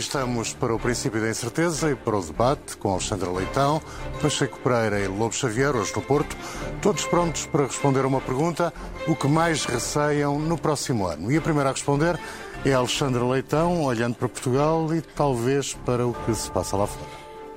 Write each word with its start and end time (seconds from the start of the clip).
estamos 0.00 0.54
para 0.54 0.74
o 0.74 0.78
princípio 0.78 1.20
da 1.20 1.28
incerteza 1.28 1.90
e 1.90 1.94
para 1.94 2.16
o 2.16 2.22
debate 2.22 2.76
com 2.76 2.90
Alexandra 2.90 3.30
Leitão, 3.30 3.80
Pacheco 4.20 4.58
Pereira 4.60 4.98
e 4.98 5.06
Lobo 5.06 5.32
Xavier, 5.32 5.76
hoje 5.76 5.94
no 5.94 6.02
Porto, 6.02 6.36
todos 6.80 7.04
prontos 7.04 7.46
para 7.46 7.66
responder 7.66 8.04
a 8.04 8.08
uma 8.08 8.20
pergunta: 8.20 8.72
o 9.06 9.14
que 9.14 9.28
mais 9.28 9.64
receiam 9.64 10.38
no 10.38 10.56
próximo 10.56 11.06
ano? 11.06 11.30
E 11.30 11.36
a 11.36 11.40
primeira 11.40 11.68
a 11.68 11.72
responder 11.72 12.18
é 12.64 12.72
Alexandra 12.72 13.24
Leitão, 13.24 13.84
olhando 13.84 14.16
para 14.16 14.28
Portugal 14.28 14.92
e 14.94 15.02
talvez 15.02 15.74
para 15.74 16.06
o 16.06 16.14
que 16.14 16.34
se 16.34 16.50
passa 16.50 16.76
lá 16.76 16.86
fora. 16.86 17.10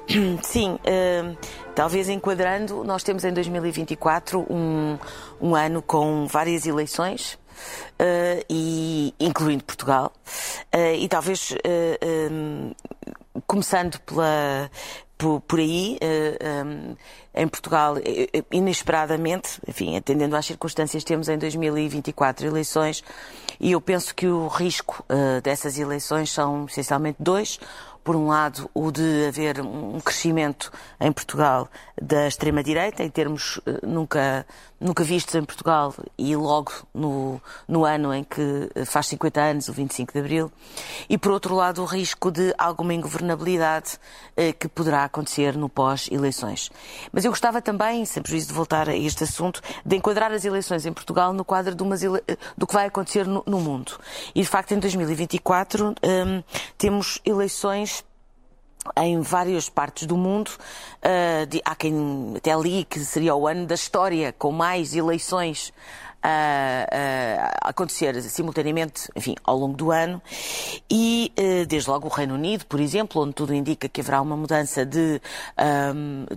Sim, 0.44 0.73
uh, 0.73 1.38
talvez 1.73 2.10
enquadrando, 2.10 2.84
nós 2.84 3.04
temos 3.04 3.23
em 3.23 3.32
2024 3.32 4.46
um, 4.49 4.98
um 5.41 5.55
ano 5.55 5.82
com 5.82 6.27
várias 6.27 6.66
eleições. 6.66 7.41
Uh, 7.94 8.44
e 8.49 9.13
incluindo 9.20 9.63
Portugal. 9.63 10.12
Uh, 10.73 10.95
e 10.98 11.08
talvez 11.08 11.54
um, 12.31 12.71
começando 13.48 13.99
pela 14.02 14.70
por, 15.17 15.41
por 15.41 15.59
aí 15.59 15.99
um, 16.66 16.95
em 17.34 17.48
Portugal 17.48 17.95
inesperadamente 18.52 19.59
enfim 19.68 19.95
atendendo 19.95 20.35
às 20.35 20.45
circunstâncias 20.45 21.04
temos 21.04 21.30
em 21.30 21.38
2024 21.38 22.45
eleições 22.45 23.04
e 23.59 23.71
eu 23.71 23.80
penso 23.80 24.13
que 24.13 24.27
o 24.27 24.48
risco 24.48 25.05
dessas 25.41 25.77
eleições 25.77 26.32
são 26.32 26.66
essencialmente 26.66 27.18
dois 27.20 27.59
por 28.03 28.16
um 28.16 28.27
lado, 28.27 28.70
o 28.73 28.91
de 28.91 29.27
haver 29.27 29.62
um 29.62 29.99
crescimento 29.99 30.71
em 30.99 31.12
Portugal 31.12 31.70
da 32.01 32.27
extrema-direita, 32.27 33.04
em 33.04 33.10
termos 33.10 33.62
eh, 33.65 33.79
nunca, 33.85 34.45
nunca 34.79 35.04
vistos 35.04 35.35
em 35.35 35.43
Portugal, 35.43 35.93
e 36.18 36.35
logo 36.35 36.71
no, 36.93 37.41
no 37.68 37.85
ano 37.85 38.13
em 38.13 38.23
que 38.23 38.70
faz 38.85 39.07
50 39.07 39.41
anos, 39.41 39.68
o 39.70 39.73
25 39.73 40.12
de 40.13 40.20
Abril, 40.20 40.51
e 41.10 41.18
por 41.18 41.32
outro 41.32 41.55
lado, 41.55 41.82
o 41.82 41.85
risco 41.85 42.32
de 42.32 42.54
alguma 42.57 42.93
ingovernabilidade 42.93 43.98
eh, 44.35 44.51
que 44.51 44.67
poderá 44.67 45.04
acontecer 45.04 45.55
no 45.55 45.70
pós-eleições. 45.70 46.70
Mas 47.12 47.23
eu 47.26 47.32
gostava 47.32 47.62
também, 47.62 48.05
sem 48.05 48.21
prejuízo 48.21 48.48
de 48.48 48.54
voltar 48.54 48.90
a 48.90 48.95
este 48.95 49.23
assunto, 49.23 49.62
de 49.85 49.95
enquadrar 49.95 50.32
as 50.32 50.43
eleições 50.45 50.85
em 50.85 50.93
Portugal 50.93 51.34
no 51.34 51.45
quadro 51.45 51.73
ele... 51.73 52.23
Eh, 52.27 52.38
do 52.57 52.67
que 52.67 52.73
vai 52.73 52.85
acontecer 52.88 53.26
no, 53.27 53.43
no 53.45 53.60
mundo. 53.60 53.99
E, 54.34 54.41
de 54.41 54.48
facto, 54.48 54.73
em 54.73 54.79
2024 54.79 55.90
um, 55.90 56.43
temos 56.77 57.20
eleições 57.26 57.93
em 58.98 59.21
várias 59.21 59.70
partes 59.70 60.05
do 60.07 60.17
mundo. 60.17 60.51
Uh, 60.99 61.45
de, 61.48 61.62
há 61.63 61.76
quem 61.76 62.34
até 62.35 62.51
ali 62.51 62.85
que 62.85 62.99
seria 62.99 63.35
o 63.35 63.48
ano 63.48 63.65
da 63.65 63.76
história 63.76 64.34
com 64.34 64.51
mais 64.51 64.95
eleições 64.95 65.73
a, 66.22 66.88
a, 67.63 67.69
acontecer 67.69 68.22
simultaneamente, 68.22 69.09
enfim, 69.16 69.35
ao 69.44 69.57
longo 69.57 69.75
do 69.75 69.91
ano. 69.91 70.22
E 70.89 71.34
desde 71.67 71.89
logo 71.89 72.07
o 72.07 72.09
Reino 72.09 72.35
Unido, 72.35 72.66
por 72.66 72.79
exemplo, 72.79 73.22
onde 73.22 73.34
tudo 73.34 73.53
indica 73.53 73.89
que 73.89 74.00
haverá 74.00 74.22
uma 74.22 74.38
mudança 74.38 74.85
de, 74.85 75.22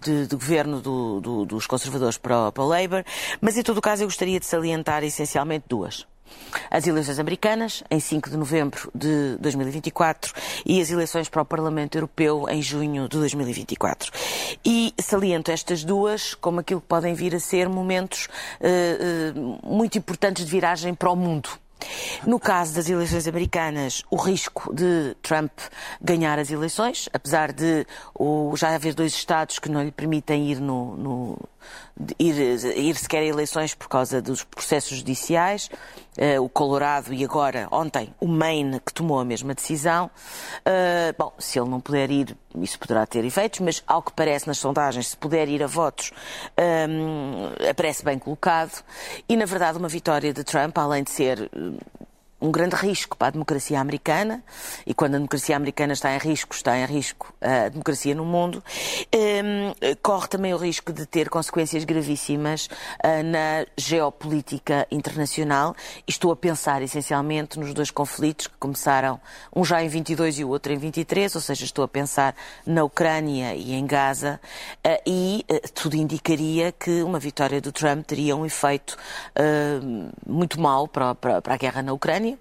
de, 0.03 0.27
de 0.27 0.35
governo 0.35 0.81
do, 0.81 1.21
do, 1.21 1.47
dos 1.47 1.67
conservadores 1.67 2.19
para 2.19 2.49
o, 2.49 2.53
para 2.53 2.65
o 2.65 2.67
Labour. 2.67 3.05
Mas 3.41 3.57
em 3.57 3.63
todo 3.63 3.79
o 3.79 3.83
caso 3.83 4.03
eu 4.03 4.09
gostaria 4.09 4.41
de 4.41 4.47
salientar 4.47 5.05
essencialmente 5.05 5.67
duas 5.69 6.07
as 6.71 6.87
eleições 6.87 7.19
americanas, 7.19 7.83
em 7.91 8.01
5 8.01 8.31
de 8.31 8.37
novembro 8.37 8.91
de 8.95 9.37
2024, 9.39 10.33
e 10.65 10.81
as 10.81 10.91
eleições 10.91 11.29
para 11.29 11.43
o 11.43 11.45
Parlamento 11.45 11.97
Europeu 11.97 12.47
em 12.49 12.63
junho 12.63 13.09
de 13.09 13.17
2024. 13.19 14.13
E 14.65 14.95
saliento 15.01 15.51
estas 15.51 15.85
duas 15.85 16.35
como 16.35 16.61
aquilo 16.61 16.81
que 16.81 16.87
podem 16.87 17.15
vir 17.15 17.35
a 17.35 17.41
ser 17.41 17.69
momentos 17.69 18.29
uh, 18.61 19.39
uh, 19.39 19.75
muito 19.75 19.99
importantes 19.99 20.45
de 20.45 20.51
viragem 20.51 20.95
para 20.95 21.11
o 21.11 21.17
mundo. 21.17 21.49
No 22.27 22.41
caso 22.41 22.75
das 22.75 22.89
eleições 22.89 23.29
americanas, 23.29 24.03
o 24.11 24.17
risco 24.17 24.75
de 24.75 25.15
Trump 25.23 25.53
ganhar 26.01 26.39
as 26.39 26.51
eleições, 26.51 27.09
apesar 27.13 27.53
de 27.53 27.87
já 28.55 28.75
haver 28.75 28.95
dois 28.95 29.13
Estados 29.13 29.59
que 29.59 29.69
não 29.69 29.83
lhe 29.83 29.93
permitem 29.93 30.51
ir 30.51 30.61
no, 30.61 30.97
no 30.97 31.39
ir, 32.19 32.35
ir 32.77 32.97
sequer 32.97 33.21
a 33.21 33.25
eleições 33.25 33.75
por 33.75 33.89
causa 33.89 34.21
dos 34.21 34.45
processos 34.45 34.99
judiciais, 34.99 35.71
uh, 36.19 36.43
o 36.43 36.49
Colorado 36.49 37.13
e 37.13 37.25
agora, 37.25 37.69
ontem, 37.71 38.15
o 38.21 38.27
Maine, 38.27 38.81
que 38.81 38.93
tomou 38.93 39.19
a 39.19 39.25
mesma 39.25 39.55
decisão. 39.55 40.11
Uh, 40.61 41.15
bom, 41.19 41.33
se 41.39 41.59
ele 41.59 41.69
não 41.69 41.81
puder 41.81 42.11
ir, 42.11 42.37
isso 42.57 42.79
poderá 42.79 43.07
ter 43.07 43.25
efeitos, 43.25 43.61
mas 43.61 43.83
ao 43.87 44.03
que 44.03 44.13
parece 44.13 44.47
nas 44.47 44.59
sondagens, 44.59 45.09
se 45.09 45.17
puder 45.17 45.49
ir 45.49 45.63
a 45.63 45.67
votos, 45.67 46.13
um, 46.89 47.51
eh, 47.61 47.71
aparece 47.71 48.05
bem 48.05 48.19
colocado. 48.19 48.83
E, 49.29 49.37
na 49.37 49.45
verdade, 49.45 49.79
uma 49.79 49.89
vitória 49.89 50.33
de 50.33 50.43
Trump, 50.43 50.77
além 50.79 51.03
de 51.03 51.11
ser 51.11 51.51
um 52.41 52.51
grande 52.51 52.77
risco 52.77 53.17
para 53.17 53.29
a 53.29 53.31
democracia 53.31 53.81
americana, 53.81 54.43
e 54.87 54.93
quando 54.93 55.15
a 55.15 55.19
democracia 55.19 55.57
americana 55.57 55.95
está 55.95 56.15
em 56.15 56.19
risco, 56.19 56.55
está 56.55 56.77
em 56.79 56.85
risco 56.85 57.35
a 57.41 57.69
democracia 57.69 58.15
no 58.15 58.25
mundo, 58.25 58.63
um, 59.15 59.97
corre 60.03 60.29
também 60.29 60.53
o 60.53 60.57
risco 60.59 60.93
de 60.93 61.07
ter 61.07 61.31
consequências 61.31 61.85
gravíssimas 61.85 62.67
uh, 62.67 63.23
na 63.25 63.67
geopolítica 63.77 64.87
internacional. 64.91 65.75
Estou 66.07 66.31
a 66.31 66.37
pensar 66.37 66.83
essencialmente 66.83 67.59
nos 67.59 67.73
dois 67.73 67.91
conflitos 67.91 68.47
que 68.47 68.57
começaram, 68.59 69.19
um 69.55 69.65
já 69.65 69.83
em 69.83 69.89
22 69.89 70.41
e 70.41 70.45
o 70.45 70.51
outro 70.51 70.73
em 70.73 70.77
23, 70.77 71.35
ou 71.35 71.41
seja, 71.41 71.65
estou 71.65 71.85
a 71.85 71.89
pensar 71.89 72.35
na 72.67 72.85
Ucrânia 72.85 73.55
e 73.55 73.73
em 73.73 73.87
Gaza, 73.87 74.39
uh, 74.87 75.03
e 75.07 75.45
tudo 75.73 75.97
indicaria 75.97 76.71
que 76.71 77.03
uma 77.03 77.19
vitória 77.19 77.63
do 77.63 77.73
Trump 77.73 78.05
teria 78.05 78.37
um 78.37 78.45
efeito 78.45 78.97
muito 80.27 80.61
mau 80.61 80.87
para 80.87 81.17
a 81.45 81.57
guerra 81.57 81.83
na 81.83 81.93
Ucrânia 81.93 82.36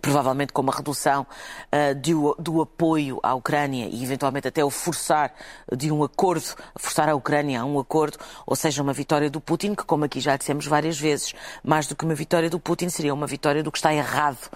provavelmente 0.00 0.52
com 0.52 0.62
uma 0.62 0.72
redução 0.72 1.26
uh, 1.72 2.36
do, 2.38 2.62
apoio 2.62 3.18
à 3.22 3.34
Ucrânia 3.34 3.88
e 3.90 4.02
eventualmente 4.02 4.48
até 4.48 4.64
o 4.64 4.70
forçar 4.70 5.32
de 5.76 5.90
um 5.90 6.02
acordo, 6.02 6.44
forçar 6.76 7.08
a 7.08 7.14
Ucrânia 7.14 7.60
a 7.60 7.64
um 7.64 7.78
acordo, 7.78 8.18
ou 8.46 8.56
seja, 8.56 8.82
uma 8.82 8.92
vitória 8.92 9.30
do 9.30 9.40
Putin, 9.40 9.74
que 9.74 9.84
como 9.84 10.04
aqui 10.04 10.20
já 10.20 10.36
dissemos 10.36 10.66
várias 10.66 10.98
vezes, 10.98 11.34
mais 11.62 11.86
do 11.86 11.96
que 11.96 12.04
uma 12.04 12.14
vitória 12.14 12.48
do 12.48 12.58
Putin, 12.58 12.88
seria 12.88 13.12
uma 13.12 13.26
vitória 13.26 13.62
do 13.62 13.72
que 13.72 13.78
está 13.78 13.92
errado 13.92 14.50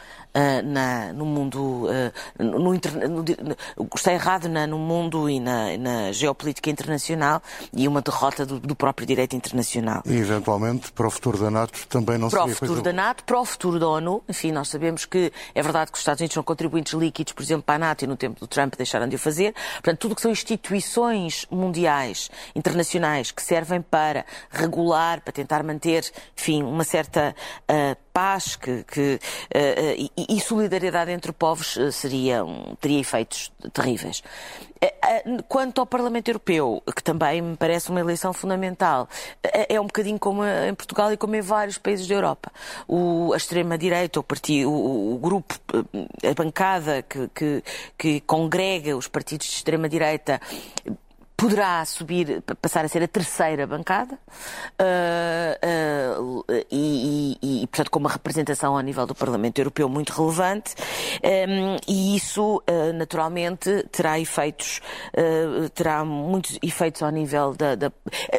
na, 0.64 1.12
no 1.12 1.26
mundo, 1.26 1.86
uh, 1.86 2.42
no, 2.42 2.58
no, 2.58 2.72
no, 2.72 3.88
está 3.94 4.12
errado 4.12 4.48
na, 4.48 4.66
no 4.66 4.78
mundo 4.78 5.28
e 5.28 5.38
na, 5.38 5.76
na, 5.76 6.12
geopolítica 6.12 6.70
internacional 6.70 7.42
e 7.72 7.86
uma 7.86 8.00
derrota 8.00 8.46
do, 8.46 8.58
do, 8.58 8.74
próprio 8.74 9.06
direito 9.06 9.36
internacional. 9.36 10.02
E 10.06 10.16
eventualmente 10.16 10.90
para 10.92 11.06
o 11.06 11.10
futuro 11.10 11.38
da 11.38 11.50
NATO 11.50 11.86
também 11.86 12.18
não 12.18 12.28
para 12.28 12.40
seria 12.40 12.54
Para 12.54 12.64
o 12.64 12.68
futuro 12.68 12.82
coisa... 12.82 12.82
da 12.82 12.92
NATO, 12.92 13.24
para 13.24 13.40
o 13.40 13.44
futuro 13.44 13.78
da 13.78 13.88
ONU, 13.88 14.22
enfim, 14.28 14.52
nós 14.52 14.68
sabemos 14.68 15.04
que 15.04 15.32
é 15.54 15.62
verdade 15.62 15.90
que 15.90 15.96
os 15.96 16.00
Estados 16.00 16.20
Unidos 16.20 16.34
são 16.34 16.42
contribuintes 16.42 16.94
líquidos, 16.94 17.32
por 17.32 17.42
exemplo, 17.42 17.62
para 17.62 17.74
a 17.74 17.78
NATO 17.78 18.04
e 18.04 18.06
no 18.06 18.16
tempo 18.16 18.40
do 18.40 18.46
Trump 18.46 18.74
deixaram 18.76 19.08
de 19.08 19.16
o 19.16 19.18
fazer. 19.18 19.54
Portanto, 19.74 19.98
tudo 19.98 20.12
o 20.12 20.14
que 20.16 20.22
são 20.22 20.30
instituições 20.30 21.46
mundiais, 21.50 22.30
internacionais, 22.54 23.30
que 23.30 23.42
servem 23.42 23.82
para 23.82 24.24
regular, 24.50 25.20
para 25.20 25.32
tentar 25.32 25.62
manter, 25.62 26.10
enfim, 26.38 26.62
uma 26.62 26.84
certa 26.84 27.34
uh, 27.70 27.96
paz 28.12 28.56
que, 28.56 28.84
que, 28.84 29.18
uh, 29.54 30.10
e, 30.16 30.21
e, 30.28 30.40
solidariedade 30.40 31.10
entre 31.10 31.32
povos 31.32 31.78
seria, 31.92 32.42
teria 32.80 33.00
efeitos 33.00 33.52
terríveis. 33.72 34.22
Quanto 35.48 35.80
ao 35.80 35.86
Parlamento 35.86 36.28
Europeu, 36.28 36.82
que 36.96 37.02
também 37.02 37.40
me 37.40 37.56
parece 37.56 37.88
uma 37.90 38.00
eleição 38.00 38.32
fundamental, 38.32 39.08
é 39.42 39.80
um 39.80 39.84
bocadinho 39.84 40.18
como 40.18 40.44
em 40.44 40.74
Portugal 40.74 41.12
e 41.12 41.16
como 41.16 41.36
em 41.36 41.40
vários 41.40 41.78
países 41.78 42.06
da 42.08 42.14
Europa. 42.14 42.50
O, 42.88 43.32
a 43.32 43.36
extrema-direita, 43.36 44.18
o, 44.18 44.22
partido, 44.24 44.70
o, 44.70 45.14
o, 45.14 45.18
grupo, 45.18 45.54
a 46.28 46.34
bancada 46.34 47.02
que, 47.02 47.28
que, 47.32 47.62
que 47.96 48.20
congrega 48.22 48.96
os 48.96 49.06
partidos 49.06 49.46
de 49.46 49.54
extrema-direita 49.54 50.40
poderá 51.42 51.84
subir, 51.84 52.40
passar 52.62 52.84
a 52.84 52.88
ser 52.88 53.02
a 53.02 53.08
terceira 53.08 53.66
bancada 53.66 54.14
uh, 54.14 56.38
uh, 56.38 56.44
e, 56.70 57.36
e, 57.42 57.62
e, 57.64 57.66
portanto, 57.66 57.90
com 57.90 57.98
uma 57.98 58.10
representação 58.10 58.78
a 58.78 58.82
nível 58.82 59.04
do 59.08 59.14
Parlamento 59.14 59.58
Europeu 59.58 59.88
muito 59.88 60.12
relevante 60.12 60.76
um, 61.24 61.76
e 61.88 62.14
isso, 62.14 62.58
uh, 62.58 62.92
naturalmente, 62.94 63.84
terá 63.90 64.20
efeitos, 64.20 64.80
terá 65.74 66.04
muitos 66.04 66.60
efeitos 66.62 67.02
ao 67.02 67.10
nível 67.10 67.54
da, 67.54 67.74
da 67.74 67.92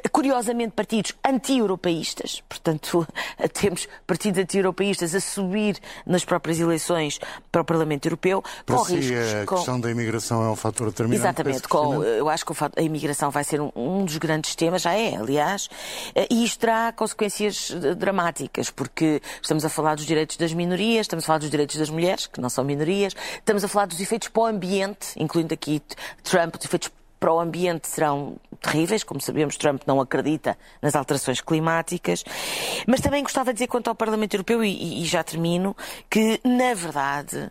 curiosamente, 0.10 0.72
partidos 0.72 1.14
anti-europeístas, 1.28 2.42
portanto, 2.48 3.06
temos 3.52 3.86
partidos 4.08 4.40
anti-europeístas 4.40 5.14
a 5.14 5.20
subir 5.20 5.78
nas 6.06 6.24
próprias 6.24 6.58
eleições 6.58 7.20
para 7.52 7.64
o 7.64 7.66
Parlamento 7.66 8.06
Europeu, 8.06 8.42
para 8.66 8.78
com 8.78 8.86
si, 8.86 8.96
riscos. 8.96 9.34
A 9.34 9.46
questão 9.46 9.80
da 9.80 9.92
imigração 9.92 10.42
é 10.42 10.50
um 10.50 10.56
fator 10.56 10.88
determinante. 10.88 11.22
Exatamente, 11.22 11.68
com, 11.68 12.02
eu 12.02 12.30
acho 12.30 12.46
que 12.46 12.52
o 12.52 12.56
a 12.94 12.98
imigração 12.98 13.31
vai 13.31 13.44
ser 13.44 13.62
um, 13.62 13.72
um, 13.75 14.06
dos 14.06 14.18
grandes 14.18 14.56
temas, 14.56 14.81
já 14.81 14.94
é, 14.94 15.16
aliás, 15.16 15.69
eh, 16.16 16.28
e 16.30 16.44
isto 16.44 16.60
terá 16.60 16.92
consequências 16.92 17.72
eh, 17.72 17.95
dramáticas, 17.95 18.69
porque 18.69 19.22
estamos 19.42 19.66
a 19.66 19.69
falar 19.69 19.95
dos 19.95 20.06
direitos 20.06 20.38
das 20.38 20.54
minorias, 20.54 21.01
estamos 21.01 21.24
a 21.24 21.28
falar 21.28 21.40
dos 21.40 21.50
direitos 21.50 21.75
das 21.75 21.90
mulheres, 21.90 22.28
que 22.28 22.40
não 22.40 22.50
são 22.50 22.63
minorias, 22.63 23.13
estamos 23.36 23.63
a 23.63 23.68
falar 23.68 23.88
dos 23.88 24.00
efeitos 24.00 24.28
para 24.28 24.44
o 24.44 24.45
ambiente, 24.45 25.13
incluindo 25.18 25.54
aqui 25.54 25.81
Trump, 26.24 26.56
os 26.56 26.66
efeitos 26.66 26.92
para 27.19 27.34
o 27.34 27.40
ambiente 27.40 27.88
serão 27.88 28.36
terríveis, 28.62 29.01
como 29.01 29.22
sabemos, 29.22 29.56
Trump 29.56 29.84
não 29.88 30.01
acredita 30.01 30.57
nas 30.81 30.94
alterações 30.94 31.39
climáticas. 31.39 32.22
Mas 32.86 33.00
também 33.00 33.24
gostava 33.24 33.54
de 33.54 33.60
dizer 33.60 33.68
quanto 33.68 33.88
ao 33.88 33.96
Parlamento 33.96 34.34
Europeu, 34.34 34.62
e, 34.62 35.01
e 35.01 35.06
já 35.06 35.24
termino, 35.24 35.74
que, 36.10 36.42
na 36.44 36.74
verdade, 36.74 37.50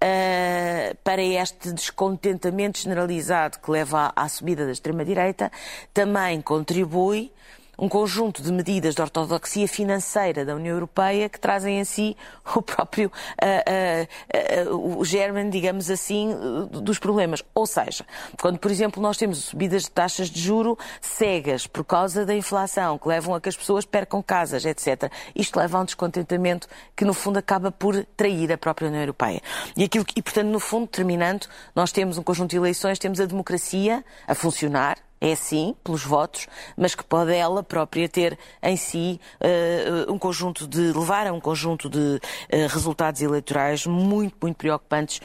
Uh, 0.00 0.96
para 1.02 1.22
este 1.22 1.72
descontentamento 1.72 2.78
generalizado 2.78 3.58
que 3.58 3.70
leva 3.70 4.12
à, 4.14 4.24
à 4.24 4.28
subida 4.28 4.64
da 4.64 4.72
extrema-direita, 4.72 5.50
também 5.92 6.40
contribui 6.40 7.32
um 7.78 7.88
conjunto 7.88 8.42
de 8.42 8.50
medidas 8.50 8.94
de 8.94 9.00
ortodoxia 9.00 9.68
financeira 9.68 10.44
da 10.44 10.54
União 10.54 10.74
Europeia 10.74 11.28
que 11.28 11.38
trazem 11.38 11.78
em 11.78 11.84
si 11.84 12.16
o 12.54 12.60
próprio 12.60 13.08
uh, 13.08 14.70
uh, 14.72 14.72
uh, 14.72 14.98
o 14.98 15.04
germen, 15.04 15.48
digamos 15.48 15.88
assim, 15.90 16.34
dos 16.70 16.98
problemas. 16.98 17.44
Ou 17.54 17.66
seja, 17.66 18.04
quando, 18.40 18.58
por 18.58 18.70
exemplo, 18.70 19.00
nós 19.00 19.16
temos 19.16 19.38
subidas 19.44 19.84
de 19.84 19.90
taxas 19.90 20.28
de 20.28 20.40
juro 20.40 20.76
cegas 21.00 21.66
por 21.66 21.84
causa 21.84 22.26
da 22.26 22.34
inflação, 22.34 22.98
que 22.98 23.06
levam 23.06 23.34
a 23.34 23.40
que 23.40 23.48
as 23.48 23.56
pessoas 23.56 23.84
percam 23.84 24.20
casas, 24.22 24.64
etc. 24.64 25.10
Isto 25.34 25.58
leva 25.58 25.78
a 25.78 25.82
um 25.82 25.84
descontentamento 25.84 26.66
que, 26.96 27.04
no 27.04 27.14
fundo, 27.14 27.38
acaba 27.38 27.70
por 27.70 28.04
trair 28.16 28.52
a 28.52 28.58
própria 28.58 28.88
União 28.88 29.02
Europeia. 29.02 29.40
E, 29.76 29.84
aquilo 29.84 30.04
que, 30.04 30.18
e 30.18 30.22
portanto, 30.22 30.48
no 30.48 30.58
fundo, 30.58 30.88
terminando, 30.88 31.46
nós 31.74 31.92
temos 31.92 32.18
um 32.18 32.22
conjunto 32.22 32.50
de 32.50 32.56
eleições, 32.56 32.98
temos 32.98 33.20
a 33.20 33.26
democracia 33.26 34.04
a 34.26 34.34
funcionar, 34.34 34.98
é 35.20 35.34
sim, 35.34 35.74
pelos 35.82 36.04
votos, 36.04 36.46
mas 36.76 36.94
que 36.94 37.04
pode 37.04 37.32
ela 37.32 37.62
própria 37.62 38.08
ter 38.08 38.38
em 38.62 38.76
si 38.76 39.20
uh, 39.40 40.12
um 40.12 40.18
conjunto 40.18 40.66
de. 40.66 40.92
levar 40.92 41.26
a 41.26 41.32
um 41.32 41.40
conjunto 41.40 41.88
de 41.88 41.98
uh, 41.98 42.20
resultados 42.68 43.20
eleitorais 43.20 43.86
muito, 43.86 44.36
muito 44.40 44.56
preocupantes 44.56 45.20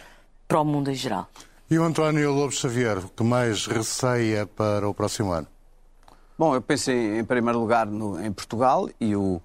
para 0.48 0.60
o 0.60 0.66
mundo 0.66 0.92
em 0.92 0.96
geral. 0.96 1.28
E 1.70 1.80
o 1.80 1.84
António 1.84 2.32
Lobo 2.32 2.52
Xavier, 2.52 3.00
o 3.00 3.10
que 3.10 3.24
mais 3.24 3.66
receia 3.66 4.46
para 4.46 4.88
o 4.88 4.94
próximo 4.94 5.32
ano? 5.32 5.48
Bom, 6.38 6.56
eu 6.56 6.62
pensei 6.62 7.20
em 7.20 7.24
primeiro 7.24 7.60
lugar 7.60 7.86
no, 7.86 8.24
em 8.24 8.32
Portugal 8.32 8.90
e 9.00 9.16
o, 9.16 9.42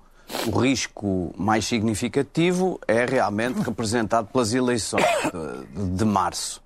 o 0.47 0.59
risco 0.59 1.33
mais 1.37 1.67
significativo 1.67 2.81
é 2.89 3.05
realmente 3.05 3.61
representado 3.61 4.29
pelas 4.29 4.53
eleições 4.53 5.05
de, 5.05 5.85
de, 5.85 5.97
de 5.97 6.05
março. 6.05 6.62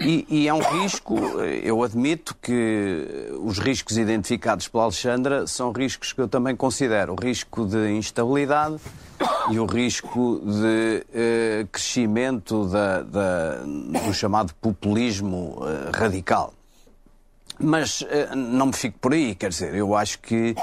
E, 0.00 0.26
e, 0.28 0.48
é 0.48 0.54
um 0.54 0.60
risco, 0.60 1.18
eu 1.62 1.82
admito 1.82 2.36
que 2.40 3.32
os 3.40 3.58
riscos 3.58 3.98
identificados 3.98 4.68
pela 4.68 4.84
Alexandra 4.84 5.46
são 5.46 5.72
riscos 5.72 6.12
que 6.12 6.20
eu 6.20 6.28
também 6.28 6.54
considero. 6.54 7.12
O 7.12 7.16
risco 7.16 7.66
de 7.66 7.90
instabilidade 7.90 8.76
e 9.50 9.58
o 9.58 9.66
risco 9.66 10.40
de 10.44 11.04
eh, 11.12 11.66
crescimento 11.70 12.66
da, 12.66 13.02
da, 13.02 13.56
do 13.56 14.14
chamado 14.14 14.54
populismo 14.54 15.58
eh, 15.62 15.90
radical. 15.96 16.54
Mas 17.58 18.04
eh, 18.08 18.34
não 18.34 18.66
me 18.66 18.72
fico 18.72 18.98
por 18.98 19.12
aí, 19.12 19.34
quer 19.34 19.50
dizer, 19.50 19.74
eu 19.74 19.94
acho 19.94 20.18
que 20.20 20.54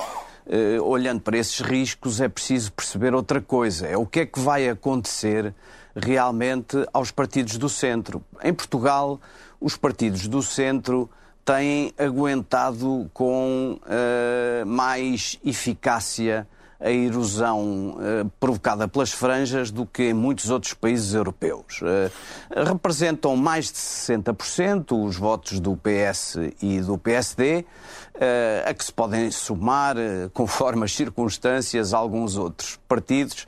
eh, 0.49 0.79
olhando 0.81 1.21
para 1.21 1.37
esses 1.37 1.59
riscos 1.59 2.19
é 2.19 2.27
preciso 2.27 2.71
perceber 2.71 3.13
outra 3.13 3.39
coisa. 3.39 3.87
É 3.87 3.95
o 3.95 4.05
que 4.05 4.21
é 4.21 4.25
que 4.25 4.39
vai 4.39 4.67
acontecer 4.67 5.53
realmente 5.95 6.77
aos 6.93 7.11
partidos 7.11 7.57
do 7.57 7.69
centro. 7.69 8.23
Em 8.43 8.53
Portugal, 8.53 9.19
os 9.59 9.75
partidos 9.75 10.27
do 10.27 10.41
centro 10.41 11.09
têm 11.43 11.93
aguentado 11.97 13.09
com 13.13 13.79
uh, 13.81 14.65
mais 14.65 15.39
eficácia 15.43 16.47
a 16.79 16.89
erosão 16.91 17.97
uh, 17.97 18.31
provocada 18.39 18.87
pelas 18.87 19.11
franjas 19.11 19.69
do 19.69 19.85
que 19.85 20.03
em 20.03 20.13
muitos 20.13 20.49
outros 20.49 20.73
países 20.73 21.13
europeus. 21.13 21.81
Uh, 21.81 22.65
representam 22.65 23.35
mais 23.35 23.65
de 23.65 23.77
60% 23.77 25.05
os 25.05 25.17
votos 25.17 25.59
do 25.59 25.75
PS 25.75 26.37
e 26.61 26.79
do 26.79 26.97
PSD, 26.97 27.65
uh, 28.15 28.69
a 28.69 28.73
que 28.73 28.85
se 28.85 28.93
podem 28.93 29.29
somar, 29.29 29.97
conforme 30.33 30.85
as 30.85 30.93
circunstâncias, 30.93 31.93
alguns 31.93 32.37
outros 32.37 32.79
partidos 32.87 33.45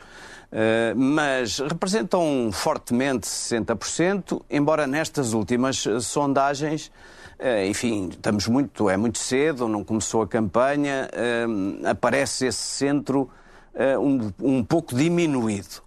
mas 0.96 1.60
representam 1.60 2.50
fortemente 2.52 3.28
60%, 3.28 4.42
embora 4.50 4.86
nestas 4.86 5.34
últimas 5.34 5.86
eh, 5.88 6.00
sondagens, 6.02 6.92
uh, 7.40 7.66
enfim, 7.70 8.10
estamos 8.10 8.48
muito, 8.48 8.90
é 8.90 8.98
muito 8.98 9.18
cedo, 9.18 9.68
não 9.68 9.84
começou 9.84 10.22
a 10.22 10.28
campanha, 10.28 11.10
aparece 11.90 12.48
esse 12.48 12.60
centro 12.60 13.30
um, 14.00 14.32
um 14.58 14.64
pouco 14.64 14.94
diminuído. 14.94 15.82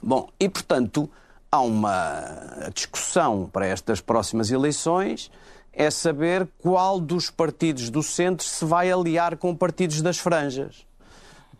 Bom, 0.00 0.28
e 0.38 0.48
portanto 0.48 1.10
há 1.50 1.60
uma 1.60 2.70
discussão 2.72 3.48
para 3.52 3.66
estas 3.66 4.00
próximas 4.00 4.50
eleições 4.50 5.30
é 5.72 5.90
saber 5.90 6.46
qual 6.58 7.00
dos 7.00 7.30
partidos 7.30 7.90
do 7.90 8.02
centro 8.02 8.46
se 8.46 8.64
vai 8.64 8.90
aliar 8.90 9.36
com 9.36 9.54
partidos 9.54 10.00
das 10.00 10.18
franjas 10.18 10.86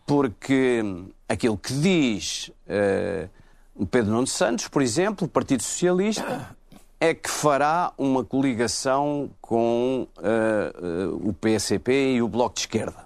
porque 0.07 0.81
aquilo 1.27 1.57
que 1.57 1.73
diz 1.73 2.49
uh, 2.65 3.85
Pedro 3.87 4.13
Nuno 4.13 4.25
Santos, 4.25 4.69
por 4.69 4.81
exemplo, 4.81 5.27
Partido 5.27 5.61
Socialista, 5.61 6.55
é 6.99 7.13
que 7.13 7.29
fará 7.29 7.91
uma 7.97 8.23
coligação 8.23 9.29
com 9.41 10.07
uh, 10.17 11.13
uh, 11.13 11.29
o 11.29 11.33
PSCP 11.33 12.15
e 12.15 12.21
o 12.21 12.27
Bloco 12.29 12.55
de 12.55 12.61
Esquerda. 12.61 13.05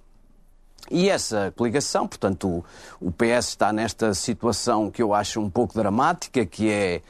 E 0.92 1.10
essa 1.10 1.52
coligação, 1.58 2.08
portanto, 2.08 2.48
o, 2.48 2.66
o, 3.08 3.12
PS 3.12 3.50
está 3.50 3.74
nesta 3.74 4.14
situação 4.14 4.92
que 4.92 5.02
eu 5.02 5.14
acho 5.14 5.40
um 5.40 5.50
pouco 5.50 5.74
dramática, 5.74 6.46
que 6.46 6.70
é 6.70 7.02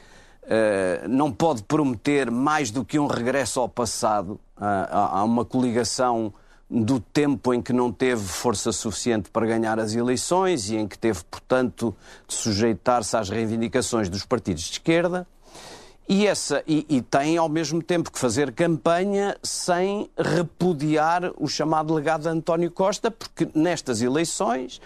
uh, 0.44 1.08
não 1.08 1.30
pode 1.30 1.62
prometer 1.64 2.30
mais 2.30 2.70
do 2.70 2.82
que 2.82 2.98
um 2.98 3.06
regresso 3.06 3.60
ao 3.60 3.68
passado, 3.68 4.40
a 4.56 5.24
uma 5.24 5.44
coligação 5.44 6.32
do 6.72 6.98
tempo 6.98 7.52
em 7.52 7.60
que 7.60 7.70
não 7.70 7.92
teve 7.92 8.22
força 8.22 8.72
suficiente 8.72 9.28
para 9.28 9.46
ganhar 9.46 9.78
as 9.78 9.94
eleições 9.94 10.70
e 10.70 10.76
em 10.76 10.88
que 10.88 10.98
teve, 10.98 11.22
portanto, 11.30 11.94
de 12.26 12.34
sujeitar-se 12.34 13.14
às 13.14 13.28
reivindicações 13.28 14.08
dos 14.08 14.24
partidos 14.24 14.62
de 14.62 14.72
esquerda. 14.72 15.26
E, 16.08 16.26
essa, 16.26 16.64
e, 16.66 16.86
e, 16.88 17.02
tem, 17.02 17.36
ao 17.36 17.48
mesmo 17.48 17.82
tempo, 17.82 18.10
que 18.10 18.18
fazer 18.18 18.52
campanha 18.52 19.36
sem 19.42 20.10
repudiar 20.16 21.30
o 21.36 21.46
chamado 21.46 21.92
legado 21.92 22.22
de 22.22 22.28
António 22.28 22.70
Costa, 22.70 23.10
porque 23.10 23.48
nestas 23.54 24.00
eleições, 24.00 24.78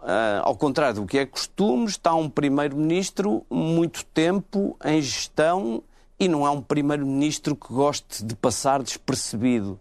uh, 0.00 0.42
ao 0.42 0.56
contrário 0.56 1.02
do 1.02 1.06
que 1.06 1.18
é 1.18 1.24
costume, 1.24 1.86
está 1.86 2.14
um 2.14 2.28
primeiro-ministro 2.28 3.46
muito 3.48 4.04
tempo 4.06 4.76
em 4.84 5.00
gestão 5.00 5.82
e 6.18 6.26
não 6.26 6.44
é 6.44 6.50
um 6.50 6.60
primeiro-ministro 6.60 7.54
que 7.54 7.72
goste 7.72 8.24
de 8.24 8.34
passar 8.34 8.82
despercebido. 8.82 9.78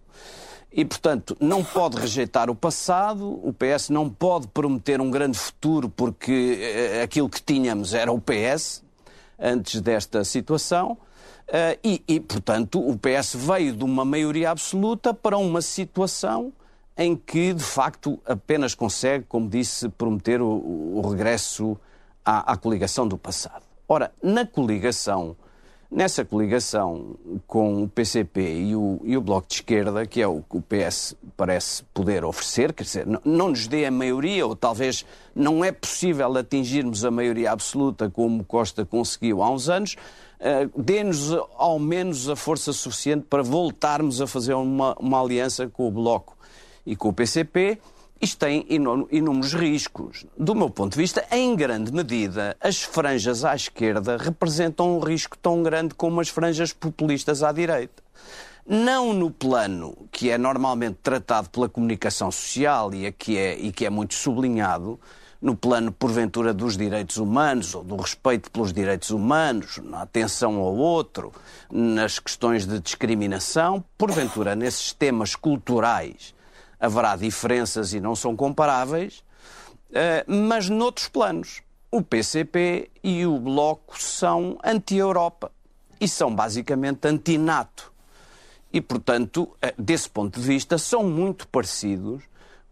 E, 0.71 0.83
portanto, 0.83 1.35
não 1.39 1.63
pode 1.63 1.97
rejeitar 1.97 2.49
o 2.49 2.55
passado, 2.55 3.39
o 3.43 3.53
PS 3.53 3.89
não 3.89 4.09
pode 4.09 4.47
prometer 4.47 4.99
um 4.99 5.09
grande 5.09 5.37
futuro, 5.37 5.89
porque 5.89 6.59
eh, 6.61 7.01
aquilo 7.01 7.29
que 7.29 7.41
tínhamos 7.41 7.93
era 7.93 8.11
o 8.11 8.19
PS, 8.19 8.83
antes 9.39 9.81
desta 9.81 10.23
situação. 10.23 10.97
Uh, 11.47 11.79
e, 11.81 12.03
e, 12.07 12.19
portanto, 12.19 12.85
o 12.85 12.97
PS 12.97 13.35
veio 13.35 13.73
de 13.73 13.83
uma 13.83 14.03
maioria 14.03 14.51
absoluta 14.51 15.13
para 15.13 15.37
uma 15.37 15.61
situação 15.61 16.51
em 16.97 17.15
que, 17.15 17.53
de 17.53 17.63
facto, 17.63 18.19
apenas 18.25 18.75
consegue, 18.75 19.23
como 19.29 19.47
disse, 19.47 19.87
prometer 19.87 20.41
o, 20.41 20.47
o 20.47 21.09
regresso 21.09 21.77
à, 22.25 22.51
à 22.51 22.57
coligação 22.57 23.07
do 23.07 23.17
passado. 23.17 23.63
Ora, 23.87 24.11
na 24.21 24.45
coligação 24.45 25.37
Nessa 25.89 26.25
coligação 26.25 27.15
com 27.47 27.83
o 27.83 27.87
PCP 27.87 28.41
e 28.41 28.75
o, 28.75 28.99
e 29.05 29.15
o, 29.15 29.21
Bloco 29.21 29.47
de 29.47 29.55
Esquerda, 29.55 30.05
que 30.05 30.21
é 30.21 30.27
o 30.27 30.41
que 30.41 30.57
o 30.57 30.61
PS 30.61 31.15
parece 31.37 31.81
poder 31.93 32.25
oferecer, 32.25 32.73
quer 32.73 32.83
dizer, 32.83 33.07
não, 33.07 33.21
não 33.23 33.49
nos 33.49 33.67
dê 33.67 33.85
a 33.85 33.91
maioria, 33.91 34.45
ou 34.45 34.53
talvez 34.53 35.05
não 35.33 35.63
é 35.63 35.71
possível 35.71 36.35
atingirmos 36.35 37.05
a 37.05 37.11
maioria 37.11 37.53
absoluta 37.53 38.09
como 38.09 38.43
Costa 38.43 38.85
conseguiu 38.85 39.41
há 39.41 39.49
uns 39.49 39.69
anos, 39.69 39.95
uh, 40.41 40.81
dê-nos 40.81 41.31
ao 41.55 41.79
menos 41.79 42.27
a 42.27 42.35
força 42.35 42.73
suficiente 42.73 43.25
para 43.29 43.41
voltarmos 43.41 44.21
a 44.21 44.27
fazer 44.27 44.55
uma, 44.55 44.93
uma 44.99 45.21
aliança 45.21 45.69
com 45.69 45.87
o 45.87 45.91
Bloco 45.91 46.37
e 46.85 46.97
com 46.97 47.07
o 47.07 47.13
PCP 47.13 47.79
isto 48.21 48.39
tem 48.39 48.65
inúmeros 48.69 49.53
riscos. 49.53 50.25
Do 50.37 50.55
meu 50.55 50.69
ponto 50.69 50.93
de 50.93 50.99
vista, 50.99 51.25
em 51.31 51.55
grande 51.55 51.91
medida, 51.91 52.57
as 52.59 52.81
franjas 52.81 53.45
à 53.45 53.55
esquerda 53.55 54.17
representam 54.17 54.97
um 54.97 54.99
risco 54.99 55.37
tão 55.37 55.61
grande 55.61 55.93
como 55.93 56.19
as 56.19 56.29
franjas 56.29 56.73
populistas 56.73 57.43
à 57.43 57.51
direita. 57.51 58.03
Não 58.65 59.13
no 59.13 59.31
plano 59.31 59.95
que 60.11 60.29
é 60.29 60.37
normalmente 60.37 60.97
tratado 61.01 61.49
pela 61.49 61.69
comunicação 61.69 62.31
social 62.31 62.93
e, 62.93 63.11
que 63.11 63.37
é, 63.37 63.57
e 63.57 63.71
que 63.71 63.85
é 63.85 63.89
muito 63.89 64.13
sublinhado, 64.13 64.99
no 65.39 65.55
plano, 65.55 65.91
porventura, 65.91 66.51
dos 66.51 66.75
direitos 66.75 67.17
humanos 67.17 67.75
ou 67.75 67.83
do 67.83 67.95
respeito 67.95 68.49
pelos 68.49 68.73
direitos 68.73 69.11
humanos, 69.11 69.77
na 69.83 70.01
atenção 70.01 70.57
ao 70.57 70.75
outro, 70.75 71.31
nas 71.71 72.17
questões 72.17 72.65
de 72.65 72.79
discriminação, 72.79 73.83
porventura, 73.95 74.55
nesses 74.55 74.91
temas 74.91 75.35
culturais 75.35 76.35
haverá 76.79 77.15
diferenças 77.15 77.93
e 77.93 77.99
não 77.99 78.15
são 78.15 78.35
comparáveis, 78.35 79.23
eh, 79.91 80.23
mas 80.27 80.69
noutros 80.69 81.07
planos. 81.07 81.61
O 81.89 82.01
PCP 82.01 82.89
e 83.03 83.25
o 83.25 83.39
Bloco 83.39 83.99
são 83.99 84.57
anti-Europa 84.63 85.51
e 85.99 86.07
são 86.07 86.33
basicamente 86.33 87.07
anti-NATO. 87.07 87.91
E, 88.71 88.81
portanto, 88.81 89.49
eh, 89.61 89.73
desse 89.77 90.09
ponto 90.09 90.39
de 90.39 90.45
vista, 90.45 90.77
são 90.77 91.03
muito 91.03 91.47
parecidos 91.47 92.23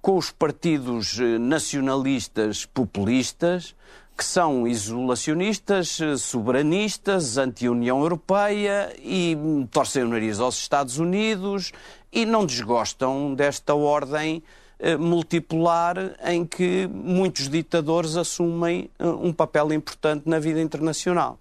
com 0.01 0.17
os 0.17 0.29
partidos 0.29 1.19
eh, 1.19 1.39
nacionalistas 1.39 2.65
populistas 2.65 3.73
que 4.17 4.23
são 4.23 4.65
isolacionistas, 4.65 5.99
soberanistas, 6.19 7.37
anti-União 7.37 7.99
Europeia 7.99 8.95
e 8.99 9.37
torcem 9.71 10.03
o 10.03 10.07
nariz 10.07 10.39
aos 10.39 10.57
Estados 10.57 10.99
Unidos 10.99 11.73
e 12.15 12.25
não 12.25 12.45
desgostam 12.45 13.35
desta 13.35 13.75
ordem 13.75 14.41
eh, 14.79 14.95
multipolar 14.95 15.97
em 16.23 16.45
que 16.45 16.87
muitos 16.87 17.49
ditadores 17.49 18.15
assumem 18.15 18.89
eh, 18.97 19.05
um 19.05 19.33
papel 19.33 19.73
importante 19.73 20.23
na 20.25 20.39
vida 20.39 20.61
internacional. 20.61 21.37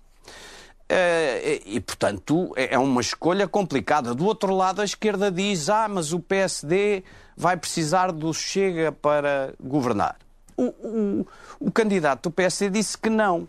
Eh, 0.88 1.62
e, 1.64 1.80
portanto, 1.80 2.52
é, 2.56 2.74
é 2.74 2.78
uma 2.78 3.00
escolha 3.00 3.46
complicada. 3.46 4.12
Do 4.14 4.26
outro 4.26 4.52
lado, 4.52 4.80
a 4.80 4.84
esquerda 4.84 5.30
diz: 5.30 5.68
ah, 5.68 5.86
mas 5.86 6.12
o 6.12 6.18
PSD 6.18 7.04
vai 7.36 7.56
precisar 7.56 8.10
do 8.10 8.34
Chega 8.34 8.90
para 8.90 9.54
governar. 9.60 10.16
O, 10.56 10.64
o, 10.64 11.26
o 11.60 11.70
candidato 11.70 12.28
do 12.28 12.32
PSD 12.32 12.68
disse 12.68 12.98
que 12.98 13.08
não. 13.08 13.48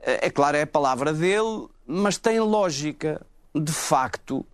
É 0.00 0.30
claro, 0.30 0.56
é 0.56 0.62
a 0.62 0.66
palavra 0.66 1.12
dele, 1.12 1.68
mas 1.86 2.18
tem 2.18 2.40
lógica. 2.40 3.20
De 3.52 3.72
facto, 3.72 4.46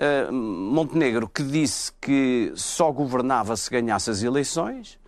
uh, 0.00 0.32
Montenegro, 0.32 1.28
que 1.28 1.42
disse 1.42 1.92
que 2.00 2.52
só 2.56 2.90
governava 2.90 3.56
se 3.56 3.70
ganhasse 3.70 4.10
as 4.10 4.22
eleições, 4.22 4.98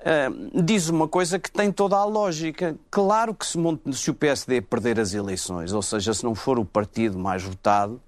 uh, 0.00 0.62
diz 0.62 0.88
uma 0.88 1.06
coisa 1.06 1.38
que 1.38 1.50
tem 1.50 1.70
toda 1.70 1.96
a 1.96 2.04
lógica. 2.04 2.76
Claro 2.90 3.34
que 3.34 3.46
se, 3.46 3.58
se 3.92 4.10
o 4.10 4.14
PSD 4.14 4.60
perder 4.60 4.98
as 4.98 5.14
eleições, 5.14 5.72
ou 5.72 5.82
seja, 5.82 6.12
se 6.12 6.24
não 6.24 6.34
for 6.34 6.58
o 6.58 6.64
partido 6.64 7.18
mais 7.18 7.42
votado, 7.42 8.00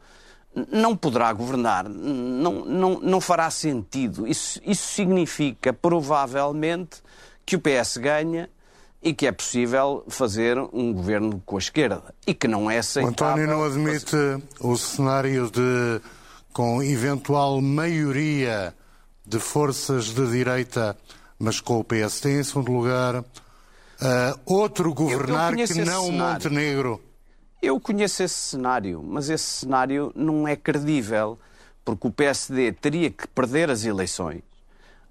não 0.71 0.97
poderá 0.97 1.33
governar, 1.33 1.89
não, 1.89 2.65
não, 2.65 3.01
não 3.01 3.21
fará 3.21 3.51
sentido. 3.51 4.27
Isso, 4.27 4.61
isso 4.65 4.87
significa, 4.93 5.73
provavelmente, 5.73 7.03
que 7.45 7.57
o 7.57 7.61
PS 7.61 7.97
ganha 7.97 8.49
e 9.03 9.13
que 9.13 9.27
é 9.27 9.33
possível 9.33 10.05
fazer 10.09 10.57
um 10.73 10.93
governo 10.93 11.43
com 11.45 11.57
a 11.57 11.59
esquerda 11.59 12.15
e 12.27 12.33
que 12.33 12.49
não 12.49 12.71
é 12.71 12.79
aceitável. 12.79 13.27
O 13.27 13.31
António 13.31 13.47
não 13.47 13.65
admite 13.65 14.17
o 14.61 14.77
cenário 14.77 15.51
de, 15.51 16.01
com 16.55 16.81
eventual 16.81 17.61
maioria 17.61 18.73
de 19.27 19.41
forças 19.41 20.07
de 20.07 20.25
direita, 20.31 20.97
mas 21.37 21.61
com 21.61 21.81
o 21.81 21.85
PSD 21.85 22.39
em 22.39 22.45
segundo 22.45 22.71
lugar, 22.71 23.17
uh, 23.17 23.25
outro 24.47 24.95
governar 24.95 25.53
eu, 25.53 25.59
eu 25.59 25.67
que 25.67 25.85
não 25.85 26.13
Montenegro. 26.13 27.03
Eu 27.61 27.81
conheço 27.81 28.23
esse 28.23 28.35
cenário, 28.37 29.03
mas 29.03 29.29
esse 29.29 29.45
cenário 29.45 30.13
não 30.15 30.47
é 30.47 30.55
credível, 30.55 31.41
porque 31.85 32.07
o 32.07 32.13
PSD 32.13 32.71
teria 32.71 33.11
que 33.11 33.27
perder 33.27 33.69
as 33.69 33.85
eleições. 33.85 34.43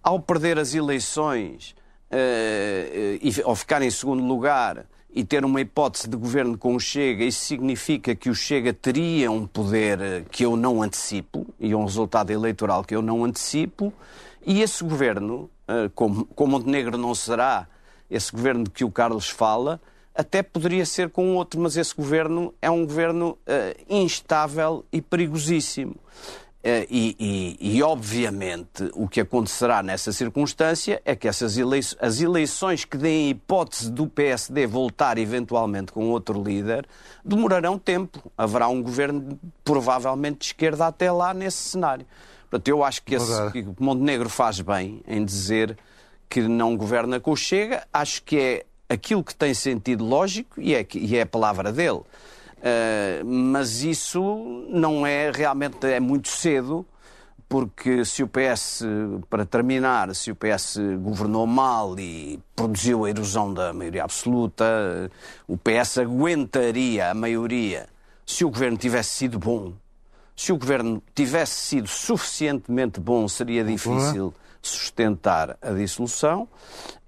Ao 0.01 0.21
perder 0.21 0.57
as 0.57 0.73
eleições, 0.73 1.75
uh, 2.09 3.41
ou 3.43 3.55
ficar 3.55 3.81
em 3.81 3.91
segundo 3.91 4.23
lugar 4.23 4.85
e 5.13 5.23
ter 5.23 5.45
uma 5.45 5.61
hipótese 5.61 6.07
de 6.07 6.17
governo 6.17 6.57
com 6.57 6.75
o 6.75 6.79
Chega, 6.79 7.23
isso 7.23 7.45
significa 7.45 8.15
que 8.15 8.29
o 8.29 8.35
Chega 8.35 8.73
teria 8.73 9.31
um 9.31 9.45
poder 9.45 10.01
eh, 10.01 10.23
que 10.31 10.43
eu 10.43 10.55
não 10.55 10.81
antecipo 10.81 11.45
e 11.59 11.75
um 11.75 11.85
resultado 11.85 12.31
eleitoral 12.31 12.83
que 12.83 12.95
eu 12.95 13.01
não 13.01 13.23
antecipo, 13.23 13.93
e 14.45 14.61
esse 14.61 14.83
governo, 14.83 15.49
como, 15.95 16.25
como 16.25 16.51
Montenegro 16.51 16.97
não 16.97 17.15
será 17.15 17.65
esse 18.11 18.29
governo 18.31 18.65
de 18.65 18.71
que 18.71 18.83
o 18.83 18.91
Carlos 18.91 19.29
fala, 19.29 19.79
até 20.15 20.43
poderia 20.43 20.85
ser 20.85 21.09
com 21.09 21.35
outro, 21.35 21.59
mas 21.59 21.75
esse 21.75 21.95
governo 21.95 22.53
é 22.61 22.69
um 22.69 22.85
governo 22.85 23.37
uh, 23.47 23.83
instável 23.89 24.85
e 24.91 25.01
perigosíssimo. 25.01 25.95
Eh, 26.63 26.87
e, 26.89 27.15
e, 27.59 27.77
e, 27.77 27.83
obviamente, 27.83 28.89
o 28.93 29.05
que 29.05 29.19
acontecerá 29.19 29.83
nessa 29.83 30.13
circunstância 30.13 31.01
é 31.03 31.13
que 31.13 31.27
essas 31.27 31.57
eleições, 31.57 31.97
as 32.01 32.21
eleições 32.21 32.85
que 32.85 32.95
deem 32.95 33.31
hipótese 33.31 33.91
do 33.91 34.07
PSD 34.07 34.65
voltar 34.65 35.17
eventualmente 35.17 35.91
com 35.91 36.09
outro 36.09 36.41
líder 36.41 36.87
demorarão 37.23 37.77
tempo. 37.77 38.31
Haverá 38.37 38.69
um 38.69 38.81
governo 38.81 39.37
provavelmente 39.63 40.39
de 40.39 40.45
esquerda 40.45 40.87
até 40.87 41.11
lá 41.11 41.33
nesse 41.33 41.57
cenário. 41.57 42.05
Portanto, 42.49 42.67
eu 42.69 42.81
acho 42.81 43.03
que, 43.03 43.15
esse, 43.15 43.51
que 43.51 43.67
Montenegro 43.77 44.29
faz 44.29 44.61
bem 44.61 45.01
em 45.05 45.25
dizer 45.25 45.77
que 46.29 46.41
não 46.43 46.77
governa 46.77 47.19
com 47.19 47.31
o 47.31 47.35
Chega. 47.35 47.85
Acho 47.91 48.23
que 48.23 48.37
é 48.37 48.65
aquilo 48.87 49.23
que 49.23 49.35
tem 49.35 49.53
sentido 49.53 50.05
lógico 50.05 50.61
e 50.61 50.73
é, 50.73 50.87
e 50.93 51.17
é 51.17 51.23
a 51.23 51.25
palavra 51.25 51.73
dele. 51.73 52.01
Uh, 52.63 53.25
mas 53.25 53.83
isso 53.83 54.65
não 54.69 55.05
é 55.05 55.29
realmente 55.29 55.85
é 55.85 55.99
muito 55.99 56.29
cedo, 56.29 56.85
porque 57.49 58.05
se 58.05 58.23
o 58.23 58.27
PS, 58.27 58.83
para 59.29 59.45
terminar, 59.45 60.15
se 60.15 60.31
o 60.31 60.35
PS 60.35 60.77
governou 61.01 61.45
mal 61.45 61.99
e 61.99 62.39
produziu 62.55 63.03
a 63.03 63.09
erosão 63.09 63.53
da 63.53 63.73
maioria 63.73 64.05
absoluta, 64.05 64.63
o 65.45 65.57
PS 65.57 65.97
aguentaria 65.97 67.11
a 67.11 67.13
maioria 67.13 67.87
se 68.25 68.45
o 68.45 68.49
governo 68.49 68.77
tivesse 68.77 69.09
sido 69.09 69.37
bom. 69.37 69.73
Se 70.35 70.51
o 70.51 70.57
governo 70.57 71.03
tivesse 71.13 71.53
sido 71.67 71.87
suficientemente 71.87 72.99
bom, 72.99 73.27
seria 73.27 73.63
difícil 73.63 74.33
sustentar 74.63 75.57
a 75.61 75.71
dissolução. 75.71 76.47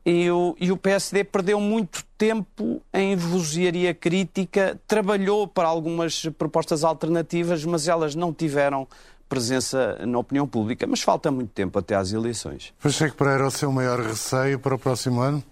E 0.05 0.29
o, 0.29 0.55
e 0.59 0.71
o 0.71 0.77
PSD 0.77 1.23
perdeu 1.23 1.59
muito 1.59 2.03
tempo 2.15 2.79
em 2.93 3.15
vozearia 3.15 3.91
crítica, 3.91 4.79
trabalhou 4.87 5.47
para 5.47 5.67
algumas 5.67 6.27
propostas 6.37 6.83
alternativas, 6.83 7.65
mas 7.65 7.87
elas 7.87 8.13
não 8.13 8.31
tiveram 8.31 8.87
presença 9.27 9.97
na 10.05 10.19
opinião 10.19 10.47
pública. 10.47 10.85
Mas 10.85 11.01
falta 11.01 11.31
muito 11.31 11.49
tempo 11.49 11.79
até 11.79 11.95
às 11.95 12.13
eleições. 12.13 12.71
Pacheco 12.81 13.15
Pereira, 13.15 13.47
o 13.47 13.51
seu 13.51 13.71
maior 13.71 13.99
receio 13.99 14.59
para 14.59 14.75
o 14.75 14.79
próximo 14.79 15.21
ano? 15.21 15.43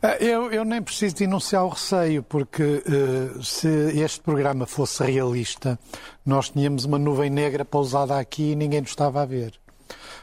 Ah, 0.00 0.16
eu, 0.20 0.52
eu, 0.52 0.64
nem 0.64 0.80
preciso 0.80 1.16
de 1.16 1.24
enunciar 1.24 1.64
o 1.64 1.70
receio, 1.70 2.22
porque 2.22 2.62
uh, 2.62 3.42
se 3.42 3.68
este 4.00 4.20
programa 4.20 4.64
fosse 4.64 5.02
realista, 5.02 5.76
nós 6.24 6.50
tínhamos 6.50 6.84
uma 6.84 7.00
nuvem 7.00 7.28
negra 7.28 7.64
pousada 7.64 8.16
aqui 8.16 8.52
e 8.52 8.54
ninguém 8.54 8.80
nos 8.80 8.90
estava 8.90 9.22
a 9.22 9.26
ver 9.26 9.58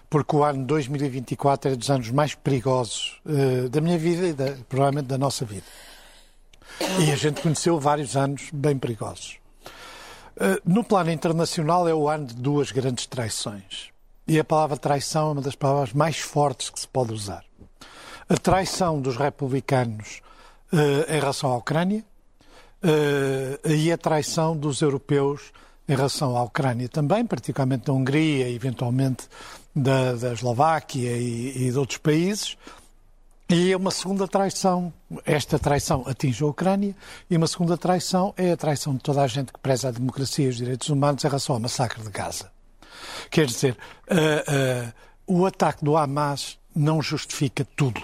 porque 0.09 0.35
o 0.35 0.43
ano 0.43 0.65
2024 0.65 1.71
é 1.71 1.75
dos 1.75 1.89
anos 1.89 2.09
mais 2.11 2.35
perigosos 2.35 3.19
uh, 3.25 3.69
da 3.69 3.81
minha 3.81 3.97
vida 3.97 4.27
e 4.27 4.33
da, 4.33 4.55
provavelmente 4.67 5.07
da 5.07 5.17
nossa 5.17 5.45
vida. 5.45 5.65
E 6.99 7.11
a 7.11 7.15
gente 7.15 7.41
conheceu 7.41 7.79
vários 7.79 8.15
anos 8.15 8.49
bem 8.53 8.77
perigosos. 8.77 9.37
Uh, 10.35 10.59
no 10.65 10.83
plano 10.83 11.11
internacional 11.11 11.87
é 11.87 11.93
o 11.93 12.09
ano 12.09 12.27
de 12.27 12.35
duas 12.35 12.71
grandes 12.71 13.05
traições. 13.05 13.89
E 14.27 14.39
a 14.39 14.43
palavra 14.43 14.77
traição 14.77 15.29
é 15.29 15.31
uma 15.33 15.41
das 15.41 15.55
palavras 15.55 15.93
mais 15.93 16.17
fortes 16.17 16.69
que 16.69 16.79
se 16.79 16.87
pode 16.87 17.13
usar. 17.13 17.43
A 18.27 18.35
traição 18.35 18.99
dos 18.99 19.17
republicanos 19.17 20.21
uh, 20.73 21.11
em 21.11 21.19
relação 21.19 21.51
à 21.51 21.57
Ucrânia 21.57 22.03
e 23.65 23.91
a 23.91 23.97
traição 23.97 24.55
dos 24.55 24.79
europeus 24.79 25.51
em 25.87 25.95
relação 25.95 26.37
à 26.37 26.43
Ucrânia 26.43 26.89
também, 26.89 27.25
particularmente 27.25 27.85
da 27.85 27.93
Hungria, 27.93 28.47
eventualmente 28.49 29.27
da, 29.75 30.13
da 30.13 30.33
Eslováquia 30.33 31.17
e, 31.17 31.67
e 31.67 31.71
de 31.71 31.77
outros 31.77 31.97
países. 31.97 32.57
E 33.49 33.71
é 33.71 33.77
uma 33.77 33.91
segunda 33.91 34.27
traição. 34.27 34.91
Esta 35.23 35.59
traição 35.59 36.03
atinge 36.07 36.43
a 36.43 36.47
Ucrânia 36.47 36.95
e 37.29 37.37
uma 37.37 37.47
segunda 37.47 37.77
traição 37.77 38.33
é 38.37 38.51
a 38.51 38.57
traição 38.57 38.93
de 38.93 39.01
toda 39.01 39.21
a 39.21 39.27
gente 39.27 39.53
que 39.53 39.59
preza 39.59 39.89
a 39.89 39.91
democracia 39.91 40.45
e 40.45 40.49
os 40.49 40.57
direitos 40.57 40.89
humanos 40.89 41.23
em 41.23 41.27
relação 41.27 41.55
ao 41.55 41.61
massacre 41.61 42.01
de 42.01 42.09
Gaza. 42.09 42.51
Quer 43.29 43.45
dizer, 43.45 43.77
uh, 44.09 44.87
uh, 45.31 45.41
o 45.41 45.45
ataque 45.45 45.85
do 45.85 45.95
Hamas 45.95 46.57
não 46.75 47.01
justifica 47.01 47.65
tudo. 47.75 48.01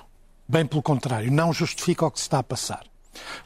Bem 0.48 0.66
pelo 0.66 0.84
contrário, 0.84 1.32
não 1.32 1.51
justifica 1.51 2.06
o 2.06 2.12
que 2.12 2.20
se 2.20 2.25
está 2.25 2.40
a 2.40 2.44
passar. 2.44 2.90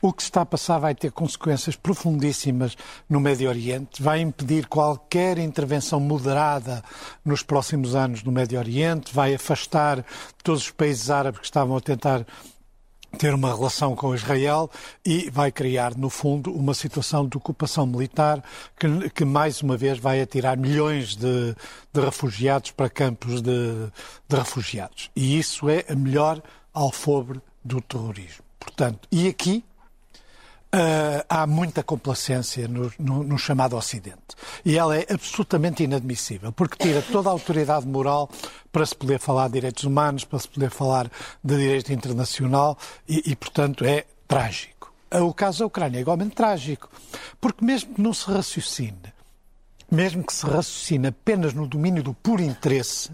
O 0.02 0.14
que 0.14 0.22
está 0.22 0.42
a 0.42 0.46
passar 0.46 0.80
vai 0.80 0.94
ter 0.94 1.12
consequências 1.12 1.76
profundíssimas 1.76 2.76
no 3.10 3.20
Médio 3.20 3.50
Oriente, 3.50 4.02
vai 4.02 4.22
impedir 4.22 4.68
qualquer 4.68 5.38
intervenção 5.38 6.00
moderada 6.00 6.84
nos 7.24 7.42
próximos 7.42 7.96
anos 7.96 8.24
no 8.24 8.32
Médio 8.32 8.60
Oriente, 8.60 9.14
vai 9.14 9.34
afastar 9.36 10.06
todos 10.44 10.64
os 10.64 10.72
países 10.72 11.10
árabes 11.10 11.40
que 11.40 11.46
estavam 11.46 11.76
a 11.76 11.82
tentar 11.82 12.26
ter 13.16 13.34
uma 13.34 13.54
relação 13.54 13.96
com 13.96 14.14
Israel 14.14 14.70
e 15.04 15.30
vai 15.30 15.52
criar, 15.52 15.96
no 15.96 16.10
fundo, 16.10 16.52
uma 16.54 16.74
situação 16.74 17.28
de 17.28 17.38
ocupação 17.38 17.86
militar 17.88 18.44
que, 18.78 19.10
que 19.10 19.26
mais 19.26 19.62
uma 19.62 19.78
vez 19.78 19.98
vai 19.98 20.22
atirar 20.22 20.58
milhões 20.58 21.16
de, 21.16 21.56
de 21.94 22.02
refugiados 22.02 22.72
para 22.72 22.90
campos 22.90 23.42
de, 23.42 23.90
de 24.28 24.36
refugiados. 24.36 25.10
E 25.16 25.40
isso 25.40 25.70
é 25.70 25.86
a 25.90 25.96
melhor 25.96 26.42
alfobre 26.74 27.42
do 27.64 27.82
terrorismo. 27.82 28.45
Portanto, 28.66 29.08
e 29.12 29.28
aqui 29.28 29.64
Uh, 30.74 31.24
há 31.30 31.48
muita 31.48 31.82
complacência 31.82 32.68
no, 32.68 32.92
no, 33.00 33.24
no, 33.24 33.38
chamado 33.38 33.78
Ocidente. 33.78 34.36
E 34.66 34.78
ela 34.78 34.98
é 34.98 35.06
absolutamente 35.10 35.84
inadmissível, 35.84 36.52
porque 36.52 36.76
tira 36.76 37.02
toda 37.02 37.30
a 37.30 37.32
autoridade 37.32 37.88
moral 37.88 38.30
para 38.74 38.86
se 38.86 38.94
poder 38.94 39.18
falar 39.18 39.48
de 39.48 39.54
direitos 39.54 39.86
humanos, 39.86 40.26
para 40.26 40.38
se 40.38 40.50
poder 40.50 40.70
falar 40.70 41.10
de 41.42 41.56
direito 41.56 41.94
internacional, 41.94 42.78
e, 43.08 43.32
e 43.32 43.36
portanto, 43.38 43.86
é 43.86 44.06
trágico. 44.28 44.94
O 45.12 45.34
caso 45.34 45.60
da 45.60 45.66
Ucrânia 45.68 46.00
é 46.00 46.02
igualmente 46.02 46.36
trágico, 46.36 46.90
porque 47.40 47.64
mesmo 47.64 47.94
que 47.94 48.02
não 48.02 48.14
se 48.14 48.30
raciocine, 48.30 49.14
mesmo 49.90 50.26
que 50.26 50.34
se 50.34 50.46
raciocine 50.46 51.08
apenas 51.08 51.54
no 51.54 51.66
domínio 51.68 52.04
do 52.04 52.14
puro 52.14 52.42
interesse, 52.42 53.12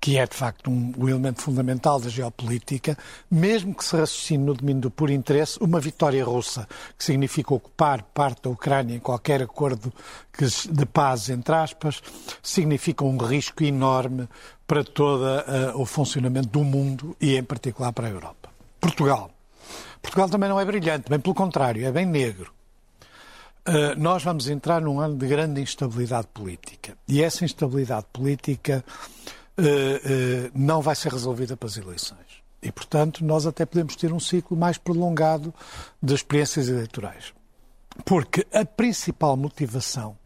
que 0.00 0.16
é 0.16 0.26
de 0.26 0.34
facto 0.34 0.70
um, 0.70 0.94
um, 0.96 1.08
elemento 1.08 1.42
fundamental 1.42 2.00
da 2.00 2.08
geopolítica, 2.08 2.96
mesmo 3.30 3.74
que 3.74 3.84
se 3.84 3.94
raciocine 3.94 4.42
no 4.42 4.54
domínio 4.54 4.82
do 4.82 4.90
puro 4.90 5.12
interesse, 5.12 5.58
uma 5.60 5.78
vitória 5.78 6.24
russa, 6.24 6.66
que 6.96 7.04
significa 7.04 7.52
ocupar 7.52 8.02
parte 8.02 8.44
da 8.44 8.50
Ucrânia 8.50 8.96
em 8.96 8.98
qualquer 8.98 9.42
acordo 9.42 9.92
de 10.70 10.86
paz, 10.86 11.28
entre 11.28 11.54
aspas, 11.54 12.02
significa 12.42 13.04
um 13.04 13.18
risco 13.18 13.62
enorme 13.62 14.26
para 14.66 14.82
todo 14.82 15.22
uh, 15.22 15.78
o 15.78 15.84
funcionamento 15.84 16.48
do 16.48 16.64
mundo 16.64 17.14
e, 17.20 17.36
em 17.36 17.42
particular, 17.42 17.92
para 17.92 18.06
a 18.06 18.10
Europa. 18.10 18.48
Portugal. 18.80 19.30
Portugal 20.00 20.30
também 20.30 20.48
não 20.48 20.58
é 20.58 20.64
brilhante, 20.64 21.10
bem 21.10 21.20
pelo 21.20 21.34
contrário, 21.34 21.84
é 21.84 21.92
bem 21.92 22.06
negro. 22.06 22.52
Uh, 23.68 23.98
nós 23.98 24.22
vamos 24.22 24.48
entrar 24.48 24.80
num 24.80 24.98
ano 24.98 25.16
de 25.16 25.26
grande 25.26 25.60
instabilidade 25.60 26.28
política. 26.32 26.96
E 27.06 27.22
essa 27.22 27.44
instabilidade 27.44 28.06
política 28.10 28.82
não 30.54 30.80
vai 30.80 30.94
ser 30.94 31.12
resolvida 31.12 31.56
pelas 31.56 31.76
eleições. 31.76 32.40
E, 32.62 32.70
portanto, 32.70 33.24
nós 33.24 33.46
até 33.46 33.64
podemos 33.64 33.96
ter 33.96 34.12
um 34.12 34.20
ciclo 34.20 34.56
mais 34.56 34.76
prolongado 34.76 35.52
de 36.02 36.14
experiências 36.14 36.68
eleitorais. 36.68 37.32
Porque 38.04 38.46
a 38.52 38.64
principal 38.64 39.36
motivação 39.36 40.16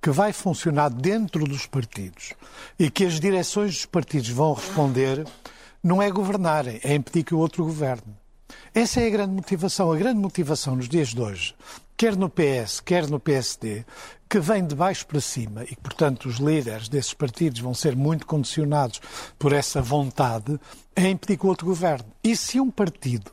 que 0.00 0.10
vai 0.10 0.32
funcionar 0.32 0.88
dentro 0.90 1.44
dos 1.44 1.66
partidos 1.66 2.32
e 2.78 2.90
que 2.90 3.04
as 3.04 3.20
direções 3.20 3.74
dos 3.74 3.86
partidos 3.86 4.30
vão 4.30 4.54
responder 4.54 5.24
não 5.82 6.02
é 6.02 6.10
governarem, 6.10 6.80
é 6.82 6.94
impedir 6.94 7.24
que 7.24 7.34
o 7.34 7.38
outro 7.38 7.64
governe. 7.64 8.16
Essa 8.74 9.00
é 9.00 9.06
a 9.06 9.10
grande 9.10 9.34
motivação. 9.34 9.92
A 9.92 9.96
grande 9.96 10.18
motivação 10.18 10.76
nos 10.76 10.88
dias 10.88 11.08
de 11.08 11.20
hoje, 11.20 11.54
quer 12.02 12.16
no 12.16 12.28
PS, 12.28 12.80
quer 12.80 13.08
no 13.08 13.20
PSD, 13.20 13.84
que 14.28 14.40
vem 14.40 14.66
de 14.66 14.74
baixo 14.74 15.06
para 15.06 15.20
cima 15.20 15.62
e, 15.62 15.76
portanto, 15.76 16.28
os 16.28 16.38
líderes 16.38 16.88
desses 16.88 17.14
partidos 17.14 17.60
vão 17.60 17.72
ser 17.72 17.94
muito 17.94 18.26
condicionados 18.26 19.00
por 19.38 19.52
essa 19.52 19.80
vontade, 19.80 20.58
é 20.96 21.08
impedir 21.08 21.36
que 21.36 21.46
o 21.46 21.48
outro 21.48 21.64
governe. 21.64 22.08
E 22.24 22.34
se 22.34 22.58
um 22.58 22.72
partido, 22.72 23.30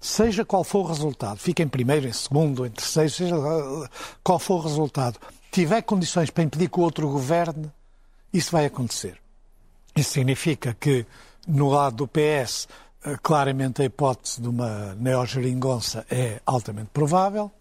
seja 0.00 0.46
qual 0.46 0.64
for 0.64 0.78
o 0.78 0.88
resultado, 0.88 1.36
fica 1.36 1.62
em 1.62 1.68
primeiro, 1.68 2.08
em 2.08 2.12
segundo, 2.14 2.64
em 2.64 2.70
terceiro, 2.70 3.10
seja 3.10 3.36
qual 4.24 4.38
for 4.38 4.60
o 4.60 4.62
resultado, 4.62 5.18
tiver 5.52 5.82
condições 5.82 6.30
para 6.30 6.44
impedir 6.44 6.70
que 6.70 6.80
o 6.80 6.84
outro 6.84 7.10
governe, 7.10 7.70
isso 8.32 8.50
vai 8.50 8.64
acontecer. 8.64 9.20
Isso 9.94 10.12
significa 10.12 10.74
que, 10.80 11.04
no 11.46 11.68
lado 11.68 11.96
do 11.96 12.08
PS, 12.08 12.66
eh, 13.04 13.16
claramente 13.22 13.82
a 13.82 13.84
hipótese 13.84 14.40
de 14.40 14.48
uma 14.48 14.94
neogeringonça 14.94 16.06
é 16.10 16.40
altamente 16.46 16.88
provável. 16.94 17.52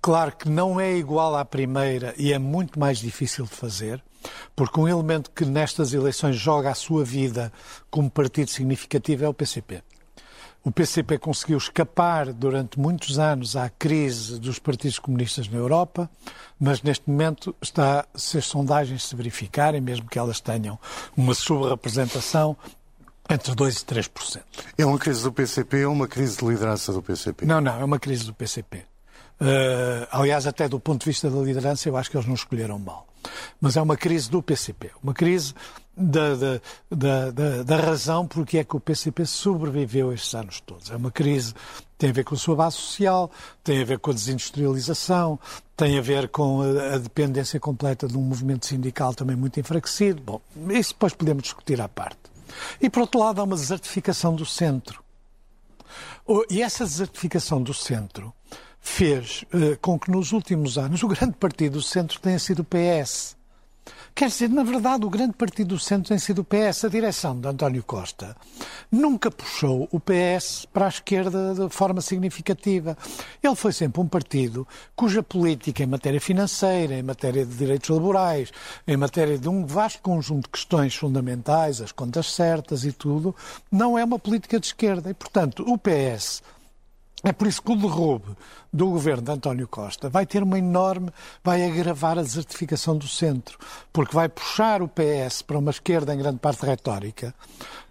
Claro 0.00 0.36
que 0.36 0.48
não 0.48 0.80
é 0.80 0.96
igual 0.96 1.36
à 1.36 1.44
primeira 1.44 2.14
e 2.16 2.32
é 2.32 2.38
muito 2.38 2.78
mais 2.78 2.98
difícil 2.98 3.44
de 3.44 3.50
fazer, 3.50 4.02
porque 4.54 4.80
um 4.80 4.88
elemento 4.88 5.30
que 5.30 5.44
nestas 5.44 5.92
eleições 5.92 6.36
joga 6.36 6.70
a 6.70 6.74
sua 6.74 7.04
vida 7.04 7.52
como 7.90 8.10
partido 8.10 8.50
significativo 8.50 9.24
é 9.24 9.28
o 9.28 9.34
PCP. 9.34 9.82
O 10.64 10.72
PCP 10.72 11.18
conseguiu 11.18 11.56
escapar 11.56 12.32
durante 12.32 12.78
muitos 12.78 13.18
anos 13.18 13.56
à 13.56 13.70
crise 13.70 14.38
dos 14.38 14.58
partidos 14.58 14.98
comunistas 14.98 15.48
na 15.48 15.56
Europa, 15.56 16.10
mas 16.58 16.82
neste 16.82 17.08
momento 17.08 17.54
está, 17.62 18.06
se 18.14 18.38
as 18.38 18.46
sondagens 18.46 19.04
se 19.04 19.16
verificarem, 19.16 19.80
mesmo 19.80 20.08
que 20.08 20.18
elas 20.18 20.40
tenham 20.40 20.78
uma 21.16 21.32
subrepresentação, 21.32 22.56
entre 23.30 23.52
2% 23.52 23.82
e 23.82 23.84
3%. 23.84 24.42
É 24.76 24.86
uma 24.86 24.98
crise 24.98 25.22
do 25.22 25.32
PCP 25.32 25.84
ou 25.84 25.92
uma 25.92 26.08
crise 26.08 26.38
de 26.38 26.46
liderança 26.46 26.92
do 26.92 27.02
PCP? 27.02 27.46
Não, 27.46 27.60
não, 27.60 27.80
é 27.80 27.84
uma 27.84 27.98
crise 27.98 28.24
do 28.24 28.34
PCP. 28.34 28.84
Uh, 29.40 30.06
aliás, 30.10 30.46
até 30.46 30.68
do 30.68 30.80
ponto 30.80 31.00
de 31.00 31.06
vista 31.06 31.30
da 31.30 31.38
liderança, 31.38 31.88
eu 31.88 31.96
acho 31.96 32.10
que 32.10 32.16
eles 32.16 32.26
não 32.26 32.34
escolheram 32.34 32.78
mal. 32.78 33.06
Mas 33.60 33.76
é 33.76 33.82
uma 33.82 33.96
crise 33.96 34.30
do 34.30 34.42
PCP, 34.42 34.90
uma 35.02 35.14
crise 35.14 35.54
da, 35.96 36.34
da, 36.34 37.30
da, 37.30 37.62
da, 37.62 37.76
razão 37.76 38.26
porque 38.26 38.58
é 38.58 38.64
que 38.64 38.76
o 38.76 38.80
PCP 38.80 39.26
sobreviveu 39.26 40.12
estes 40.12 40.34
anos 40.34 40.60
todos. 40.60 40.90
É 40.90 40.96
uma 40.96 41.10
crise 41.10 41.54
tem 41.98 42.10
a 42.10 42.12
ver 42.12 42.24
com 42.24 42.36
a 42.36 42.38
sua 42.38 42.54
base 42.54 42.76
social, 42.76 43.28
tem 43.64 43.82
a 43.82 43.84
ver 43.84 43.98
com 43.98 44.12
a 44.12 44.14
desindustrialização, 44.14 45.38
tem 45.76 45.98
a 45.98 46.00
ver 46.00 46.28
com 46.28 46.62
a, 46.62 46.94
a 46.94 46.98
dependência 46.98 47.58
completa 47.58 48.06
de 48.06 48.16
um 48.16 48.22
movimento 48.22 48.66
sindical 48.66 49.12
também 49.12 49.36
muito 49.36 49.58
enfraquecido. 49.58 50.22
Bom, 50.22 50.40
isso 50.70 50.92
depois 50.92 51.12
podemos 51.12 51.42
discutir 51.42 51.80
à 51.80 51.88
parte. 51.88 52.18
E, 52.80 52.88
por 52.88 53.00
outro 53.00 53.20
lado, 53.20 53.40
há 53.40 53.44
uma 53.44 53.56
desertificação 53.56 54.34
do 54.34 54.46
centro. 54.46 55.02
E 56.48 56.62
essa 56.62 56.84
desertificação 56.84 57.60
do 57.62 57.74
centro 57.74 58.32
fez 58.88 59.44
uh, 59.54 59.78
com 59.80 59.98
que 59.98 60.10
nos 60.10 60.32
últimos 60.32 60.78
anos 60.78 61.02
o 61.02 61.08
grande 61.08 61.36
partido 61.36 61.74
do 61.74 61.82
centro 61.82 62.18
tenha 62.20 62.38
sido 62.38 62.60
o 62.60 62.64
PS. 62.64 63.36
Quer 64.14 64.28
dizer, 64.28 64.50
na 64.50 64.64
verdade, 64.64 65.04
o 65.06 65.10
grande 65.10 65.34
partido 65.34 65.68
do 65.68 65.78
centro 65.78 66.08
tem 66.08 66.18
sido 66.18 66.40
o 66.40 66.44
PS. 66.44 66.84
A 66.84 66.88
direção 66.88 67.38
de 67.38 67.46
António 67.46 67.84
Costa 67.84 68.36
nunca 68.90 69.30
puxou 69.30 69.88
o 69.92 70.00
PS 70.00 70.66
para 70.72 70.86
a 70.86 70.88
esquerda 70.88 71.54
de 71.54 71.68
forma 71.72 72.00
significativa. 72.00 72.98
Ele 73.40 73.54
foi 73.54 73.72
sempre 73.72 74.00
um 74.00 74.08
partido 74.08 74.66
cuja 74.96 75.22
política 75.22 75.84
em 75.84 75.86
matéria 75.86 76.20
financeira, 76.20 76.94
em 76.94 77.02
matéria 77.02 77.46
de 77.46 77.54
direitos 77.54 77.88
laborais, 77.88 78.50
em 78.86 78.96
matéria 78.96 79.38
de 79.38 79.48
um 79.48 79.64
vasto 79.64 80.02
conjunto 80.02 80.46
de 80.46 80.50
questões 80.50 80.96
fundamentais, 80.96 81.80
as 81.80 81.92
contas 81.92 82.32
certas 82.32 82.84
e 82.84 82.90
tudo, 82.90 83.34
não 83.70 83.96
é 83.96 84.04
uma 84.04 84.18
política 84.18 84.58
de 84.58 84.66
esquerda. 84.66 85.10
E, 85.10 85.14
portanto, 85.14 85.64
o 85.64 85.78
PS 85.78 86.42
é 87.24 87.32
por 87.32 87.48
isso 87.48 87.60
que 87.60 87.72
o 87.72 87.76
derrube 87.76 88.36
do 88.72 88.90
governo 88.90 89.22
de 89.22 89.32
António 89.32 89.66
Costa 89.66 90.08
vai 90.08 90.24
ter 90.24 90.42
uma 90.42 90.58
enorme, 90.58 91.10
vai 91.42 91.64
agravar 91.64 92.18
a 92.18 92.22
desertificação 92.22 92.96
do 92.96 93.08
centro, 93.08 93.58
porque 93.92 94.14
vai 94.14 94.28
puxar 94.28 94.82
o 94.82 94.88
PS 94.88 95.42
para 95.42 95.58
uma 95.58 95.70
esquerda 95.70 96.14
em 96.14 96.18
grande 96.18 96.38
parte 96.38 96.64
retórica, 96.64 97.34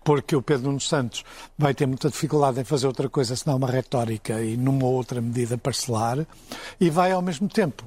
porque 0.03 0.35
o 0.35 0.41
Pedro 0.41 0.67
Nuno 0.67 0.79
Santos 0.79 1.25
vai 1.57 1.73
ter 1.73 1.85
muita 1.85 2.09
dificuldade 2.09 2.61
em 2.61 2.63
fazer 2.63 2.87
outra 2.87 3.09
coisa 3.09 3.35
senão 3.35 3.57
uma 3.57 3.69
retórica 3.69 4.41
e 4.41 4.55
numa 4.55 4.85
outra 4.85 5.19
medida 5.19 5.57
parcelar, 5.57 6.25
e 6.79 6.89
vai 6.89 7.11
ao 7.11 7.21
mesmo 7.21 7.49
tempo 7.49 7.85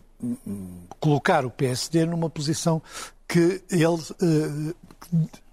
colocar 0.98 1.46
o 1.46 1.50
PSD 1.50 2.04
numa 2.04 2.28
posição 2.28 2.82
que 3.26 3.62
ele 3.70 4.02
eh, 4.20 4.74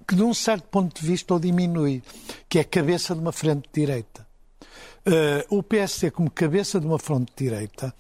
que 0.05 0.15
de 0.15 0.23
um 0.23 0.33
certo 0.33 0.67
ponto 0.69 0.99
de 0.99 1.05
vista 1.05 1.33
o 1.33 1.39
diminui, 1.39 2.01
que 2.49 2.59
é 2.59 2.63
cabeça 2.63 3.13
de 3.13 3.21
uma 3.21 3.31
frente 3.31 3.69
direita. 3.73 4.26
Uh, 5.07 5.57
o 5.57 5.63
PSD, 5.63 6.11
como 6.11 6.29
cabeça 6.29 6.81
de 6.81 6.85
uma 6.85 6.99
fronte 6.99 7.31
de 7.33 7.45
direita, 7.45 7.95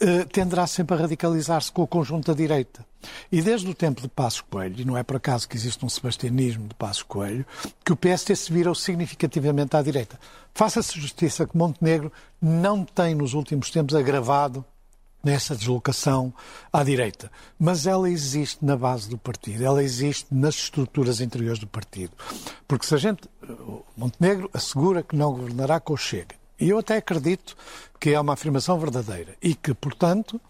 uh, 0.00 0.24
tenderá 0.28 0.64
sempre 0.64 0.94
a 0.94 1.00
radicalizar-se 1.00 1.72
com 1.72 1.82
o 1.82 1.88
conjunto 1.88 2.28
da 2.28 2.36
direita. 2.36 2.86
E 3.32 3.42
desde 3.42 3.68
o 3.68 3.74
tempo 3.74 4.00
de 4.00 4.06
Passos 4.06 4.42
Coelho, 4.42 4.80
e 4.80 4.84
não 4.84 4.96
é 4.96 5.02
por 5.02 5.16
acaso 5.16 5.48
que 5.48 5.56
existe 5.56 5.84
um 5.84 5.88
sebastianismo 5.88 6.68
de 6.68 6.74
Passos 6.76 7.02
Coelho, 7.02 7.44
que 7.84 7.92
o 7.92 7.96
PSD 7.96 8.36
se 8.36 8.52
virou 8.52 8.76
significativamente 8.76 9.76
à 9.76 9.82
direita. 9.82 10.20
Faça-se 10.54 11.00
justiça 11.00 11.48
que 11.48 11.56
Montenegro 11.56 12.12
não 12.40 12.84
tem 12.84 13.12
nos 13.12 13.34
últimos 13.34 13.68
tempos 13.68 13.96
agravado 13.96 14.64
nessa 15.24 15.56
deslocação 15.56 16.32
à 16.72 16.84
direita. 16.84 17.30
Mas 17.58 17.88
ela 17.88 18.08
existe 18.08 18.64
na 18.64 18.76
base 18.76 19.08
do 19.08 19.18
partido, 19.18 19.64
ela 19.64 19.82
existe 19.82 20.32
nas 20.32 20.54
estruturas 20.54 21.20
interiores 21.20 21.58
do 21.58 21.66
partido. 21.66 22.12
Porque 22.68 22.86
se 22.86 22.94
a 22.94 22.98
gente. 22.98 23.28
Montenegro 23.96 24.48
assegura 24.54 25.02
que 25.02 25.16
não 25.16 25.32
governará 25.32 25.80
com 25.80 25.94
o 25.94 25.96
Chega. 25.96 26.41
E 26.62 26.70
eu 26.70 26.78
até 26.78 26.96
acredito 26.96 27.56
que 27.98 28.10
é 28.10 28.20
uma 28.20 28.34
afirmação 28.34 28.78
verdadeira 28.78 29.34
e 29.42 29.52
que, 29.52 29.74
portanto, 29.74 30.40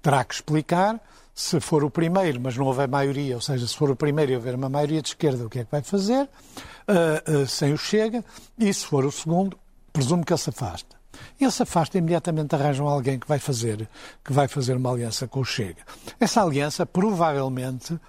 terá 0.00 0.24
que 0.24 0.32
explicar 0.32 0.98
se 1.34 1.60
for 1.60 1.84
o 1.84 1.90
primeiro, 1.90 2.40
mas 2.40 2.56
não 2.56 2.64
houver 2.64 2.88
maioria, 2.88 3.34
ou 3.34 3.40
seja, 3.42 3.66
se 3.66 3.76
for 3.76 3.90
o 3.90 3.94
primeiro 3.94 4.32
e 4.32 4.34
houver 4.34 4.54
uma 4.54 4.70
maioria 4.70 5.02
de 5.02 5.08
esquerda, 5.08 5.44
o 5.44 5.50
que 5.50 5.58
é 5.58 5.64
que 5.64 5.70
vai 5.70 5.82
fazer, 5.82 6.22
uh, 6.24 7.42
uh, 7.42 7.46
sem 7.46 7.74
o 7.74 7.76
Chega, 7.76 8.24
e 8.58 8.72
se 8.72 8.86
for 8.86 9.04
o 9.04 9.12
segundo, 9.12 9.58
presumo 9.92 10.24
que 10.24 10.32
ele 10.32 10.40
se 10.40 10.48
afasta. 10.48 10.96
Ele 11.38 11.50
se 11.50 11.62
afasta 11.62 11.98
e 11.98 12.00
imediatamente 12.00 12.54
arranjam 12.54 12.88
alguém 12.88 13.18
que 13.18 13.28
vai 13.28 13.38
fazer, 13.38 13.86
que 14.24 14.32
vai 14.32 14.48
fazer 14.48 14.74
uma 14.74 14.90
aliança 14.90 15.28
com 15.28 15.40
o 15.40 15.44
Chega. 15.44 15.82
Essa 16.18 16.42
aliança 16.42 16.86
provavelmente 16.86 18.00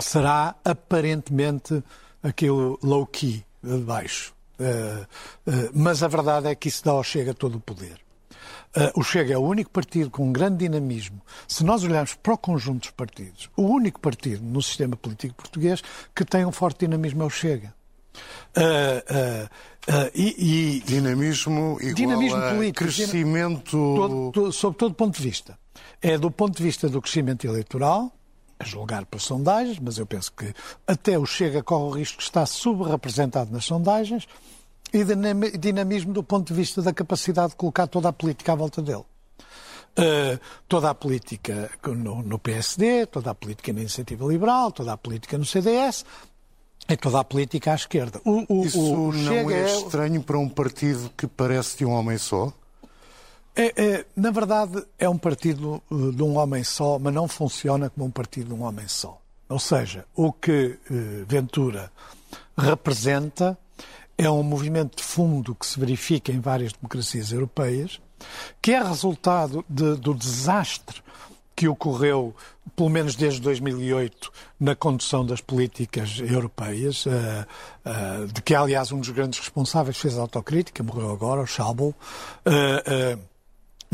será 0.00 0.56
aparentemente 0.64 1.84
aquilo 2.20 2.80
low-key 2.82 3.44
de 3.62 3.78
baixo. 3.78 4.34
Uh, 4.58 5.02
uh, 5.50 5.70
mas 5.74 6.02
a 6.02 6.08
verdade 6.08 6.48
é 6.48 6.54
que 6.54 6.68
isso 6.68 6.84
dá 6.84 6.92
ao 6.92 7.02
Chega 7.02 7.34
todo 7.34 7.56
o 7.56 7.60
poder. 7.60 8.00
Uh, 8.76 9.00
o 9.00 9.02
Chega 9.02 9.34
é 9.34 9.38
o 9.38 9.42
único 9.42 9.70
partido 9.70 10.10
com 10.10 10.28
um 10.28 10.32
grande 10.32 10.58
dinamismo. 10.58 11.20
Se 11.46 11.64
nós 11.64 11.84
olharmos 11.84 12.14
para 12.14 12.34
o 12.34 12.38
conjunto 12.38 12.82
dos 12.82 12.90
partidos, 12.90 13.48
o 13.56 13.62
único 13.62 14.00
partido 14.00 14.42
no 14.44 14.62
sistema 14.62 14.96
político 14.96 15.34
português 15.34 15.82
que 16.14 16.24
tem 16.24 16.44
um 16.44 16.52
forte 16.52 16.80
dinamismo 16.80 17.22
é 17.22 17.26
o 17.26 17.30
Chega. 17.30 17.74
E, 20.14 20.76
e, 20.76 20.80
dinamismo 20.80 21.76
igual 21.80 21.94
dinamismo 21.94 22.40
político, 22.40 22.84
crescimento... 22.84 23.70
Todo, 23.70 24.32
todo, 24.32 24.52
sob 24.52 24.76
todo 24.76 24.94
ponto 24.94 25.16
de 25.16 25.22
vista. 25.22 25.58
É 26.00 26.16
do 26.16 26.30
ponto 26.30 26.56
de 26.56 26.62
vista 26.62 26.88
do 26.88 27.02
crescimento 27.02 27.44
eleitoral, 27.46 28.12
a 28.58 28.64
julgar 28.64 29.04
por 29.06 29.20
sondagens, 29.20 29.78
mas 29.78 29.98
eu 29.98 30.06
penso 30.06 30.32
que 30.32 30.54
até 30.86 31.18
o 31.18 31.26
Chega 31.26 31.62
corre 31.62 31.84
o 31.84 31.90
risco 31.90 32.18
de 32.18 32.24
estar 32.24 32.46
subrepresentado 32.46 33.52
nas 33.52 33.64
sondagens 33.64 34.26
e 34.92 35.58
dinamismo 35.58 36.12
do 36.12 36.22
ponto 36.22 36.48
de 36.48 36.54
vista 36.54 36.80
da 36.80 36.92
capacidade 36.92 37.50
de 37.50 37.56
colocar 37.56 37.86
toda 37.86 38.08
a 38.08 38.12
política 38.12 38.52
à 38.52 38.54
volta 38.54 38.80
dele. 38.80 39.04
Uh, 39.96 40.38
toda 40.68 40.90
a 40.90 40.94
política 40.94 41.70
no, 41.86 42.22
no, 42.22 42.38
PSD, 42.38 43.06
toda 43.06 43.30
a 43.30 43.34
política 43.34 43.72
na 43.72 43.80
Iniciativa 43.80 44.26
Liberal, 44.26 44.72
toda 44.72 44.92
a 44.92 44.96
política 44.96 45.38
no 45.38 45.44
CDS, 45.44 46.04
É 46.86 46.96
toda 46.96 47.20
a 47.20 47.24
política 47.24 47.72
à 47.72 47.74
esquerda. 47.74 48.20
O, 48.24 48.44
o, 48.48 48.66
Isso 48.66 48.80
o 48.80 49.12
não 49.12 49.32
Chega 49.32 49.54
é 49.54 49.76
estranho 49.76 50.22
para 50.22 50.38
um 50.38 50.48
partido 50.48 51.10
que 51.16 51.26
parece 51.26 51.78
de 51.78 51.84
um 51.84 51.92
homem 51.92 52.18
só? 52.18 52.52
É, 53.56 53.72
é, 53.76 54.04
na 54.16 54.32
verdade, 54.32 54.84
é 54.98 55.08
um 55.08 55.16
partido 55.16 55.80
uh, 55.88 56.12
de 56.12 56.22
um 56.22 56.36
homem 56.36 56.64
só, 56.64 56.98
mas 56.98 57.14
não 57.14 57.28
funciona 57.28 57.88
como 57.88 58.06
um 58.06 58.10
partido 58.10 58.48
de 58.48 58.54
um 58.54 58.64
homem 58.64 58.88
só. 58.88 59.20
Ou 59.48 59.60
seja, 59.60 60.04
o 60.14 60.32
que 60.32 60.78
uh, 60.90 61.24
Ventura 61.26 61.92
representa 62.58 63.56
é 64.18 64.28
um 64.28 64.42
movimento 64.42 64.96
de 64.96 65.04
fundo 65.04 65.54
que 65.54 65.66
se 65.66 65.78
verifica 65.78 66.32
em 66.32 66.40
várias 66.40 66.72
democracias 66.72 67.30
europeias, 67.30 68.00
que 68.60 68.72
é 68.72 68.82
resultado 68.82 69.64
de, 69.68 69.96
do 69.96 70.14
desastre 70.14 71.02
que 71.54 71.68
ocorreu, 71.68 72.34
pelo 72.74 72.90
menos 72.90 73.14
desde 73.14 73.40
2008, 73.40 74.32
na 74.58 74.74
condução 74.74 75.24
das 75.24 75.40
políticas 75.40 76.18
europeias, 76.18 77.06
uh, 77.06 77.10
uh, 77.10 78.26
de 78.26 78.42
que, 78.42 78.52
aliás, 78.52 78.90
um 78.90 78.98
dos 78.98 79.10
grandes 79.10 79.38
responsáveis 79.38 79.96
fez 79.96 80.18
autocrítica, 80.18 80.82
morreu 80.82 81.12
agora, 81.12 81.40
o 81.40 81.46
Schauble. 81.46 81.94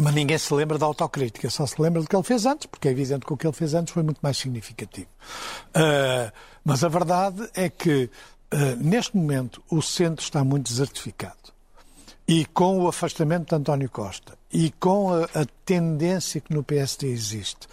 Uh, 0.01 0.03
mas 0.03 0.15
ninguém 0.15 0.39
se 0.39 0.53
lembra 0.55 0.79
da 0.79 0.87
autocrítica, 0.87 1.51
só 1.51 1.67
se 1.67 1.81
lembra 1.81 2.01
do 2.03 2.09
que 2.09 2.17
ele 2.17 2.23
fez 2.23 2.47
antes, 2.47 2.67
porque 2.67 2.89
é 2.89 2.91
evidente 2.91 3.27
que 3.27 3.33
o 3.33 3.37
que 3.37 3.47
ele 3.47 3.55
fez 3.55 3.75
antes 3.75 3.93
foi 3.93 4.03
muito 4.03 4.19
mais 4.23 4.37
significativo. 4.37 5.09
mas 6.65 6.83
a 6.83 6.89
verdade 6.89 7.49
é 7.55 7.69
que, 7.69 8.11
neste 8.79 9.17
momento, 9.17 9.63
o 9.71 9.83
centro 9.83 10.23
está 10.23 10.43
muito 10.45 10.69
desertificado. 10.69 11.37
E 12.27 12.45
com 12.47 12.81
o 12.81 12.89
afastamento 12.89 13.49
de 13.49 13.57
António 13.57 13.91
Costa 13.91 14.39
e 14.53 14.71
com 14.71 15.13
a, 15.13 15.25
a, 15.25 15.47
tendência 15.65 16.41
que 16.41 16.55
no 16.55 16.63
PSD 16.63 17.09
existe 17.09 17.67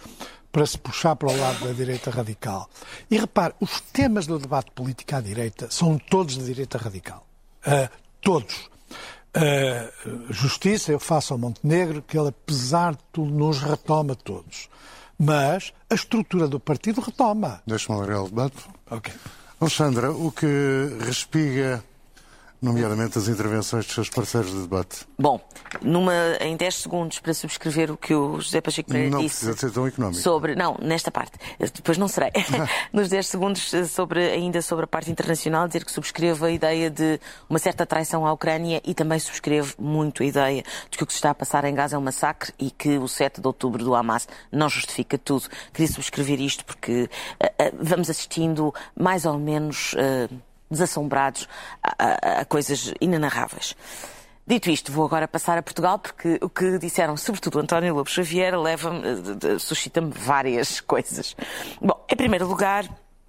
para 0.50 0.66
se 0.66 0.78
puxar 0.78 1.14
para 1.16 1.28
o 1.28 1.36
lado 1.36 1.64
da 1.64 1.72
direita 1.72 2.10
radical. 2.10 2.68
E 3.10 3.18
repare, 3.18 3.54
os 3.60 3.80
temas 3.80 4.26
do 4.26 4.38
debate 4.38 4.70
político 4.72 5.14
à 5.14 5.20
direita 5.20 5.68
são 5.70 5.98
todos 5.98 6.36
de 6.36 6.44
direita 6.44 6.78
radical. 6.78 7.26
Uh, 7.66 7.88
todos. 8.20 8.68
Uh, 9.36 10.32
justiça, 10.32 10.90
eu 10.90 10.98
faço 10.98 11.32
ao 11.32 11.38
Montenegro, 11.38 12.02
que 12.02 12.18
ele, 12.18 12.28
apesar 12.28 12.92
de 12.92 13.02
tudo, 13.12 13.30
nos 13.30 13.60
retoma 13.60 14.14
todos. 14.14 14.68
Mas 15.18 15.72
a 15.90 15.94
estrutura 15.94 16.48
do 16.48 16.58
partido 16.60 17.00
retoma. 17.00 17.62
Deixa-me 17.66 17.98
alargar 17.98 18.22
o 18.24 18.28
debate. 18.28 18.56
Ok. 18.90 19.12
Alexandra, 19.60 20.12
o 20.12 20.30
que 20.30 20.46
respiga 21.00 21.82
nomeadamente 22.60 23.18
as 23.18 23.28
intervenções 23.28 23.86
dos 23.86 23.94
seus 23.94 24.10
parceiros 24.10 24.52
de 24.52 24.62
debate. 24.62 25.06
Bom, 25.18 25.40
numa, 25.80 26.12
em 26.40 26.56
10 26.56 26.74
segundos 26.74 27.18
para 27.20 27.32
subscrever 27.32 27.90
o 27.90 27.96
que 27.96 28.14
o 28.14 28.40
José 28.40 28.60
Pacheco 28.60 28.90
Pereira 28.90 29.10
não 29.10 29.20
disse. 29.20 29.44
Não 29.44 29.52
precisa 29.52 29.68
ser 29.68 29.74
tão 29.74 29.86
económico. 29.86 30.20
Sobre, 30.20 30.54
não, 30.54 30.76
nesta 30.80 31.10
parte. 31.10 31.32
Depois 31.58 31.96
não 31.98 32.08
serei. 32.08 32.32
Nos 32.92 33.08
10 33.08 33.26
segundos, 33.26 33.70
sobre, 33.88 34.28
ainda 34.30 34.60
sobre 34.60 34.84
a 34.84 34.88
parte 34.88 35.10
internacional, 35.10 35.66
dizer 35.66 35.84
que 35.84 35.92
subscrevo 35.92 36.44
a 36.44 36.50
ideia 36.50 36.90
de 36.90 37.20
uma 37.48 37.58
certa 37.58 37.86
traição 37.86 38.26
à 38.26 38.32
Ucrânia 38.32 38.80
e 38.84 38.94
também 38.94 39.18
subscrevo 39.18 39.74
muito 39.78 40.22
a 40.22 40.26
ideia 40.26 40.64
de 40.90 40.98
que 40.98 41.04
o 41.04 41.06
que 41.06 41.12
se 41.12 41.18
está 41.18 41.30
a 41.30 41.34
passar 41.34 41.64
em 41.64 41.74
Gaza 41.74 41.96
é 41.96 41.98
um 41.98 42.02
massacre 42.02 42.52
e 42.58 42.70
que 42.70 42.98
o 42.98 43.06
7 43.06 43.40
de 43.40 43.46
outubro 43.46 43.84
do 43.84 43.94
Hamas 43.94 44.26
não 44.50 44.68
justifica 44.68 45.16
tudo. 45.16 45.48
Queria 45.72 45.92
subscrever 45.92 46.40
isto 46.40 46.64
porque 46.64 47.02
uh, 47.02 47.46
uh, 47.46 47.78
vamos 47.80 48.10
assistindo 48.10 48.74
mais 48.96 49.24
ou 49.24 49.38
menos. 49.38 49.94
Uh, 49.94 50.47
desassombrados 50.70 51.48
a, 51.82 51.94
a, 51.98 52.40
a 52.40 52.44
coisas 52.44 52.92
inenarráveis. 53.00 53.76
Dito 54.46 54.70
isto, 54.70 54.90
vou 54.90 55.04
agora 55.04 55.28
passar 55.28 55.58
a 55.58 55.62
Portugal, 55.62 55.98
porque 55.98 56.38
o 56.40 56.48
que 56.48 56.78
disseram, 56.78 57.18
sobretudo 57.18 57.60
António 57.60 57.94
Lobo 57.94 58.08
Xavier, 58.08 58.58
leva-me, 58.58 59.02
suscita-me 59.60 60.10
várias 60.10 60.80
coisas. 60.82 61.36
Bom, 61.80 62.02
em 62.08 62.16
primeiro 62.16 62.46
lugar, 62.46 62.88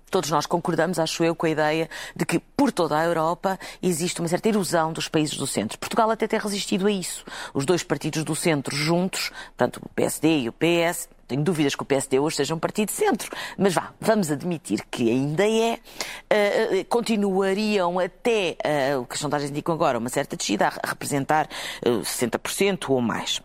Todos 0.10 0.32
nós 0.32 0.48
concordamos, 0.48 0.98
acho 0.98 1.24
eu, 1.24 1.36
com 1.36 1.46
a 1.46 1.50
ideia 1.50 1.90
de 2.16 2.26
que 2.26 2.40
por 2.40 2.72
toda 2.72 2.98
a 2.98 3.06
Europa 3.06 3.60
existe 3.82 4.20
uma 4.20 4.28
certa 4.28 4.50
erosão 4.50 4.92
dos 4.92 5.08
países 5.08 5.38
do 5.38 5.46
centro. 5.46 5.78
Portugal 5.78 6.10
até 6.10 6.28
tem 6.28 6.40
resistido 6.40 6.88
a 6.88 6.92
isso. 6.92 7.24
Os 7.54 7.64
dois 7.64 7.84
partidos 7.84 8.24
do 8.24 8.36
centro 8.36 8.76
juntos, 8.76 9.32
portanto 9.56 9.80
o 9.86 9.90
PSD 9.90 10.40
e 10.40 10.50
o 10.50 10.54
PS, 10.54 11.08
tenho 11.30 11.44
dúvidas 11.44 11.76
que 11.76 11.84
o 11.84 11.86
PSD 11.86 12.20
hoje 12.20 12.38
seja 12.38 12.56
um 12.56 12.60
partido 12.60 12.88
de 12.88 12.94
centro, 12.94 13.30
mas 13.56 13.74
vá, 13.74 13.94
vamos 14.02 14.32
admitir 14.32 14.84
que 14.90 15.10
ainda 15.12 15.48
é, 15.48 15.76
uh, 15.76 16.86
continuariam 16.90 18.00
até 18.00 18.58
uh, 18.96 19.02
o 19.02 19.06
que 19.06 19.14
as 19.14 19.20
sondagens 19.20 19.52
indicam 19.52 19.76
agora, 19.76 20.00
uma 20.00 20.10
certa 20.10 20.36
descida, 20.36 20.68
a 20.68 20.88
representar 20.88 21.48
uh, 21.86 22.02
60% 22.02 22.90
ou 22.90 23.00
mais. 23.00 23.42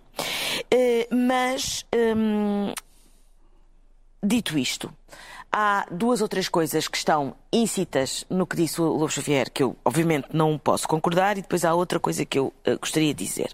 mas, 1.10 1.84
um, 1.94 2.72
dito 4.22 4.56
isto, 4.56 4.90
há 5.52 5.86
duas 5.90 6.22
ou 6.22 6.28
três 6.28 6.48
coisas 6.48 6.88
que 6.88 6.96
estão 6.96 7.36
íncitas 7.54 8.24
no 8.28 8.46
que 8.46 8.56
disse 8.56 8.80
o 8.80 8.84
Lobo 8.84 9.08
Xavier, 9.08 9.50
que 9.50 9.62
eu 9.62 9.76
obviamente 9.84 10.28
não 10.32 10.58
posso 10.58 10.88
concordar, 10.88 11.38
e 11.38 11.42
depois 11.42 11.64
há 11.64 11.72
outra 11.72 12.00
coisa 12.00 12.24
que 12.24 12.38
eu 12.38 12.52
uh, 12.66 12.78
gostaria 12.78 13.14
de 13.14 13.24
dizer. 13.24 13.52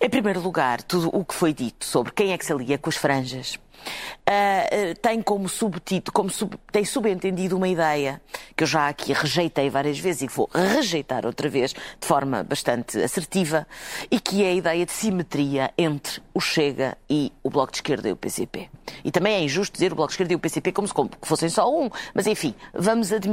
Em 0.00 0.10
primeiro 0.10 0.40
lugar, 0.40 0.82
tudo 0.82 1.08
o 1.12 1.24
que 1.24 1.34
foi 1.34 1.54
dito 1.54 1.84
sobre 1.84 2.12
quem 2.12 2.32
é 2.32 2.38
que 2.38 2.44
se 2.44 2.52
alia 2.52 2.76
com 2.76 2.90
as 2.90 2.96
franjas 2.96 3.58
Uh, 4.28 4.94
tem 5.00 5.22
como 5.22 5.48
subtítulo, 5.48 6.12
como 6.12 6.28
sub, 6.28 6.54
tem 6.70 6.84
subentendido 6.84 7.56
uma 7.56 7.66
ideia 7.66 8.20
que 8.54 8.62
eu 8.62 8.68
já 8.68 8.88
aqui 8.88 9.14
rejeitei 9.14 9.70
várias 9.70 9.98
vezes 9.98 10.22
e 10.22 10.26
vou 10.26 10.50
rejeitar 10.52 11.24
outra 11.24 11.48
vez 11.48 11.72
de 11.72 12.06
forma 12.06 12.42
bastante 12.42 13.00
assertiva, 13.00 13.66
e 14.10 14.20
que 14.20 14.44
é 14.44 14.48
a 14.48 14.54
ideia 14.54 14.84
de 14.84 14.92
simetria 14.92 15.72
entre 15.78 16.20
o 16.34 16.40
Chega 16.40 16.98
e 17.08 17.32
o 17.42 17.48
Bloco 17.48 17.72
de 17.72 17.78
Esquerda 17.78 18.08
e 18.08 18.12
o 18.12 18.16
PCP. 18.16 18.68
E 19.02 19.10
também 19.10 19.34
é 19.34 19.42
injusto 19.42 19.72
dizer 19.72 19.92
o 19.92 19.96
Bloco 19.96 20.08
de 20.08 20.14
Esquerda 20.14 20.32
e 20.34 20.36
o 20.36 20.38
PCP 20.38 20.72
como 20.72 20.86
se 20.86 20.94
fossem 21.22 21.48
só 21.48 21.72
um, 21.72 21.88
mas 22.12 22.26
enfim, 22.26 22.54
vamos 22.74 23.10
admitir, 23.12 23.27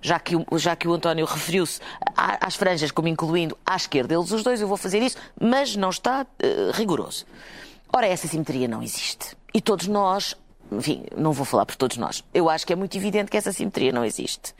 já 0.00 0.18
que 0.18 0.36
o, 0.36 0.44
já 0.58 0.74
que 0.74 0.88
o 0.88 0.92
António 0.92 1.26
referiu-se 1.26 1.80
às 2.16 2.56
franjas 2.56 2.90
como 2.90 3.08
incluindo 3.08 3.56
à 3.64 3.76
esquerda, 3.76 4.14
eles 4.14 4.30
os 4.30 4.42
dois, 4.42 4.60
eu 4.60 4.68
vou 4.68 4.76
fazer 4.76 5.02
isso, 5.02 5.16
mas 5.40 5.76
não 5.76 5.90
está 5.90 6.22
uh, 6.24 6.70
rigoroso. 6.72 7.26
Ora, 7.92 8.06
essa 8.06 8.26
simetria 8.26 8.68
não 8.68 8.82
existe. 8.82 9.36
E 9.54 9.60
todos 9.60 9.86
nós, 9.86 10.34
enfim, 10.70 11.04
não 11.16 11.32
vou 11.32 11.44
falar 11.44 11.66
por 11.66 11.76
todos 11.76 11.96
nós, 11.96 12.24
eu 12.34 12.50
acho 12.50 12.66
que 12.66 12.72
é 12.72 12.76
muito 12.76 12.96
evidente 12.96 13.30
que 13.30 13.36
essa 13.36 13.52
simetria 13.52 13.92
não 13.92 14.04
existe. 14.04 14.54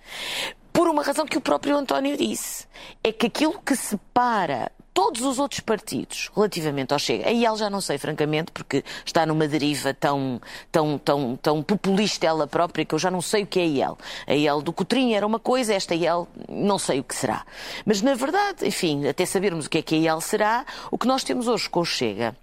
Por 0.73 0.89
uma 0.89 1.03
razão 1.03 1.27
que 1.27 1.39
o 1.39 1.41
próprio 1.41 1.77
António 1.77 2.17
disse. 2.17 2.67
É 3.03 3.11
que 3.11 3.27
aquilo 3.27 3.59
que 3.61 3.75
separa 3.75 4.71
todos 4.97 5.21
os 5.21 5.39
outros 5.39 5.61
partidos 5.61 6.31
relativamente 6.35 6.95
ao 6.95 6.99
Chega, 6.99 7.29
a 7.29 7.31
IEL 7.31 7.55
já 7.59 7.69
não 7.69 7.83
sei, 7.83 7.99
francamente, 7.99 8.51
porque 8.51 8.83
está 9.05 9.27
numa 9.27 9.47
deriva 9.47 9.93
tão, 9.93 10.41
tão, 10.73 10.97
tão, 10.97 11.37
tão 11.37 11.63
populista 11.63 12.27
ela 12.27 12.47
própria 12.47 12.83
que 12.83 12.95
eu 12.95 12.99
já 12.99 13.11
não 13.11 13.21
sei 13.21 13.43
o 13.43 13.47
que 13.47 13.61
é 13.61 13.67
IEL. 13.67 13.99
A 14.27 14.33
IEL 14.33 14.63
do 14.63 14.73
Cotrim 14.73 15.13
era 15.13 15.27
uma 15.27 15.39
coisa, 15.39 15.75
esta 15.75 15.95
IEL 15.95 16.27
não 16.49 16.79
sei 16.79 17.01
o 17.01 17.05
que 17.05 17.15
será. 17.15 17.45
Mas, 17.85 18.01
na 18.01 18.15
verdade, 18.15 18.67
enfim, 18.67 19.07
até 19.07 19.27
sabermos 19.27 19.67
o 19.67 19.69
que 19.69 19.77
é 19.77 19.83
que 19.83 19.95
a 19.97 19.99
IEL 19.99 20.21
será, 20.23 20.65
o 20.91 20.97
que 20.97 21.07
nós 21.07 21.23
temos 21.23 21.47
hoje 21.47 21.69
com 21.69 21.81
o 21.81 21.85
Chega 21.85 22.35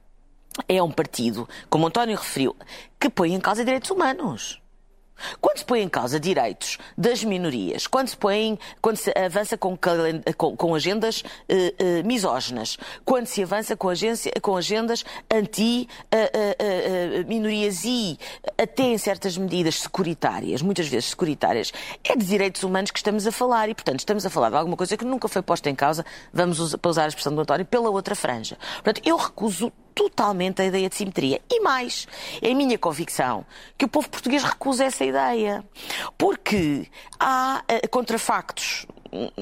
é 0.67 0.81
um 0.83 0.91
partido, 0.91 1.49
como 1.71 1.87
António 1.87 2.15
referiu, 2.15 2.55
que 2.99 3.09
põe 3.09 3.33
em 3.33 3.39
causa 3.39 3.65
direitos 3.65 3.89
humanos. 3.89 4.62
Quando 5.39 5.57
se 5.57 5.65
põe 5.65 5.81
em 5.81 5.89
causa 5.89 6.19
direitos 6.19 6.77
das 6.97 7.23
minorias, 7.23 7.87
quando 7.87 8.09
se, 8.09 8.17
põe, 8.17 8.59
quando 8.81 8.97
se 8.97 9.13
avança 9.17 9.57
com, 9.57 9.77
com, 10.37 10.57
com 10.57 10.75
agendas 10.75 11.21
uh, 11.21 11.23
uh, 11.23 12.05
misóginas, 12.05 12.77
quando 13.05 13.27
se 13.27 13.41
avança 13.43 13.73
com, 13.75 13.89
agência, 13.89 14.31
com 14.41 14.57
agendas 14.57 15.05
anti-minorias 15.31 17.83
uh, 17.83 17.87
e 17.87 18.17
até 18.57 18.83
em 18.83 18.97
certas 18.97 19.37
medidas 19.37 19.81
securitárias, 19.81 20.61
muitas 20.61 20.87
vezes 20.87 21.09
securitárias, 21.09 21.73
é 22.03 22.15
de 22.15 22.25
direitos 22.25 22.63
humanos 22.63 22.89
que 22.91 22.99
estamos 22.99 23.27
a 23.27 23.31
falar 23.31 23.69
e, 23.69 23.75
portanto, 23.75 23.99
estamos 23.99 24.25
a 24.25 24.29
falar 24.29 24.49
de 24.49 24.57
alguma 24.57 24.75
coisa 24.75 24.97
que 24.97 25.05
nunca 25.05 25.27
foi 25.27 25.41
posta 25.41 25.69
em 25.69 25.75
causa, 25.75 26.05
vamos 26.33 26.59
usar, 26.59 26.77
para 26.77 26.91
usar 26.91 27.05
a 27.05 27.07
expressão 27.07 27.33
do 27.33 27.41
António, 27.41 27.65
pela 27.65 27.89
outra 27.89 28.15
franja. 28.15 28.57
Portanto, 28.75 29.01
eu 29.05 29.17
recuso 29.17 29.71
totalmente 29.93 30.61
a 30.61 30.65
ideia 30.65 30.89
de 30.89 30.95
simetria. 30.95 31.41
E 31.49 31.59
mais, 31.61 32.07
é 32.41 32.53
minha 32.53 32.77
convicção 32.77 33.45
que 33.77 33.85
o 33.85 33.87
povo 33.87 34.09
português 34.09 34.43
recusa 34.43 34.85
essa 34.85 35.03
ideia. 35.03 35.63
Porque 36.17 36.87
há 37.19 37.63
uh, 37.69 37.89
contrafactos 37.89 38.85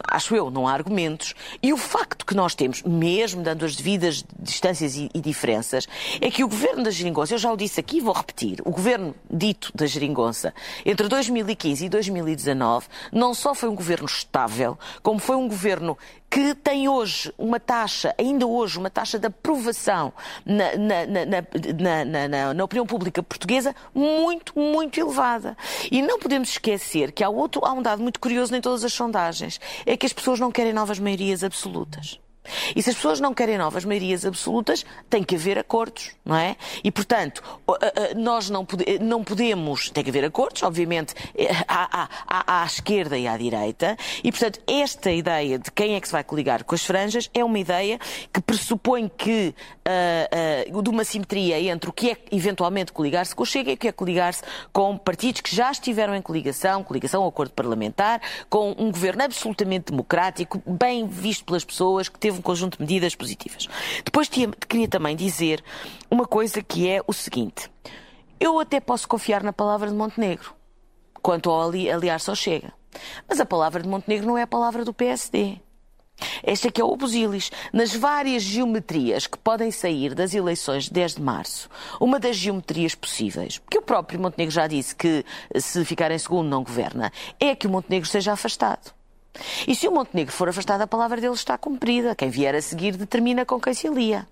acho 0.10 0.36
eu, 0.36 0.52
não 0.52 0.68
há 0.68 0.74
argumentos. 0.74 1.34
E 1.62 1.72
o 1.72 1.78
facto 1.78 2.26
que 2.26 2.36
nós 2.36 2.54
temos, 2.54 2.82
mesmo 2.84 3.42
dando 3.42 3.66
as 3.66 3.76
devidas 3.76 4.24
distâncias 4.40 4.96
e, 4.96 5.10
e 5.14 5.22
diferenças, 5.22 5.88
é 6.20 6.30
que 6.30 6.44
o 6.44 6.48
governo 6.48 6.84
da 6.84 6.92
Geringonça, 6.92 7.34
eu 7.34 7.38
já 7.38 7.52
o 7.52 7.58
disse 7.58 7.80
aqui 7.80 7.98
e 7.98 8.02
vou 8.02 8.14
repetir, 8.14 8.60
o 8.66 8.72
governo 8.72 9.16
dito 9.30 9.72
da 9.74 9.86
Geringonça, 9.86 10.54
entre 10.86 11.08
2015 11.08 11.86
e 11.86 11.90
2019, 11.90 12.88
não 13.12 13.34
só 13.34 13.56
foi 13.56 13.70
um 13.70 13.76
governo 13.76 14.06
estável, 14.06 14.78
como 15.02 15.20
foi 15.20 15.36
um 15.36 15.48
governo 15.48 15.98
que 16.32 16.56
tem 16.56 16.88
hoje 16.88 17.34
uma 17.38 17.60
taxa, 17.60 18.16
ainda 18.18 18.48
hoje, 18.48 18.80
uma 18.80 18.90
taxa 18.90 19.20
de 19.20 19.28
aprovação 19.28 20.14
na, 20.46 20.78
na, 20.78 21.06
na, 22.26 22.54
na, 22.54 22.64
opinião 22.64 22.86
pública 22.86 23.22
portuguesa 23.22 23.76
muito, 23.94 24.58
muito 24.58 24.98
elevada. 24.98 25.58
E 25.92 26.02
não 26.02 26.18
podemos 26.18 26.48
esquecer 26.48 27.12
que 27.12 27.22
há, 27.22 27.30
outro, 27.30 27.66
há 27.66 27.74
um 27.74 27.82
dado 27.82 28.02
muito 28.02 28.18
curioso 28.18 28.56
em 28.56 28.62
todas 28.62 28.86
as 28.86 28.94
sondagens, 28.94 29.60
é 29.86 29.98
que 29.98 30.06
as 30.06 30.14
pessoas 30.14 30.40
não 30.40 30.54
querem 30.54 30.72
novas 30.72 31.00
maiorias 31.00 31.44
absolutas. 31.44 32.18
E 32.76 32.82
se 32.82 32.90
as 32.90 32.96
pessoas 32.96 33.20
não 33.20 33.34
querem 33.34 33.58
novas 33.58 33.86
maiorias 33.86 34.26
absolutas, 34.26 34.86
tem 35.10 35.24
que 35.24 35.36
haver 35.36 35.58
acordos, 35.58 36.12
não 36.26 36.36
é? 36.36 36.56
E, 36.84 36.92
portanto, 36.92 37.44
nós 38.16 38.50
não, 38.50 38.66
pode, 38.66 39.00
não 39.00 39.24
podemos. 39.24 39.90
Tem 39.90 40.04
que 40.04 40.10
haver 40.10 40.26
acordos, 40.26 40.64
obviamente, 40.64 41.14
à, 41.68 42.08
à, 42.28 42.62
à, 42.62 42.66
esquerda 42.66 43.18
e 43.18 43.28
à 43.28 43.38
direita. 43.38 43.96
E, 44.24 44.32
portanto, 44.32 44.60
esta 44.68 45.12
ideia 45.12 45.60
de 45.60 45.72
quem 45.72 45.96
é 45.96 46.02
que 46.02 46.08
se 46.08 46.12
vai 46.12 46.24
coligar 46.24 46.64
com 46.64 46.76
as 46.76 46.84
franjas 46.84 47.30
é 47.34 47.44
uma 47.44 47.60
ideia 47.60 48.00
que 48.34 48.42
pressupõe 48.42 49.10
que 49.10 49.54
uh, 49.88 50.78
uh, 50.78 50.82
de 50.82 50.90
uma 50.90 51.04
simetria 51.04 51.60
entre 51.60 51.90
o 51.90 51.94
que 51.94 52.12
é 52.12 52.18
eventualmente 52.32 52.92
coligar-se 52.92 53.36
com 53.36 53.44
o 53.44 53.46
Chega 53.46 53.72
e 53.72 53.74
o 53.74 53.78
que 53.78 53.88
é 53.88 53.92
coligar-se 53.92 54.42
com 54.72 54.98
partidos 54.98 55.42
que 55.42 55.56
já 55.56 55.72
estiveram 55.72 56.16
em 56.16 56.22
coligação, 56.22 56.84
coligação, 56.84 57.26
acordo 57.26 57.52
parlamentar, 57.52 58.22
com 58.50 58.76
um 58.78 58.92
governo 58.92 59.24
absolutamente 59.24 59.92
democrático, 59.92 60.62
bem 60.66 61.08
visto 61.08 61.46
pelas 61.46 61.64
pessoas, 61.64 62.10
que 62.10 62.20
teve 62.20 62.31
um 62.32 62.42
conjunto 62.42 62.78
de 62.78 62.82
medidas 62.82 63.16
positivas. 63.16 63.68
Depois 64.04 64.30
queria 64.30 64.88
também 64.88 65.16
dizer 65.16 65.64
uma 66.10 66.26
coisa 66.26 66.62
que 66.62 66.88
é 66.88 67.02
o 67.06 67.14
seguinte. 67.14 67.70
Eu 68.40 68.60
até 68.60 68.80
posso 68.80 69.08
confiar 69.08 69.44
na 69.44 69.54
palavra 69.54 69.90
de 69.90 69.96
Montenegro, 69.96 70.54
quanto 71.22 71.50
ao 71.50 71.62
aliar-se 71.62 72.30
ao 72.30 72.36
Chega. 72.36 72.74
Mas 73.28 73.40
a 73.40 73.46
palavra 73.46 73.82
de 73.82 73.88
Montenegro 73.88 74.28
não 74.28 74.38
é 74.38 74.44
a 74.44 74.48
palavra 74.48 74.84
do 74.84 74.94
PSD. 74.94 75.60
Este 76.44 76.68
aqui 76.68 76.82
é 76.82 76.84
o 76.84 76.96
Busilis. 76.96 77.52
Nas 77.74 77.94
várias 77.96 78.44
geometrias 78.44 79.28
que 79.28 79.38
podem 79.38 79.72
sair 79.72 80.14
das 80.14 80.34
eleições 80.34 80.86
de 80.86 80.92
10 80.92 81.16
de 81.16 81.22
março, 81.22 81.70
uma 82.00 82.20
das 82.20 82.36
geometrias 82.36 82.96
possíveis, 82.96 83.58
porque 83.58 83.78
o 83.78 83.82
próprio 83.82 84.20
Montenegro 84.20 84.54
já 84.54 84.68
disse 84.68 84.96
que 84.96 85.26
se 85.58 85.84
ficar 85.86 86.12
em 86.12 86.20
segundo 86.20 86.50
não 86.50 86.64
governa, 86.64 87.12
é 87.40 87.56
que 87.56 87.68
o 87.68 87.70
Montenegro 87.70 88.08
seja 88.08 88.34
afastado. 88.34 88.94
E 89.68 89.76
se 89.76 89.88
o 89.88 89.92
Montenegro 89.92 90.34
for 90.34 90.50
afastado, 90.50 90.82
a 90.82 90.88
palavra 90.88 91.20
dele 91.20 91.34
está 91.34 91.58
cumprida. 91.58 92.16
Quem 92.16 92.30
vier 92.30 92.56
a 92.56 92.62
seguir 92.62 92.96
determina 92.96 93.46
com 93.46 93.60
quem 93.60 93.74
se 93.74 93.88
alia. 93.88 94.28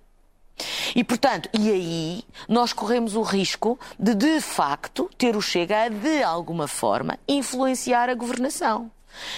E, 0.94 1.02
portanto, 1.02 1.48
e 1.58 1.70
aí 1.70 2.24
nós 2.48 2.72
corremos 2.72 3.16
o 3.16 3.22
risco 3.22 3.78
de, 3.98 4.14
de 4.14 4.40
facto, 4.40 5.10
ter 5.16 5.36
o 5.36 5.40
Chega 5.40 5.84
a, 5.84 5.88
de 5.88 6.22
alguma 6.22 6.68
forma, 6.68 7.18
influenciar 7.26 8.08
a 8.10 8.14
governação. 8.14 8.90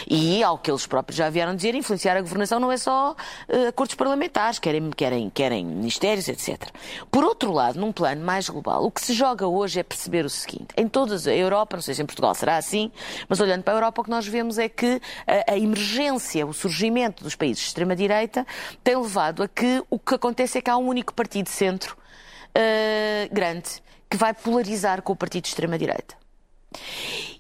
E, 0.09 0.43
ao 0.43 0.59
que 0.59 0.71
eles 0.71 0.87
próprios 0.87 1.17
já 1.17 1.29
vieram 1.31 1.55
dizer, 1.55 1.75
influenciar 1.75 2.17
a 2.17 2.21
governação 2.21 2.61
não 2.61 2.71
é 2.71 2.77
só 2.77 3.13
uh, 3.13 3.69
acordos 3.69 3.95
parlamentares, 3.95 4.59
querem, 4.59 4.91
querem, 4.91 5.31
querem 5.31 5.65
ministérios, 5.65 6.29
etc. 6.29 6.71
Por 7.11 7.25
outro 7.25 7.53
lado, 7.53 7.79
num 7.79 7.93
plano 7.93 8.25
mais 8.25 8.49
global, 8.49 8.85
o 8.85 8.91
que 8.91 9.01
se 9.01 9.13
joga 9.13 9.47
hoje 9.47 9.81
é 9.81 9.83
perceber 9.83 10.25
o 10.25 10.31
seguinte: 10.31 10.69
em 10.77 10.89
toda 10.89 11.17
a 11.17 11.35
Europa, 11.35 11.77
não 11.77 11.83
sei 11.83 11.95
se 11.95 12.03
em 12.03 12.07
Portugal 12.07 12.35
será 12.35 12.57
assim, 12.57 12.91
mas 13.29 13.41
olhando 13.41 13.63
para 13.63 13.75
a 13.75 13.77
Europa, 13.77 14.01
o 14.01 14.05
que 14.05 14.11
nós 14.11 14.27
vemos 14.27 14.59
é 14.59 14.69
que 14.69 15.01
a, 15.27 15.53
a 15.53 15.59
emergência, 15.59 16.47
o 16.47 16.53
surgimento 16.53 17.25
dos 17.25 17.35
países 17.35 17.63
de 17.63 17.69
extrema-direita 17.69 18.47
tem 18.83 18.97
levado 18.97 19.43
a 19.43 19.49
que 19.49 19.83
o 19.91 19.99
que 19.99 20.15
acontece 20.15 20.59
é 20.59 20.61
que 20.61 20.71
há 20.71 20.77
um 20.77 20.87
único 20.87 21.13
partido 21.15 21.47
de 21.47 21.51
centro 21.51 21.97
uh, 22.57 23.35
grande 23.35 23.83
que 24.09 24.17
vai 24.17 24.35
polarizar 24.35 25.01
com 25.03 25.13
o 25.13 25.17
partido 25.17 25.45
de 25.45 25.49
extrema-direita. 25.49 26.15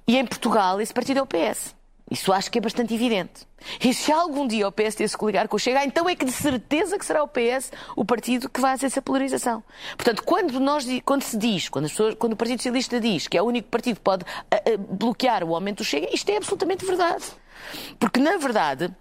E 0.07 0.17
em 0.17 0.27
Portugal, 0.27 0.81
esse 0.81 0.93
partido 0.93 1.19
é 1.19 1.23
o 1.23 1.27
PS. 1.27 1.75
Isso 2.13 2.31
acho 2.31 2.51
que 2.51 2.59
é 2.59 2.61
bastante 2.61 2.93
evidente. 2.93 3.47
E 3.83 3.95
se 3.95 4.13
algum 4.13 4.47
dia 4.47 4.69
o 4.69 4.73
PSD 4.73 5.09
se 5.09 5.17
coligar 5.17 5.49
com 5.49 5.57
o 5.57 5.59
Chega, 5.59 5.83
então 5.83 6.07
é 6.07 6.15
que 6.15 6.27
de 6.27 6.33
certeza 6.33 6.99
que 6.99 7.07
será 7.07 7.23
o 7.23 7.29
PS 7.29 7.73
o 7.97 8.05
partido 8.05 8.51
que 8.51 8.61
vai 8.61 8.73
fazer 8.73 8.87
essa 8.87 9.01
polarização. 9.01 9.65
Portanto, 9.97 10.23
quando, 10.23 10.61
nós, 10.61 10.85
quando 11.07 11.23
se 11.23 11.39
diz, 11.39 11.71
quando, 11.71 11.89
pessoas, 11.89 12.15
quando 12.17 12.35
o 12.35 12.37
Partido 12.37 12.59
Socialista 12.59 13.01
diz 13.01 13.27
que 13.29 13.39
é 13.39 13.43
o 13.43 13.47
único 13.47 13.69
partido 13.69 13.97
que 13.97 14.03
pode 14.03 14.27
a, 14.51 14.57
a, 14.57 14.77
bloquear 14.77 15.43
o 15.43 15.55
aumento 15.55 15.79
do 15.79 15.85
Chega, 15.85 16.09
isto 16.13 16.29
é 16.29 16.37
absolutamente 16.37 16.85
verdade. 16.85 17.25
Porque, 17.99 18.21
na 18.21 18.37
verdade, 18.37 18.95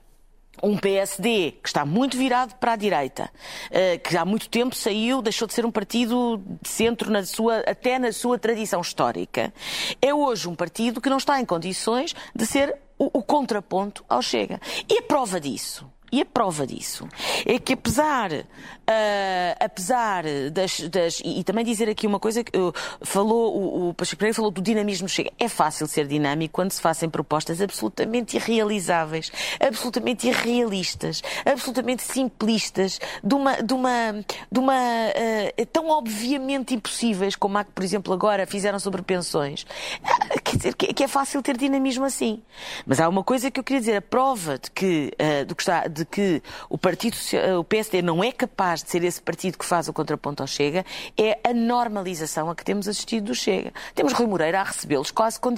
um 0.62 0.78
PSD 0.78 1.54
que 1.64 1.70
está 1.70 1.86
muito 1.86 2.18
virado 2.18 2.56
para 2.56 2.74
a 2.74 2.76
direita, 2.76 3.30
eh, 3.70 3.98
que 3.98 4.16
há 4.16 4.26
muito 4.26 4.50
tempo 4.50 4.76
saiu, 4.76 5.22
deixou 5.22 5.48
de 5.48 5.54
ser 5.54 5.66
um 5.66 5.72
partido 5.72 6.42
de 6.62 6.70
centro 6.70 7.12
na 7.12 7.26
sua, 7.26 7.60
até 7.60 7.98
na 7.98 8.12
sua 8.12 8.38
tradição 8.38 8.82
histórica, 8.82 9.54
é 10.02 10.14
hoje 10.14 10.48
um 10.48 10.56
partido 10.56 11.02
que 11.02 11.10
não 11.10 11.18
está 11.18 11.40
em 11.40 11.46
condições 11.46 12.16
de 12.36 12.46
ser 12.46 12.76
o, 12.98 13.20
o 13.20 13.24
contraponto 13.24 14.04
ao 14.08 14.22
Chega. 14.22 14.60
E 14.90 15.00
a 15.00 15.02
prova 15.02 15.40
disso 15.40 15.90
e 16.12 16.22
a 16.22 16.26
prova 16.26 16.68
disso 16.68 17.08
é 17.46 17.58
que 17.58 17.74
apesar, 17.74 18.32
uh, 18.34 18.44
apesar 19.60 20.24
das, 20.52 20.80
das 20.90 21.22
e, 21.24 21.40
e, 21.40 21.44
também 21.44 21.64
dizer 21.64 21.90
aqui 21.90 22.06
uma 22.06 22.20
coisa 22.20 22.44
que 22.44 22.58
uh, 22.58 22.74
falou 23.02 23.56
o, 23.56 23.90
o 23.90 23.94
Pacheco 23.94 24.20
Pereira 24.20 24.36
falou 24.36 24.52
do 24.52 24.62
dinamismo 24.62 25.08
chega. 25.08 25.32
É 25.40 25.48
fácil 25.48 25.88
ser 25.88 26.08
dinâmico 26.08 26.54
quando 26.54 26.72
se 26.72 26.82
fazem 26.82 27.10
propostas 27.10 27.62
absolutamente 27.62 28.36
irrealizáveis, 28.36 29.32
absolutamente 29.60 30.28
irrealistas, 30.28 31.22
absolutamente 31.46 32.04
simplistas, 32.04 33.00
de 33.24 33.34
uma, 33.34 33.62
de 33.62 33.74
uma, 33.74 34.26
de 34.52 34.60
uma 34.60 34.76
uh, 34.76 35.66
tão 35.68 35.90
obviamente 35.90 36.76
impossíveis 36.76 37.36
como 37.36 37.58
a 37.58 37.64
que, 37.64 37.72
por 37.72 37.84
exemplo, 37.84 38.14
agora 38.14 38.46
fizeram 38.46 38.80
sobre 38.80 39.02
pensões. 39.02 39.66
Quer 40.44 40.58
dizer 40.58 40.76
que, 40.76 40.94
que, 40.94 41.04
é 41.04 41.08
fácil 41.08 41.42
ter 41.42 41.56
dinamismo 41.56 42.04
assim. 42.04 42.42
Mas 42.86 43.00
há 43.00 43.08
uma 43.08 43.24
coisa 43.24 43.50
que 43.50 43.60
eu 43.60 43.64
queria 43.64 43.80
dizer, 43.80 43.96
a 43.96 44.02
prova 44.02 44.58
de 44.58 44.70
que 44.72 45.12
do 45.48 45.56
que 45.56 45.62
está 45.62 45.88
de 45.88 46.01
de 46.02 46.06
que 46.06 46.42
o 46.70 46.78
partido 46.78 47.16
o 47.60 47.64
PSD 47.64 48.02
não 48.02 48.24
é 48.24 48.32
capaz 48.32 48.84
de 48.84 48.90
ser 48.90 49.04
esse 49.04 49.22
partido 49.22 49.58
que 49.58 49.66
faz 49.66 49.88
o 49.88 49.94
contraponto 49.94 50.42
ao 50.42 50.48
Chega 50.48 50.86
é 51.18 51.40
a 51.48 51.54
normalização 51.54 52.50
a 52.50 52.56
que 52.56 52.64
temos 52.66 52.88
assistido 52.88 53.26
do 53.26 53.36
Chega. 53.36 53.72
Temos 53.94 54.14
Rui 54.14 54.28
Moreira 54.28 54.62
a 54.62 54.64
recebê-los 54.64 55.12
quase 55.12 55.40
com, 55.40 55.54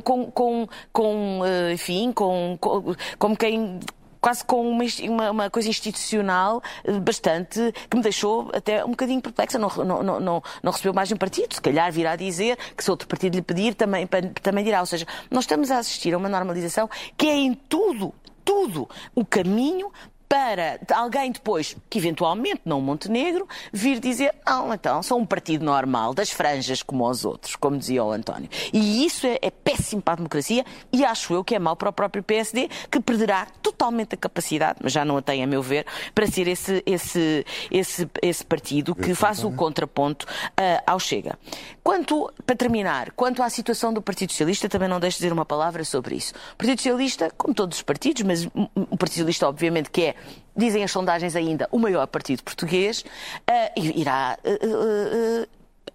com, 0.00 0.30
com, 0.30 0.68
com, 0.92 1.42
eh, 1.44 1.72
enfim, 1.72 2.12
com, 2.12 2.56
com, 2.60 2.94
como 3.18 3.36
quem 3.36 3.80
quase 4.20 4.42
com 4.42 4.66
uma, 4.66 4.84
uma, 5.02 5.30
uma, 5.30 5.50
coisa 5.50 5.68
institucional 5.68 6.62
eh, 6.82 6.98
bastante 6.98 7.60
que 7.90 7.96
me 7.96 8.02
deixou 8.02 8.50
até 8.54 8.82
um 8.82 8.90
bocadinho 8.90 9.20
perplexa. 9.20 9.58
Não, 9.58 9.68
não, 9.68 10.02
não, 10.02 10.42
não 10.62 10.72
recebeu 10.72 10.94
mais 10.94 11.12
um 11.12 11.16
partido, 11.16 11.54
se 11.54 11.60
calhar 11.60 11.92
virá 11.92 12.16
dizer 12.16 12.56
que 12.74 12.82
se 12.82 12.90
outro 12.90 13.06
partido 13.06 13.34
lhe 13.34 13.42
pedir 13.42 13.74
também, 13.74 14.08
também 14.42 14.64
dirá. 14.64 14.80
Ou 14.80 14.86
seja, 14.86 15.06
nós 15.30 15.44
estamos 15.44 15.70
a 15.70 15.78
assistir 15.78 16.14
a 16.14 16.16
uma 16.16 16.30
normalização 16.30 16.88
que 17.18 17.26
é 17.26 17.36
em 17.36 17.52
tudo 17.52 18.14
tudo. 18.44 18.88
O 19.14 19.24
caminho 19.24 19.90
para 20.28 20.80
alguém 20.94 21.30
depois, 21.30 21.76
que 21.88 21.98
eventualmente 21.98 22.62
não 22.64 22.80
Montenegro, 22.80 23.48
vir 23.72 24.00
dizer, 24.00 24.34
não, 24.46 24.72
então, 24.74 25.02
sou 25.02 25.18
um 25.18 25.26
partido 25.26 25.64
normal, 25.64 26.12
das 26.14 26.30
franjas 26.30 26.82
como 26.82 27.08
os 27.08 27.24
outros, 27.24 27.56
como 27.56 27.78
dizia 27.78 28.02
o 28.04 28.10
António. 28.10 28.48
E 28.72 29.04
isso 29.04 29.26
é, 29.26 29.38
é 29.40 29.50
péssimo 29.50 30.02
para 30.02 30.14
a 30.14 30.16
democracia 30.16 30.64
e 30.92 31.04
acho 31.04 31.32
eu 31.32 31.44
que 31.44 31.54
é 31.54 31.58
mau 31.58 31.76
para 31.76 31.90
o 31.90 31.92
próprio 31.92 32.22
PSD, 32.22 32.68
que 32.90 33.00
perderá 33.00 33.46
totalmente 33.62 34.14
a 34.14 34.18
capacidade, 34.18 34.78
mas 34.82 34.92
já 34.92 35.04
não 35.04 35.16
a 35.16 35.22
tem, 35.22 35.42
a 35.42 35.46
meu 35.46 35.62
ver, 35.62 35.86
para 36.14 36.26
ser 36.26 36.48
esse, 36.48 36.82
esse, 36.86 37.44
esse, 37.70 38.08
esse 38.22 38.44
partido 38.44 38.94
que 38.94 39.14
faz 39.14 39.44
o 39.44 39.50
contraponto 39.52 40.26
uh, 40.26 40.82
ao 40.86 40.98
Chega. 40.98 41.38
Quanto, 41.82 42.32
para 42.46 42.56
terminar, 42.56 43.12
quanto 43.12 43.42
à 43.42 43.50
situação 43.50 43.92
do 43.92 44.00
Partido 44.00 44.30
Socialista, 44.30 44.68
também 44.68 44.88
não 44.88 44.98
deixo 44.98 45.16
de 45.16 45.22
dizer 45.22 45.32
uma 45.32 45.44
palavra 45.44 45.84
sobre 45.84 46.16
isso. 46.16 46.32
O 46.54 46.56
Partido 46.56 46.78
Socialista, 46.78 47.30
como 47.36 47.54
todos 47.54 47.78
os 47.78 47.82
partidos, 47.82 48.22
mas 48.22 48.46
o 48.46 48.96
Partido 48.96 49.18
Socialista, 49.18 49.48
obviamente, 49.48 49.90
que 49.90 50.02
é 50.02 50.13
dizem 50.56 50.84
as 50.84 50.90
sondagens 50.90 51.34
ainda, 51.36 51.68
o 51.70 51.78
maior 51.78 52.06
partido 52.06 52.42
português, 52.42 53.00
uh, 53.00 53.80
irá 53.80 54.38
uh, 54.44 55.48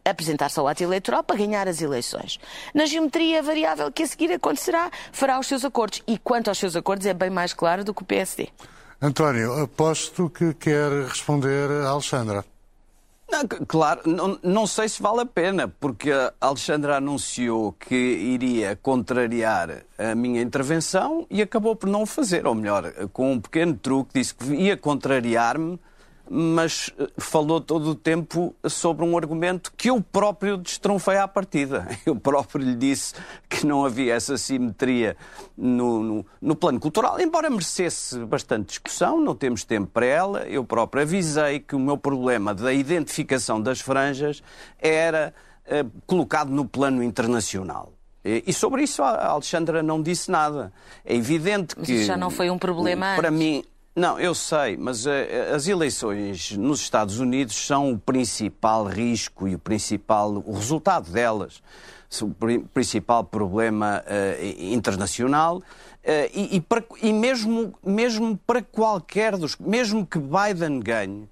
apresentar-se 0.03 0.59
ao 0.59 0.67
ato 0.67 0.83
eleitoral 0.83 1.23
para 1.23 1.37
ganhar 1.37 1.67
as 1.67 1.81
eleições. 1.81 2.39
Na 2.73 2.85
geometria 2.85 3.41
variável 3.41 3.91
que 3.91 4.03
a 4.03 4.07
seguir 4.07 4.31
acontecerá, 4.31 4.91
fará 5.11 5.39
os 5.39 5.47
seus 5.47 5.63
acordos. 5.63 6.01
E 6.07 6.17
quanto 6.17 6.49
aos 6.49 6.57
seus 6.57 6.75
acordos, 6.75 7.05
é 7.05 7.13
bem 7.13 7.29
mais 7.29 7.53
claro 7.53 7.83
do 7.83 7.93
que 7.93 8.01
o 8.01 8.05
PSD. 8.05 8.49
António, 9.01 9.63
aposto 9.63 10.29
que 10.29 10.53
quer 10.53 10.91
responder 11.07 11.71
a 11.71 11.89
Alexandra. 11.89 12.43
Não, 13.31 13.45
claro, 13.67 14.01
não, 14.05 14.39
não, 14.41 14.67
sei 14.67 14.89
se 14.89 15.01
vale 15.01 15.21
a 15.21 15.25
pena, 15.25 15.67
porque 15.67 16.11
a 16.11 16.33
Alexandra 16.41 16.97
anunciou 16.97 17.73
que 17.73 17.95
iria 17.95 18.75
contrariar 18.75 19.83
a 19.97 20.15
minha 20.15 20.41
intervenção 20.41 21.27
e 21.29 21.41
acabou 21.41 21.75
por 21.75 21.87
não 21.87 22.01
o 22.01 22.05
fazer. 22.07 22.47
Ou 22.47 22.55
melhor, 22.55 22.91
com 23.13 23.33
um 23.33 23.39
pequeno 23.39 23.75
truque, 23.75 24.11
disse 24.15 24.33
que 24.33 24.45
ia 24.55 24.75
contrariar-me 24.75 25.79
mas 26.29 26.91
eh, 26.99 27.07
falou 27.17 27.59
todo 27.59 27.89
o 27.89 27.95
tempo 27.95 28.55
sobre 28.67 29.03
um 29.03 29.17
argumento 29.17 29.73
que 29.75 29.89
eu 29.89 29.99
próprio 29.99 30.57
destronfei 30.57 31.17
à 31.17 31.27
partida. 31.27 31.87
Eu 32.05 32.15
próprio 32.15 32.63
lhe 32.63 32.75
disse 32.75 33.13
que 33.47 33.65
não 33.65 33.85
havia 33.85 34.13
essa 34.13 34.37
simetria 34.37 35.17
no, 35.57 36.03
no, 36.03 36.25
no, 36.41 36.55
plano 36.55 36.79
cultural, 36.79 37.19
embora 37.19 37.49
merecesse 37.49 38.19
bastante 38.25 38.67
discussão, 38.67 39.19
não 39.19 39.35
temos 39.35 39.63
tempo 39.63 39.87
para 39.87 40.05
ela. 40.05 40.39
Eu 40.47 40.63
próprio 40.63 41.03
avisei 41.03 41.59
que 41.59 41.75
o 41.75 41.79
meu 41.79 41.97
problema 41.97 42.53
da 42.53 42.71
identificação 42.71 43.61
das 43.61 43.79
franjas 43.79 44.43
era 44.79 45.33
eh, 45.65 45.85
colocado 46.05 46.51
no 46.51 46.65
plano 46.65 47.01
internacional. 47.03 47.93
E 48.23 48.51
sobre 48.51 48.83
isso 48.83 49.01
a 49.01 49.27
Alexandra 49.27 49.81
não 49.81 50.01
disse 50.01 50.29
nada. 50.29 50.73
É 51.05 51.15
evidente 51.15 51.73
que. 51.73 51.81
Mas 51.81 51.89
isso 51.89 52.05
já 52.05 52.17
não 52.17 52.29
foi 52.29 52.49
um 52.49 52.57
problema 52.57 53.15
Para 53.15 53.29
antes. 53.29 53.39
mim, 53.39 53.63
não, 53.95 54.19
eu 54.19 54.33
sei, 54.33 54.77
mas 54.77 55.05
uh, 55.05 55.09
as 55.55 55.67
eleições 55.67 56.51
nos 56.51 56.79
Estados 56.81 57.19
Unidos 57.19 57.55
são 57.55 57.91
o 57.91 57.99
principal 57.99 58.85
risco 58.85 59.47
e 59.47 59.55
o 59.55 59.59
principal 59.59 60.43
o 60.45 60.53
resultado 60.53 61.11
delas 61.11 61.61
o 62.21 62.67
principal 62.73 63.23
problema 63.23 64.03
uh, 64.03 64.63
internacional. 64.73 65.57
Uh, 65.57 65.61
e, 66.33 66.55
e, 66.55 66.61
para, 66.61 66.83
e, 67.01 67.13
mesmo, 67.13 67.73
mesmo 67.85 68.37
para 68.47 68.61
qualquer 68.61 69.37
dos. 69.37 69.55
Mesmo 69.57 70.05
que 70.05 70.17
Biden 70.17 70.79
ganhe, 70.79 71.29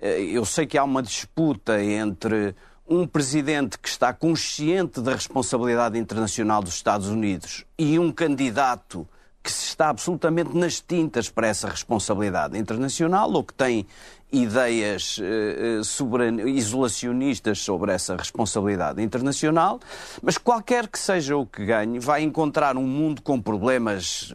eu 0.00 0.44
sei 0.44 0.66
que 0.66 0.76
há 0.78 0.84
uma 0.84 1.02
disputa 1.02 1.82
entre 1.82 2.54
um 2.86 3.06
presidente 3.06 3.78
que 3.78 3.88
está 3.88 4.12
consciente 4.12 5.00
da 5.00 5.12
responsabilidade 5.14 5.98
internacional 5.98 6.62
dos 6.62 6.74
Estados 6.74 7.08
Unidos 7.08 7.64
e 7.76 7.98
um 7.98 8.12
candidato 8.12 9.08
que 9.48 9.64
está 9.64 9.88
absolutamente 9.88 10.54
nas 10.54 10.78
tintas 10.78 11.30
para 11.30 11.46
essa 11.46 11.68
responsabilidade 11.68 12.58
internacional 12.58 13.32
ou 13.32 13.42
que 13.42 13.54
tem 13.54 13.86
ideias 14.30 15.18
uh, 15.18 16.48
isolacionistas 16.48 17.58
sobre 17.60 17.92
essa 17.92 18.14
responsabilidade 18.14 19.02
internacional, 19.02 19.80
mas 20.22 20.36
qualquer 20.36 20.86
que 20.86 20.98
seja 20.98 21.34
o 21.34 21.46
que 21.46 21.64
ganhe, 21.64 21.98
vai 21.98 22.22
encontrar 22.22 22.76
um 22.76 22.86
mundo 22.86 23.22
com 23.22 23.40
problemas 23.40 24.34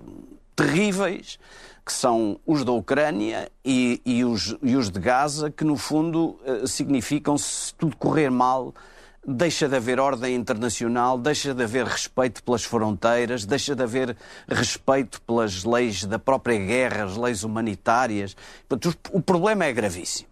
terríveis, 0.55 1.37
que 1.85 1.93
são 1.93 2.39
os 2.43 2.63
da 2.63 2.71
Ucrânia 2.71 3.51
e, 3.63 4.01
e, 4.03 4.25
os, 4.25 4.55
e 4.63 4.75
os 4.75 4.89
de 4.89 4.99
Gaza, 4.99 5.51
que 5.51 5.63
no 5.63 5.77
fundo 5.77 6.39
uh, 6.43 6.67
significam, 6.67 7.37
se 7.37 7.73
tudo 7.75 7.95
correr 7.97 8.31
mal, 8.31 8.73
deixa 9.25 9.69
de 9.69 9.75
haver 9.75 9.99
ordem 9.99 10.35
internacional, 10.35 11.17
deixa 11.17 11.53
de 11.53 11.63
haver 11.63 11.85
respeito 11.85 12.43
pelas 12.43 12.63
fronteiras, 12.63 13.45
deixa 13.45 13.75
de 13.75 13.83
haver 13.83 14.15
respeito 14.47 15.21
pelas 15.21 15.63
leis 15.63 16.03
da 16.03 16.19
própria 16.19 16.57
guerra, 16.57 17.05
as 17.05 17.15
leis 17.15 17.43
humanitárias. 17.43 18.35
o 19.11 19.21
problema 19.21 19.65
é 19.65 19.73
gravíssimo. 19.73 20.29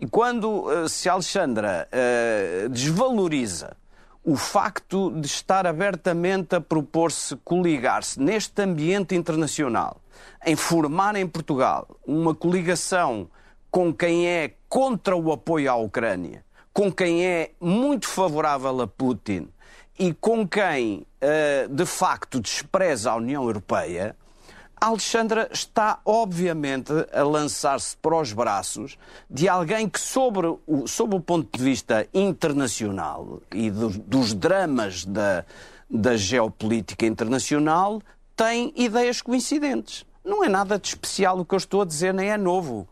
E 0.00 0.06
quando 0.06 0.66
uh, 0.66 0.88
se 0.88 1.08
Alexandra 1.08 1.86
uh, 1.92 2.68
desvaloriza 2.70 3.76
o 4.24 4.36
facto 4.36 5.10
de 5.10 5.26
estar 5.26 5.66
abertamente 5.66 6.54
a 6.54 6.60
propor-se 6.60 7.36
coligar-se 7.36 8.20
neste 8.20 8.62
ambiente 8.62 9.14
internacional, 9.14 10.00
em 10.44 10.56
formar 10.56 11.16
em 11.16 11.26
Portugal 11.26 11.86
uma 12.06 12.34
coligação 12.34 13.28
com 13.70 13.92
quem 13.92 14.26
é 14.26 14.54
contra 14.68 15.16
o 15.16 15.32
apoio 15.32 15.70
à 15.70 15.76
Ucrânia, 15.76 16.44
com 16.72 16.92
quem 16.92 17.24
é 17.24 17.50
muito 17.60 18.06
favorável 18.08 18.80
a 18.80 18.86
Putin 18.86 19.48
e 19.98 20.14
com 20.14 20.46
quem, 20.46 21.06
uh, 21.22 21.68
de 21.68 21.84
facto, 21.84 22.40
despreza 22.40 23.10
a 23.10 23.16
União 23.16 23.44
Europeia, 23.44 24.16
Alexandra 24.80 25.50
está, 25.52 26.00
obviamente, 26.06 26.90
a 27.12 27.22
lançar-se 27.22 27.94
para 27.98 28.16
os 28.16 28.32
braços 28.32 28.96
de 29.28 29.46
alguém 29.46 29.86
que, 29.86 30.00
sobre 30.00 30.46
o, 30.66 30.86
sobre 30.86 31.16
o 31.16 31.20
ponto 31.20 31.54
de 31.56 31.62
vista 31.62 32.08
internacional 32.14 33.42
e 33.52 33.70
do, 33.70 33.90
dos 33.90 34.32
dramas 34.32 35.04
da, 35.04 35.44
da 35.90 36.16
geopolítica 36.16 37.04
internacional, 37.04 38.00
tem 38.34 38.72
ideias 38.74 39.20
coincidentes. 39.20 40.06
Não 40.24 40.42
é 40.42 40.48
nada 40.48 40.78
de 40.78 40.88
especial 40.88 41.38
o 41.38 41.44
que 41.44 41.54
eu 41.54 41.58
estou 41.58 41.82
a 41.82 41.84
dizer, 41.84 42.14
nem 42.14 42.30
é 42.30 42.38
novo. 42.38 42.88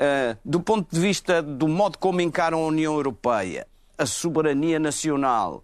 Uh, 0.00 0.34
do 0.42 0.60
ponto 0.60 0.88
de 0.90 0.98
vista 0.98 1.42
do 1.42 1.68
modo 1.68 1.98
como 1.98 2.22
encaram 2.22 2.62
a 2.62 2.66
União 2.68 2.94
Europeia, 2.94 3.66
a 3.98 4.06
soberania 4.06 4.78
nacional, 4.78 5.62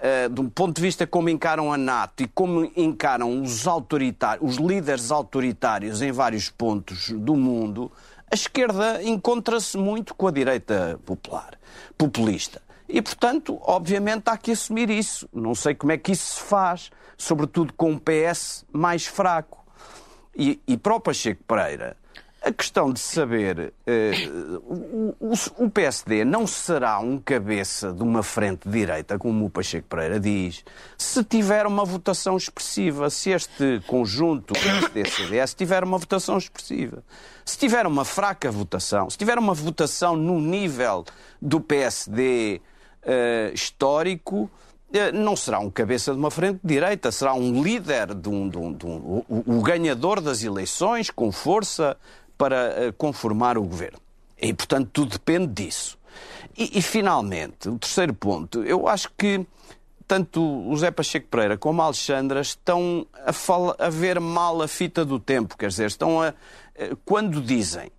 uh, 0.00 0.28
do 0.28 0.50
ponto 0.50 0.74
de 0.74 0.82
vista 0.82 1.06
como 1.06 1.28
encaram 1.28 1.72
a 1.72 1.76
NATO 1.76 2.24
e 2.24 2.26
como 2.26 2.68
encaram 2.76 3.40
os 3.40 3.64
os 4.40 4.56
líderes 4.56 5.12
autoritários 5.12 6.02
em 6.02 6.10
vários 6.10 6.50
pontos 6.50 7.10
do 7.10 7.36
mundo, 7.36 7.92
a 8.28 8.34
esquerda 8.34 9.00
encontra-se 9.04 9.78
muito 9.78 10.16
com 10.16 10.26
a 10.26 10.32
direita 10.32 10.98
popular, 11.06 11.56
populista. 11.96 12.60
E, 12.88 13.00
portanto, 13.00 13.56
obviamente 13.62 14.24
há 14.26 14.36
que 14.36 14.50
assumir 14.50 14.90
isso. 14.90 15.28
Não 15.32 15.54
sei 15.54 15.76
como 15.76 15.92
é 15.92 15.98
que 15.98 16.10
isso 16.10 16.34
se 16.34 16.40
faz, 16.40 16.90
sobretudo 17.16 17.72
com 17.72 17.92
um 17.92 17.98
PS 17.98 18.64
mais 18.72 19.06
fraco. 19.06 19.64
E, 20.34 20.60
e 20.66 20.76
para 20.76 20.96
o 20.96 21.00
Pacheco 21.00 21.42
Pereira, 21.44 21.96
a 22.46 22.52
questão 22.52 22.92
de 22.92 23.00
saber, 23.00 23.72
uh, 23.88 25.12
o, 25.18 25.64
o, 25.64 25.68
PSD 25.68 26.24
não 26.24 26.46
será 26.46 27.00
um 27.00 27.18
cabeça 27.18 27.92
de 27.92 28.04
uma 28.04 28.22
frente 28.22 28.68
direita, 28.68 29.18
como 29.18 29.46
o 29.46 29.50
Pacheco 29.50 29.88
Pereira 29.88 30.20
diz, 30.20 30.64
se 30.96 31.24
tiver 31.24 31.66
uma 31.66 31.84
votação 31.84 32.36
expressiva, 32.36 33.10
se 33.10 33.30
este 33.30 33.82
conjunto 33.88 34.54
PSD-CDS 34.54 35.54
tiver 35.54 35.82
uma 35.82 35.98
votação 35.98 36.38
expressiva. 36.38 37.02
Se 37.44 37.58
tiver 37.58 37.84
uma 37.84 38.04
fraca 38.04 38.48
votação, 38.48 39.10
se 39.10 39.18
tiver 39.18 39.38
uma 39.38 39.52
votação 39.52 40.14
no 40.14 40.40
nível 40.40 41.04
do 41.42 41.60
PSD 41.60 42.60
uh, 42.60 42.62
eh, 43.02 43.50
histórico, 43.52 44.48
eh, 44.92 45.10
não 45.10 45.34
será 45.34 45.58
um 45.58 45.70
cabeça 45.70 46.12
de 46.12 46.18
uma 46.18 46.30
frente 46.30 46.60
direita, 46.62 47.10
será 47.10 47.34
um 47.34 47.62
líder, 47.62 48.14
de 48.14 48.28
um, 48.28 48.48
de 48.48 48.56
um, 48.56 48.72
de 48.72 48.86
um 48.86 49.24
o, 49.28 49.58
o, 49.58 49.60
ganhador 49.60 50.20
das 50.20 50.44
eleições, 50.44 51.10
com 51.10 51.32
força, 51.32 51.96
para 52.36 52.86
eh, 52.86 52.92
conformar 52.92 53.56
o 53.58 53.62
governo. 53.62 53.98
E, 54.40 54.52
portanto, 54.52 54.90
tudo 54.92 55.12
depende 55.12 55.64
disso. 55.64 55.98
E, 56.56 56.78
e, 56.78 56.82
finalmente, 56.82 57.68
o 57.68 57.78
terceiro 57.78 58.14
ponto, 58.14 58.62
eu 58.62 58.88
acho 58.88 59.10
que 59.16 59.46
tanto 60.06 60.40
o 60.40 60.76
Zé 60.76 60.90
Pacheco 60.90 61.26
Pereira 61.28 61.58
como 61.58 61.82
a 61.82 61.86
Alexandra 61.86 62.40
estão 62.40 63.06
a, 63.24 63.32
fala, 63.32 63.74
a 63.78 63.90
ver 63.90 64.20
mal 64.20 64.62
a 64.62 64.68
fita 64.68 65.04
do 65.04 65.18
tempo, 65.18 65.56
quer 65.56 65.68
dizer, 65.68 65.86
estão 65.86 66.22
a. 66.22 66.32
Eh, 66.74 66.92
quando 67.04 67.40
dizem 67.40 67.90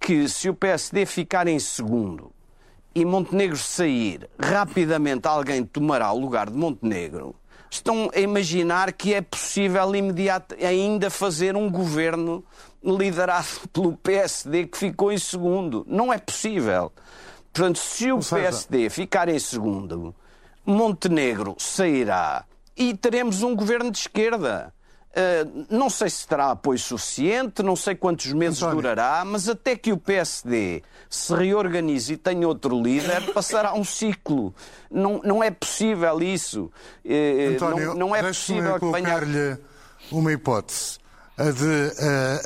que 0.00 0.28
se 0.28 0.48
o 0.48 0.54
PSD 0.54 1.06
ficar 1.06 1.46
em 1.46 1.58
segundo 1.58 2.32
e 2.94 3.04
Montenegro 3.04 3.56
sair, 3.56 4.28
rapidamente 4.38 5.26
alguém 5.26 5.64
tomará 5.64 6.12
o 6.12 6.18
lugar 6.18 6.50
de 6.50 6.56
Montenegro, 6.56 7.34
estão 7.76 8.10
a 8.14 8.20
imaginar 8.20 8.92
que 8.92 9.14
é 9.14 9.20
possível 9.20 9.94
imediato 9.94 10.54
ainda 10.64 11.10
fazer 11.10 11.56
um 11.56 11.70
governo 11.70 12.44
liderado 12.82 13.46
pelo 13.72 13.96
PSD 13.96 14.66
que 14.66 14.78
ficou 14.78 15.12
em 15.12 15.18
segundo. 15.18 15.84
Não 15.88 16.12
é 16.12 16.18
possível. 16.18 16.92
Portanto, 17.52 17.78
se 17.78 18.10
o 18.10 18.18
PSD 18.18 18.90
ficar 18.90 19.28
em 19.28 19.38
segundo, 19.38 20.14
Montenegro 20.66 21.54
sairá 21.58 22.44
e 22.76 22.94
teremos 22.94 23.42
um 23.42 23.54
governo 23.54 23.90
de 23.90 23.98
esquerda. 23.98 24.74
Uh, 25.14 25.66
não 25.70 25.88
sei 25.88 26.10
se 26.10 26.26
terá 26.26 26.50
apoio 26.50 26.78
suficiente, 26.78 27.62
não 27.62 27.76
sei 27.76 27.94
quantos 27.94 28.32
meses 28.32 28.60
António. 28.60 28.82
durará, 28.82 29.24
mas 29.24 29.48
até 29.48 29.76
que 29.76 29.92
o 29.92 29.96
PSD 29.96 30.82
se 31.08 31.32
reorganize 31.32 32.14
e 32.14 32.16
tenha 32.16 32.48
outro 32.48 32.82
líder, 32.82 33.30
passará 33.32 33.74
um 33.74 33.84
ciclo. 33.84 34.52
Não, 34.90 35.20
não 35.22 35.42
é 35.42 35.52
possível 35.52 36.20
isso. 36.20 36.70
Uh, 37.04 37.54
António, 37.54 37.86
não, 37.88 37.94
não 37.94 38.16
é 38.16 38.22
possível 38.24 38.78
que 38.80 38.90
venha. 38.90 39.60
uma 40.10 40.32
hipótese 40.32 40.98
a 41.36 41.50
de 41.50 41.92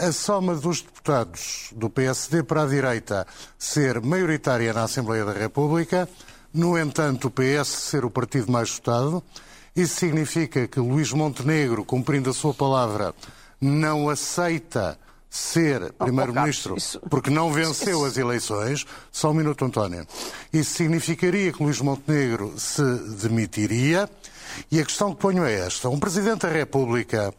a, 0.00 0.08
a 0.08 0.12
soma 0.12 0.54
dos 0.54 0.80
deputados 0.80 1.70
do 1.74 1.90
PSD 1.90 2.42
para 2.42 2.62
a 2.62 2.66
direita 2.66 3.26
ser 3.58 4.00
maioritária 4.00 4.72
na 4.72 4.84
Assembleia 4.84 5.24
da 5.24 5.32
República, 5.32 6.08
no 6.52 6.78
entanto, 6.78 7.28
o 7.28 7.30
PS 7.30 7.68
ser 7.68 8.04
o 8.04 8.10
partido 8.10 8.50
mais 8.50 8.70
votado. 8.70 9.22
Isso 9.74 9.96
significa 9.96 10.66
que 10.66 10.80
Luís 10.80 11.12
Montenegro, 11.12 11.84
cumprindo 11.84 12.30
a 12.30 12.34
sua 12.34 12.52
palavra, 12.52 13.14
não 13.60 14.08
aceita 14.08 14.98
ser 15.30 15.92
Primeiro-Ministro 15.92 16.76
porque 17.10 17.30
não 17.30 17.52
venceu 17.52 18.04
as 18.04 18.16
eleições. 18.16 18.86
Só 19.12 19.30
um 19.30 19.34
minuto, 19.34 19.64
António. 19.64 20.06
Isso 20.52 20.74
significaria 20.74 21.52
que 21.52 21.62
Luís 21.62 21.80
Montenegro 21.80 22.54
se 22.56 22.82
demitiria. 23.20 24.08
E 24.70 24.80
a 24.80 24.84
questão 24.84 25.14
que 25.14 25.20
ponho 25.20 25.44
é 25.44 25.54
esta: 25.54 25.88
um 25.88 26.00
Presidente 26.00 26.42
da 26.42 26.48
República 26.48 27.32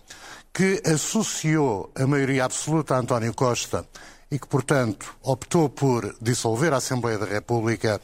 que 0.54 0.82
associou 0.86 1.92
a 1.96 2.06
maioria 2.08 2.46
absoluta 2.46 2.96
a 2.96 3.00
António 3.00 3.34
Costa 3.34 3.86
e 4.32 4.38
que, 4.38 4.48
portanto, 4.48 5.15
optou 5.24 5.70
por 5.70 6.15
dissolver 6.22 6.74
a 6.74 6.78
Assembleia 6.78 7.18
da 7.18 7.26
República, 7.26 8.00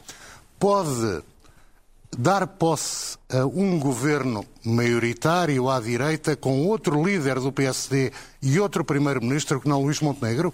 pode 0.58 1.22
dar 2.16 2.46
posse 2.46 3.18
a 3.28 3.44
um 3.44 3.78
governo 3.78 4.44
maioritário 4.64 5.68
à 5.68 5.80
direita 5.80 6.34
com 6.36 6.66
outro 6.66 7.02
líder 7.04 7.38
do 7.40 7.52
PSD 7.52 8.12
e 8.42 8.58
outro 8.58 8.84
primeiro-ministro 8.84 9.60
que 9.60 9.68
não 9.68 9.82
Luís 9.82 10.00
Montenegro? 10.00 10.52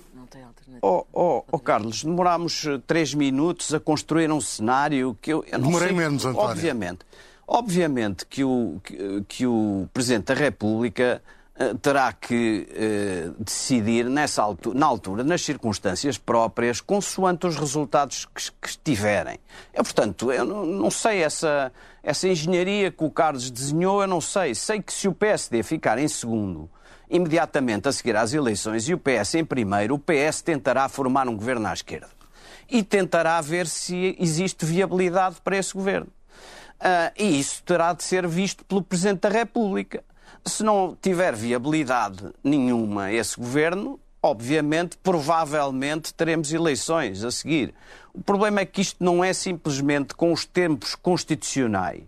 Oh, 0.85 1.07
oh, 1.13 1.45
oh, 1.53 1.59
Carlos, 1.61 2.03
demorámos 2.03 2.67
eh, 2.67 2.81
três 2.85 3.15
minutos 3.15 3.73
a 3.73 3.79
construir 3.79 4.33
um 4.33 4.41
cenário 4.41 5.17
que 5.23 5.33
eu, 5.33 5.45
eu 5.47 5.59
não 5.61 5.67
Demorei 5.67 5.89
sei, 5.89 5.97
menos, 5.97 6.25
António. 6.25 6.51
Obviamente, 6.51 6.99
obviamente 7.47 8.27
que 8.27 8.43
o, 8.43 8.81
que, 8.83 9.25
que 9.29 9.47
o 9.47 9.89
Presidente 9.95 10.25
da 10.25 10.35
República 10.35 11.23
eh, 11.23 11.42
terá 11.81 12.13
que 12.13 12.67
eh, 12.71 13.31
decidir 13.39 14.05
nessa 14.05 14.43
altura, 14.43 14.79
na 14.79 14.87
altura, 14.87 15.25
nas 15.25 15.43
circunstâncias 15.43 16.19
próprias, 16.19 16.81
consoante 16.81 17.47
os 17.47 17.57
resultados 17.57 18.27
que, 18.27 18.51
que 18.53 18.79
tiverem. 18.83 19.39
Eu, 19.73 19.85
portanto, 19.85 20.33
eu 20.33 20.45
não, 20.45 20.65
não, 20.65 20.91
sei 20.91 21.23
essa, 21.23 21.73
essa 22.03 22.29
engenharia 22.29 22.91
que 22.91 23.05
o 23.05 23.11
Carlos 23.11 23.51
desenhou, 23.51 24.01
eu 24.03 24.09
não 24.09 24.21
sei. 24.21 24.55
Sei 24.55 24.81
que 24.81 24.93
se 24.93 25.09
o 25.09 25.13
PSD 25.13 25.63
ficar 25.63 25.99
em 25.99 26.09
segundo, 26.09 26.71
imediatamente 27.11 27.89
a 27.89 27.93
seguir 27.93 28.17
às 28.17 28.33
eleições, 28.33 28.89
e 28.89 28.95
o 28.95 28.99
PS 28.99 29.35
em 29.35 29.45
primeiro, 29.45 29.95
o 29.95 29.99
PS 29.99 30.43
tentará 30.43 30.89
formar 30.89 31.29
um 31.29 31.37
governo 31.37 31.67
à 31.67 31.73
esquerda. 31.73 32.09
E 32.69 32.83
tentará 32.83 33.41
ver 33.41 33.67
se 33.67 34.17
existe 34.19 34.65
viabilidade 34.65 35.37
para 35.43 35.57
esse 35.57 35.75
governo. 35.75 36.09
Uh, 36.83 37.13
e 37.17 37.39
isso 37.39 37.63
terá 37.63 37.93
de 37.93 38.03
ser 38.03 38.27
visto 38.27 38.65
pelo 38.65 38.83
Presidente 38.83 39.21
da 39.21 39.29
República. 39.29 40.03
Se 40.45 40.63
não 40.63 40.97
tiver 41.01 41.35
viabilidade 41.35 42.33
nenhuma 42.43 43.13
esse 43.13 43.39
governo, 43.39 44.01
obviamente, 44.23 44.97
provavelmente 45.03 46.13
teremos 46.15 46.53
eleições 46.53 47.25
a 47.25 47.31
seguir. 47.31 47.75
O 48.15 48.23
problema 48.23 48.61
é 48.61 48.67
que 48.67 48.81
isto 48.81 49.03
não 49.03 49.25
é 49.25 49.33
simplesmente 49.33 50.15
com 50.15 50.33
os 50.33 50.45
tempos 50.45 50.95
constitucionais 50.95 52.03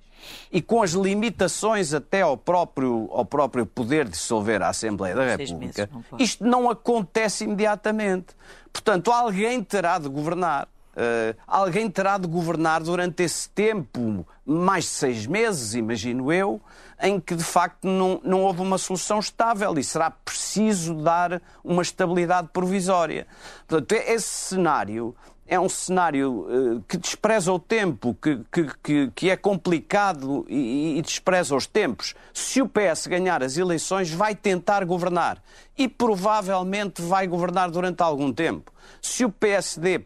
e 0.51 0.63
com 0.63 0.83
as 0.83 0.93
limitações 0.93 1.93
até 1.93 2.23
ao 2.23 2.37
próprio, 2.37 3.09
ao 3.13 3.25
próprio 3.25 3.67
poder 3.67 4.05
de 4.07 4.13
dissolver 4.13 4.63
a 4.63 4.69
Assembleia 4.69 5.15
da 5.15 5.37
República. 5.37 5.89
Não 5.93 6.19
isto 6.19 6.45
não 6.45 6.71
acontece 6.71 7.45
imediatamente. 7.45 8.35
Portanto, 8.73 9.11
alguém 9.11 9.63
terá 9.63 9.99
de 9.99 10.09
governar. 10.09 10.69
Uh, 10.95 11.37
alguém 11.47 11.91
terá 11.91 12.19
de 12.19 12.29
governar 12.29 12.83
durante 12.83 13.23
esse 13.25 13.49
tempo, 13.49 14.25
mais 14.47 14.85
de 14.85 14.91
seis 14.91 15.27
meses, 15.27 15.75
imagino 15.75 16.33
eu, 16.33 16.61
em 17.05 17.21
que 17.21 17.37
de 17.37 17.45
facto 17.45 17.87
não, 17.87 18.19
não 18.25 18.43
houve 18.43 18.63
uma 18.63 18.79
solução 18.79 19.19
estável 19.19 19.79
e 19.79 19.85
será 19.85 20.11
preciso 20.11 20.95
dar 20.95 21.41
uma 21.63 21.83
estabilidade 21.83 22.49
provisória. 22.51 23.27
Portanto, 23.69 23.93
esse 23.93 24.27
cenário 24.27 25.15
é 25.47 25.61
um 25.61 25.69
cenário 25.69 26.47
uh, 26.49 26.83
que 26.89 26.97
despreza 26.97 27.53
o 27.53 27.59
tempo, 27.59 28.17
que, 28.21 28.41
que, 28.83 29.11
que 29.15 29.31
é 29.31 29.37
complicado 29.37 30.47
e, 30.49 30.99
e, 30.99 31.03
despreza 31.03 31.55
os 31.55 31.67
tempos. 31.67 32.15
Se 32.33 32.63
o 32.63 32.69
PS 32.69 33.07
ganhar 33.07 33.43
as 33.43 33.59
eleições, 33.59 34.11
vai 34.11 34.35
tentar 34.35 34.85
governar 34.87 35.43
e 35.77 35.89
provavelmente 35.89 37.03
vai 37.03 37.27
governar 37.27 37.71
durante 37.71 38.03
algum 38.03 38.33
tempo. 38.33 38.73
Se 39.01 39.25
o 39.25 39.31
PSD 39.31 40.01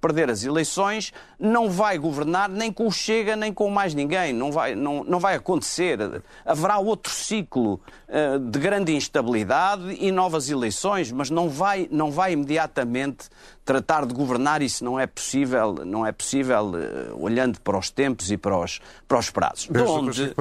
perder 0.00 0.30
as 0.30 0.44
eleições, 0.44 1.12
não 1.38 1.70
vai 1.70 1.98
governar 1.98 2.48
nem 2.48 2.72
com 2.72 2.86
o 2.86 2.92
Chega, 2.92 3.34
nem 3.34 3.52
com 3.52 3.70
mais 3.70 3.94
ninguém. 3.94 4.32
Não 4.32 4.52
vai, 4.52 4.74
não, 4.74 5.02
não 5.02 5.18
vai 5.18 5.34
acontecer. 5.34 5.98
Haverá 6.44 6.78
outro 6.78 7.12
ciclo 7.12 7.80
uh, 8.08 8.38
de 8.38 8.58
grande 8.58 8.94
instabilidade 8.94 9.96
e 9.98 10.12
novas 10.12 10.50
eleições, 10.50 11.10
mas 11.10 11.30
não 11.30 11.48
vai, 11.48 11.88
não 11.90 12.10
vai 12.10 12.32
imediatamente 12.32 13.28
tratar 13.64 14.04
de 14.04 14.14
governar. 14.14 14.62
Isso 14.62 14.84
não 14.84 15.00
é 15.00 15.06
possível, 15.06 15.74
não 15.84 16.06
é 16.06 16.12
possível 16.12 16.66
uh, 16.66 17.22
olhando 17.22 17.60
para 17.60 17.78
os 17.78 17.90
tempos 17.90 18.30
e 18.30 18.36
para 18.36 18.58
os, 18.58 18.80
para 19.08 19.18
os 19.18 19.30
prazos. 19.30 19.68
De 19.68 19.80
onde, 19.80 20.34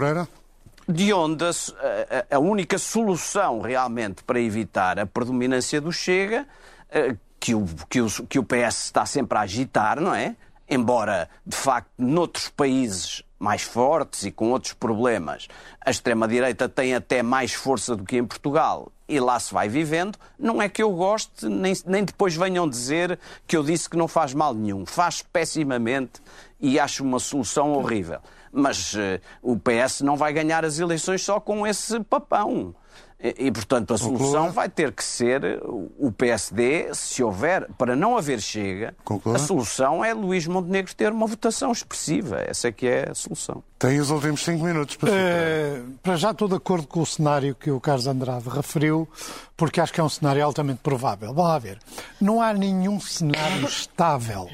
de 0.88 1.14
onde 1.14 1.46
a, 1.46 2.36
a, 2.36 2.40
única 2.40 2.78
solução 2.78 3.62
realmente 3.62 4.24
para 4.24 4.40
evitar 4.40 5.00
a 5.00 5.06
predominância 5.06 5.80
do 5.80 5.92
Chega, 5.92 6.48
uh, 6.90 7.18
que 7.40 7.56
o, 7.56 7.66
que, 7.90 8.02
o, 8.02 8.08
que 8.28 8.40
o 8.40 8.44
PS 8.44 8.86
está 8.86 9.06
sempre 9.06 9.38
a 9.38 9.42
agitar, 9.42 10.00
não 10.00 10.14
é? 10.14 10.36
Embora, 10.70 11.30
de 11.46 11.56
facto, 11.56 11.90
noutros 11.98 12.50
países 12.50 13.22
mais 13.38 13.62
fortes 13.62 14.24
e 14.24 14.32
com 14.32 14.52
outros 14.52 14.74
problemas, 14.74 15.50
a 15.82 15.92
extrema-direita 15.92 16.70
tem 16.70 16.96
até 16.96 17.22
mais 17.22 17.54
força 17.54 17.96
do 17.96 18.06
que 18.06 18.18
em 18.18 18.26
Portugal 18.26 18.90
e 19.08 19.20
lá 19.20 19.40
se 19.40 19.54
vai 19.54 19.68
vivendo, 19.68 20.18
não 20.40 20.62
é 20.62 20.70
que 20.70 20.82
eu 20.82 20.92
goste, 20.92 21.48
nem, 21.48 21.74
nem 21.86 22.04
depois 22.04 22.36
venham 22.36 22.68
dizer 22.68 23.20
que 23.46 23.58
eu 23.58 23.64
disse 23.64 23.90
que 23.90 23.98
não 23.98 24.08
faz 24.08 24.34
mal 24.34 24.54
nenhum. 24.54 24.86
Faz 24.86 25.22
pessimamente 25.22 26.22
e 26.60 26.80
acho 26.80 27.04
uma 27.04 27.20
solução 27.20 27.74
horrível. 27.74 28.20
Mas 28.54 28.94
uh, 28.94 29.20
o 29.42 29.58
PS 29.58 30.02
não 30.02 30.16
vai 30.16 30.32
ganhar 30.32 30.64
as 30.64 30.78
eleições 30.80 31.24
só 31.24 31.40
com 31.40 31.66
esse 31.66 32.00
papão. 32.02 32.76
E, 33.24 33.50
portanto, 33.50 33.94
a 33.94 33.98
solução 33.98 34.52
vai 34.52 34.68
ter 34.68 34.92
que 34.92 35.02
ser 35.02 35.62
o 35.98 36.12
PSD, 36.12 36.94
se 36.94 37.24
houver, 37.24 37.66
para 37.78 37.96
não 37.96 38.18
haver 38.18 38.42
chega, 38.42 38.94
Conclua. 39.06 39.38
a 39.38 39.40
solução 39.40 40.04
é 40.04 40.14
Luís 40.14 40.46
Montenegro 40.46 40.94
ter 40.94 41.10
uma 41.10 41.26
votação 41.26 41.72
expressiva. 41.72 42.44
Essa 42.46 42.68
é 42.68 42.72
que 42.74 42.86
é 42.86 43.12
a 43.12 43.16
solução. 43.16 43.64
Tem 43.80 43.98
os 43.98 44.10
últimos 44.10 44.44
cinco 44.44 44.66
minutos 44.66 44.98
para 44.98 45.10
é, 45.10 45.82
Para 46.02 46.18
já 46.18 46.32
estou 46.32 46.50
de 46.50 46.56
acordo 46.56 46.86
com 46.86 47.00
o 47.00 47.06
cenário 47.06 47.56
que 47.56 47.72
o 47.72 47.80
Carlos 47.80 48.08
Andrade 48.08 48.50
referiu, 48.50 49.08
porque 49.56 49.80
acho 49.80 49.94
que 49.94 50.02
é 50.02 50.04
um 50.04 50.10
cenário 50.10 50.44
altamente 50.44 50.82
provável. 50.84 51.34
Vamos 51.34 51.50
lá 51.50 51.58
ver. 51.58 51.80
Não 52.20 52.42
há 52.42 52.54
nenhum 52.54 53.00
cenário 53.00 53.66
estável 53.66 54.50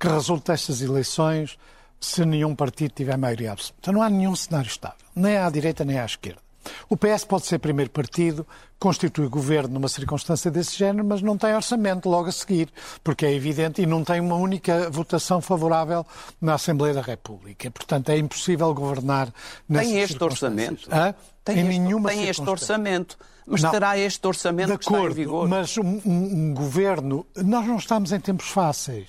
que 0.00 0.08
resulte 0.08 0.50
destas 0.50 0.82
eleições 0.82 1.56
se 2.00 2.24
nenhum 2.24 2.54
partido 2.54 2.92
tiver 2.94 3.16
maioria 3.16 3.52
absoluta. 3.52 3.92
Não 3.92 4.02
há 4.02 4.08
nenhum 4.08 4.34
cenário 4.34 4.68
estável, 4.68 4.98
nem 5.14 5.36
à 5.36 5.50
direita 5.50 5.84
nem 5.84 5.98
à 5.98 6.04
esquerda. 6.04 6.40
O 6.88 6.96
PS 6.96 7.24
pode 7.24 7.46
ser 7.46 7.58
primeiro 7.58 7.90
partido, 7.90 8.46
constitui 8.78 9.28
governo 9.28 9.74
numa 9.74 9.88
circunstância 9.88 10.50
desse 10.50 10.76
género, 10.76 11.04
mas 11.04 11.22
não 11.22 11.36
tem 11.36 11.54
orçamento 11.54 12.08
logo 12.08 12.28
a 12.28 12.32
seguir, 12.32 12.68
porque 13.02 13.24
é 13.24 13.32
evidente, 13.32 13.80
e 13.80 13.86
não 13.86 14.04
tem 14.04 14.20
uma 14.20 14.36
única 14.36 14.90
votação 14.90 15.40
favorável 15.40 16.06
na 16.40 16.54
Assembleia 16.54 16.94
da 16.94 17.00
República. 17.00 17.70
Portanto, 17.70 18.10
é 18.10 18.18
impossível 18.18 18.72
governar 18.74 19.32
nessa 19.68 19.88
Tem 19.88 20.00
este 20.00 20.22
orçamento? 20.22 20.88
Hã? 20.92 21.14
Tem, 21.44 21.58
em 21.58 21.68
este, 21.68 21.80
nenhuma 21.80 22.10
tem 22.10 22.28
este 22.28 22.48
orçamento. 22.48 23.18
Mas 23.50 23.62
não, 23.62 23.70
terá 23.70 23.98
este 23.98 24.26
orçamento 24.26 24.68
de 24.68 24.72
acordo, 24.74 24.86
que 24.86 24.92
está 24.92 25.10
em 25.10 25.24
vigor? 25.24 25.48
Mas 25.48 25.76
um, 25.76 26.00
um, 26.06 26.54
governo. 26.54 27.26
Nós 27.36 27.66
não 27.66 27.76
estamos 27.76 28.12
em 28.12 28.20
tempos 28.20 28.48
fáceis. 28.48 29.08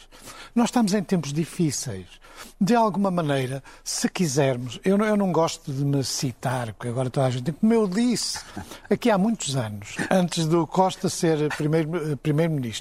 Nós 0.56 0.66
estamos 0.66 0.94
em 0.94 1.04
tempos 1.04 1.32
difíceis 1.32 2.22
de 2.60 2.76
alguma 2.76 3.10
maneira, 3.10 3.64
se 3.84 4.08
quisermos, 4.10 4.80
eu 4.84 4.98
não, 4.98 5.06
eu 5.06 5.18
não 5.18 5.32
gosto 5.32 5.72
de 5.72 5.84
me 5.84 6.04
citar, 6.04 6.74
porque 6.74 6.88
agora 6.88 7.10
toda 7.10 7.28
a 7.28 7.30
gente, 7.30 7.52
como 7.52 7.74
eu 7.74 7.88
disse, 7.88 8.40
aqui 8.90 9.10
há 9.10 9.18
muitos 9.18 9.56
anos, 9.56 9.96
antes 10.10 10.46
do 10.46 10.66
Costa 10.68 11.10
ser 11.10 11.50
primeiro-ministro 11.56 12.18
primeiro 12.18 12.74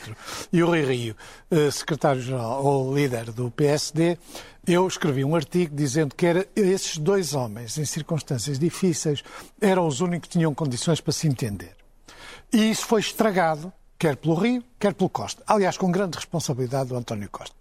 e 0.52 0.62
o 0.62 0.66
Rui 0.66 0.84
Rio, 0.84 1.16
eh, 1.50 1.70
secretário-geral 1.70 2.64
ou 2.64 2.94
líder 2.94 3.32
do 3.32 3.50
PSD, 3.50 4.18
eu 4.66 4.86
escrevi 4.86 5.24
um 5.24 5.34
artigo 5.34 5.74
dizendo 5.74 6.14
que 6.14 6.26
era, 6.26 6.46
esses 6.54 6.98
dois 6.98 7.34
homens, 7.34 7.78
em 7.78 7.84
circunstâncias 7.84 8.58
difíceis, 8.58 9.22
eram 9.60 9.86
os 9.86 10.00
únicos 10.00 10.28
que 10.28 10.38
tinham 10.38 10.54
condições 10.54 11.00
para 11.00 11.12
se 11.12 11.26
entender. 11.26 11.74
E 12.52 12.70
isso 12.70 12.86
foi 12.86 13.00
estragado, 13.00 13.72
quer 13.98 14.16
pelo 14.16 14.34
Rio, 14.34 14.62
quer 14.78 14.94
pelo 14.94 15.08
Costa. 15.08 15.42
Aliás, 15.46 15.76
com 15.76 15.90
grande 15.90 16.16
responsabilidade 16.16 16.90
do 16.90 16.96
António 16.96 17.28
Costa. 17.30 17.54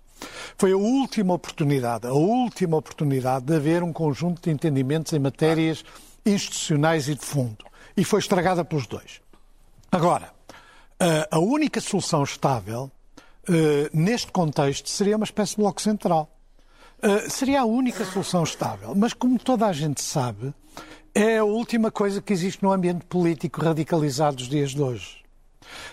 Foi 0.58 0.74
a 0.74 0.78
última 0.78 1.34
oportunidade, 1.34 2.06
a 2.06 2.14
última 2.14 2.78
oportunidade 2.78 3.46
de 3.46 3.56
haver 3.56 3.82
um 3.84 3.94
conjunto 3.94 4.42
de 4.42 4.52
entendimentos 4.52 5.14
em 5.14 5.20
matérias 5.20 5.86
institucionais 6.26 7.08
e 7.08 7.16
de 7.16 7.26
fundo. 7.26 7.66
E 7.96 8.04
foi 8.04 8.20
estragada 8.20 8.66
pelos 8.66 8.86
dois. 8.86 9.22
Agora, 9.92 10.34
a 11.32 11.40
única 11.40 11.80
solução 11.80 12.24
estável 12.24 12.92
neste 13.94 14.32
contexto 14.32 14.90
seria 14.90 15.16
uma 15.16 15.24
espécie 15.24 15.56
de 15.56 15.62
bloco 15.62 15.82
central. 15.82 16.30
Seria 17.30 17.62
a 17.62 17.66
única 17.66 18.04
solução 18.06 18.44
estável. 18.44 18.94
Mas, 18.96 19.14
como 19.14 19.40
toda 19.40 19.66
a 19.66 19.74
gente 19.74 20.02
sabe, 20.02 20.54
é 21.14 21.38
a 21.38 21.44
última 21.44 21.92
coisa 21.92 22.22
que 22.22 22.34
existe 22.34 22.64
no 22.64 22.72
ambiente 22.72 23.06
político 23.06 23.62
radicalizado 23.62 24.38
dos 24.38 24.50
dias 24.50 24.72
de 24.72 24.82
hoje. 24.82 25.20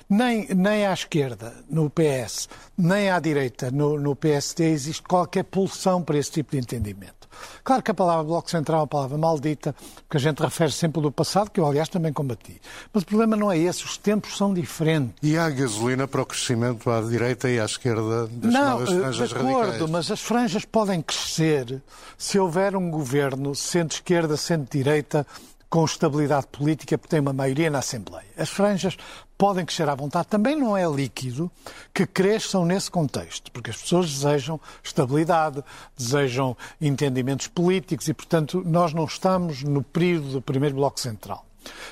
Nem, 0.09 0.46
nem 0.54 0.86
à 0.86 0.92
esquerda, 0.92 1.52
no 1.68 1.90
PS, 1.90 2.48
nem 2.76 3.11
à 3.11 3.18
direita, 3.20 3.70
no, 3.70 3.98
no 3.98 4.16
PSD, 4.16 4.70
existe 4.70 5.02
qualquer 5.02 5.44
pulsão 5.44 6.02
para 6.02 6.18
esse 6.18 6.30
tipo 6.30 6.52
de 6.52 6.59
entendimento. 6.59 7.15
Claro 7.62 7.82
que 7.82 7.91
a 7.91 7.95
palavra 7.95 8.24
Bloco 8.24 8.51
Central 8.51 8.78
é 8.78 8.80
uma 8.82 8.87
palavra 8.87 9.18
maldita, 9.18 9.74
porque 10.03 10.16
a 10.16 10.20
gente 10.20 10.41
refere 10.41 10.72
sempre 10.72 11.01
do 11.03 11.11
passado, 11.11 11.51
que 11.51 11.61
eu, 11.61 11.66
aliás, 11.66 11.89
também 11.89 12.12
combati. 12.12 12.61
Mas 12.93 13.03
o 13.03 13.07
problema 13.07 13.37
não 13.37 13.51
é 13.51 13.59
esse, 13.59 13.84
os 13.84 13.97
tempos 13.97 14.37
são 14.37 14.53
diferentes. 14.55 15.14
E 15.22 15.37
há 15.37 15.49
gasolina 15.51 16.07
para 16.07 16.22
o 16.22 16.26
crescimento 16.26 16.91
à 16.91 17.01
direita 17.01 17.51
e 17.51 17.61
à 17.61 17.64
esquerda 17.64 18.26
das 18.28 18.53
não, 18.53 18.70
novas 18.70 18.91
eh, 18.91 19.01
franjas 19.01 19.28
de 19.28 19.34
acordo, 19.34 19.59
radicais? 19.59 19.91
mas 19.91 20.11
as 20.11 20.20
franjas 20.20 20.64
podem 20.64 21.03
crescer 21.03 21.82
se 22.16 22.39
houver 22.39 22.76
um 22.76 22.91
governo 22.91 23.55
centro-esquerda, 23.55 24.37
centro-direita, 24.37 25.26
com 25.68 25.84
estabilidade 25.84 26.47
política, 26.47 26.97
porque 26.97 27.11
tem 27.11 27.20
uma 27.20 27.32
maioria 27.32 27.68
na 27.68 27.80
Assembleia. 27.80 28.26
As 28.37 28.49
franjas 28.49 28.97
podem 29.37 29.64
crescer 29.64 29.89
à 29.89 29.95
vontade. 29.95 30.28
Também 30.28 30.57
não 30.57 30.76
é 30.76 30.87
líquido 30.87 31.51
que 31.93 32.07
cresçam 32.07 32.64
nesse 32.64 32.91
contexto, 32.91 33.51
porque 33.53 33.70
as 33.70 33.76
pessoas 33.76 34.11
desejam 34.11 34.61
estabilidade, 34.82 35.62
desejam 35.97 36.57
entendimentos 36.80 37.47
políticos 37.47 38.09
e, 38.09 38.14
portanto, 38.14 38.62
nós 38.66 38.93
não 38.93 39.05
estamos 39.05 39.62
no 39.62 39.82
período 39.82 40.28
do 40.28 40.43
primeiro 40.43 40.76
Bloco 40.76 41.01
Central. 41.01 41.45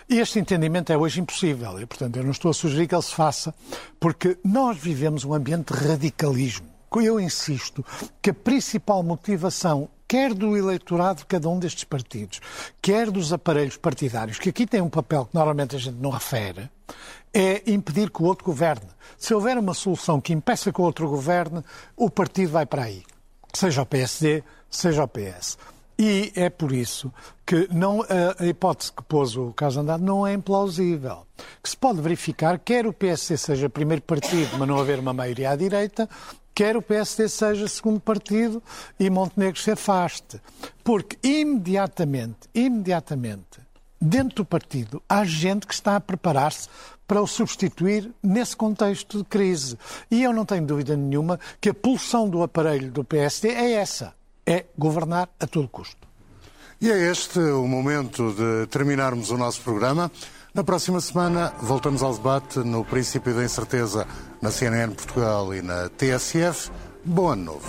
Este 0.08 0.38
entendimento 0.38 0.92
é 0.92 0.96
hoje 0.96 1.20
impossível 1.20 1.80
e, 1.80 1.86
portanto, 1.86 2.16
eu 2.16 2.22
não 2.22 2.30
estou 2.30 2.50
a 2.50 2.54
sugerir 2.54 2.86
que 2.86 2.94
ele 2.94 3.02
se 3.02 3.14
faça, 3.14 3.54
porque 3.98 4.38
nós 4.44 4.78
vivemos 4.78 5.24
um 5.24 5.34
ambiente 5.34 5.72
de 5.72 5.88
radicalismo. 5.88 6.66
Eu 6.96 7.18
insisto 7.18 7.84
que 8.22 8.30
a 8.30 8.34
principal 8.34 9.02
motivação 9.02 9.88
quer 10.06 10.34
do 10.34 10.56
eleitorado 10.56 11.20
de 11.20 11.26
cada 11.26 11.48
um 11.48 11.58
destes 11.58 11.84
partidos, 11.84 12.40
quer 12.80 13.10
dos 13.10 13.32
aparelhos 13.32 13.76
partidários, 13.76 14.38
que 14.38 14.50
aqui 14.50 14.66
tem 14.66 14.80
um 14.80 14.90
papel 14.90 15.26
que 15.26 15.34
normalmente 15.34 15.76
a 15.76 15.78
gente 15.78 15.96
não 15.96 16.10
refere, 16.10 16.70
é 17.32 17.62
impedir 17.66 18.10
que 18.10 18.22
o 18.22 18.26
outro 18.26 18.44
governe. 18.44 18.88
Se 19.18 19.34
houver 19.34 19.58
uma 19.58 19.74
solução 19.74 20.20
que 20.20 20.32
impeça 20.32 20.72
que 20.72 20.80
o 20.80 20.84
outro 20.84 21.08
governe, 21.08 21.64
o 21.96 22.08
partido 22.08 22.52
vai 22.52 22.64
para 22.64 22.84
aí. 22.84 23.02
Seja 23.52 23.82
o 23.82 23.86
PSD, 23.86 24.42
seja 24.70 25.04
o 25.04 25.08
PS. 25.08 25.58
E 25.98 26.32
é 26.34 26.50
por 26.50 26.72
isso 26.72 27.12
que 27.46 27.68
não, 27.72 28.04
a 28.38 28.44
hipótese 28.46 28.92
que 28.92 29.02
pôs 29.02 29.36
o 29.36 29.52
caso 29.52 29.80
andado 29.80 30.02
não 30.02 30.26
é 30.26 30.32
implausível. 30.32 31.26
Que 31.62 31.68
se 31.68 31.76
pode 31.76 32.00
verificar, 32.00 32.58
quer 32.58 32.86
o 32.86 32.92
PSD 32.92 33.36
seja 33.36 33.70
primeiro 33.70 34.02
partido, 34.02 34.58
mas 34.58 34.68
não 34.68 34.78
haver 34.78 34.98
uma 34.98 35.12
maioria 35.12 35.50
à 35.50 35.56
direita, 35.56 36.08
quer 36.54 36.76
o 36.76 36.82
PSD 36.82 37.28
seja 37.28 37.66
segundo 37.66 38.00
partido 38.00 38.62
e 38.98 39.10
Montenegro 39.10 39.60
se 39.60 39.72
afaste. 39.72 40.40
Porque 40.82 41.18
imediatamente, 41.26 42.48
imediatamente, 42.54 43.60
dentro 44.00 44.36
do 44.36 44.44
partido, 44.44 45.02
há 45.08 45.24
gente 45.24 45.66
que 45.66 45.74
está 45.74 45.96
a 45.96 46.00
preparar-se 46.00 46.68
para 47.06 47.20
o 47.20 47.26
substituir 47.26 48.10
nesse 48.22 48.56
contexto 48.56 49.18
de 49.18 49.24
crise. 49.24 49.78
E 50.10 50.22
eu 50.22 50.32
não 50.32 50.44
tenho 50.44 50.64
dúvida 50.64 50.96
nenhuma 50.96 51.38
que 51.60 51.70
a 51.70 51.74
pulsão 51.74 52.28
do 52.28 52.42
aparelho 52.42 52.90
do 52.90 53.04
PSD 53.04 53.48
é 53.48 53.72
essa: 53.72 54.14
é 54.46 54.64
governar 54.76 55.28
a 55.38 55.46
todo 55.46 55.68
custo. 55.68 56.04
E 56.80 56.90
é 56.90 57.10
este 57.10 57.38
o 57.38 57.66
momento 57.66 58.34
de 58.34 58.66
terminarmos 58.66 59.30
o 59.30 59.38
nosso 59.38 59.60
programa. 59.62 60.10
Na 60.54 60.62
próxima 60.62 61.00
semana, 61.00 61.52
voltamos 61.60 62.00
ao 62.00 62.14
debate 62.14 62.60
no 62.60 62.84
princípio 62.84 63.34
da 63.34 63.42
incerteza 63.42 64.06
na 64.40 64.52
CNN 64.52 64.94
Portugal 64.94 65.52
e 65.52 65.60
na 65.60 65.88
TSF. 65.88 66.70
Boa 67.04 67.32
ano 67.32 67.44
novo. 67.44 67.66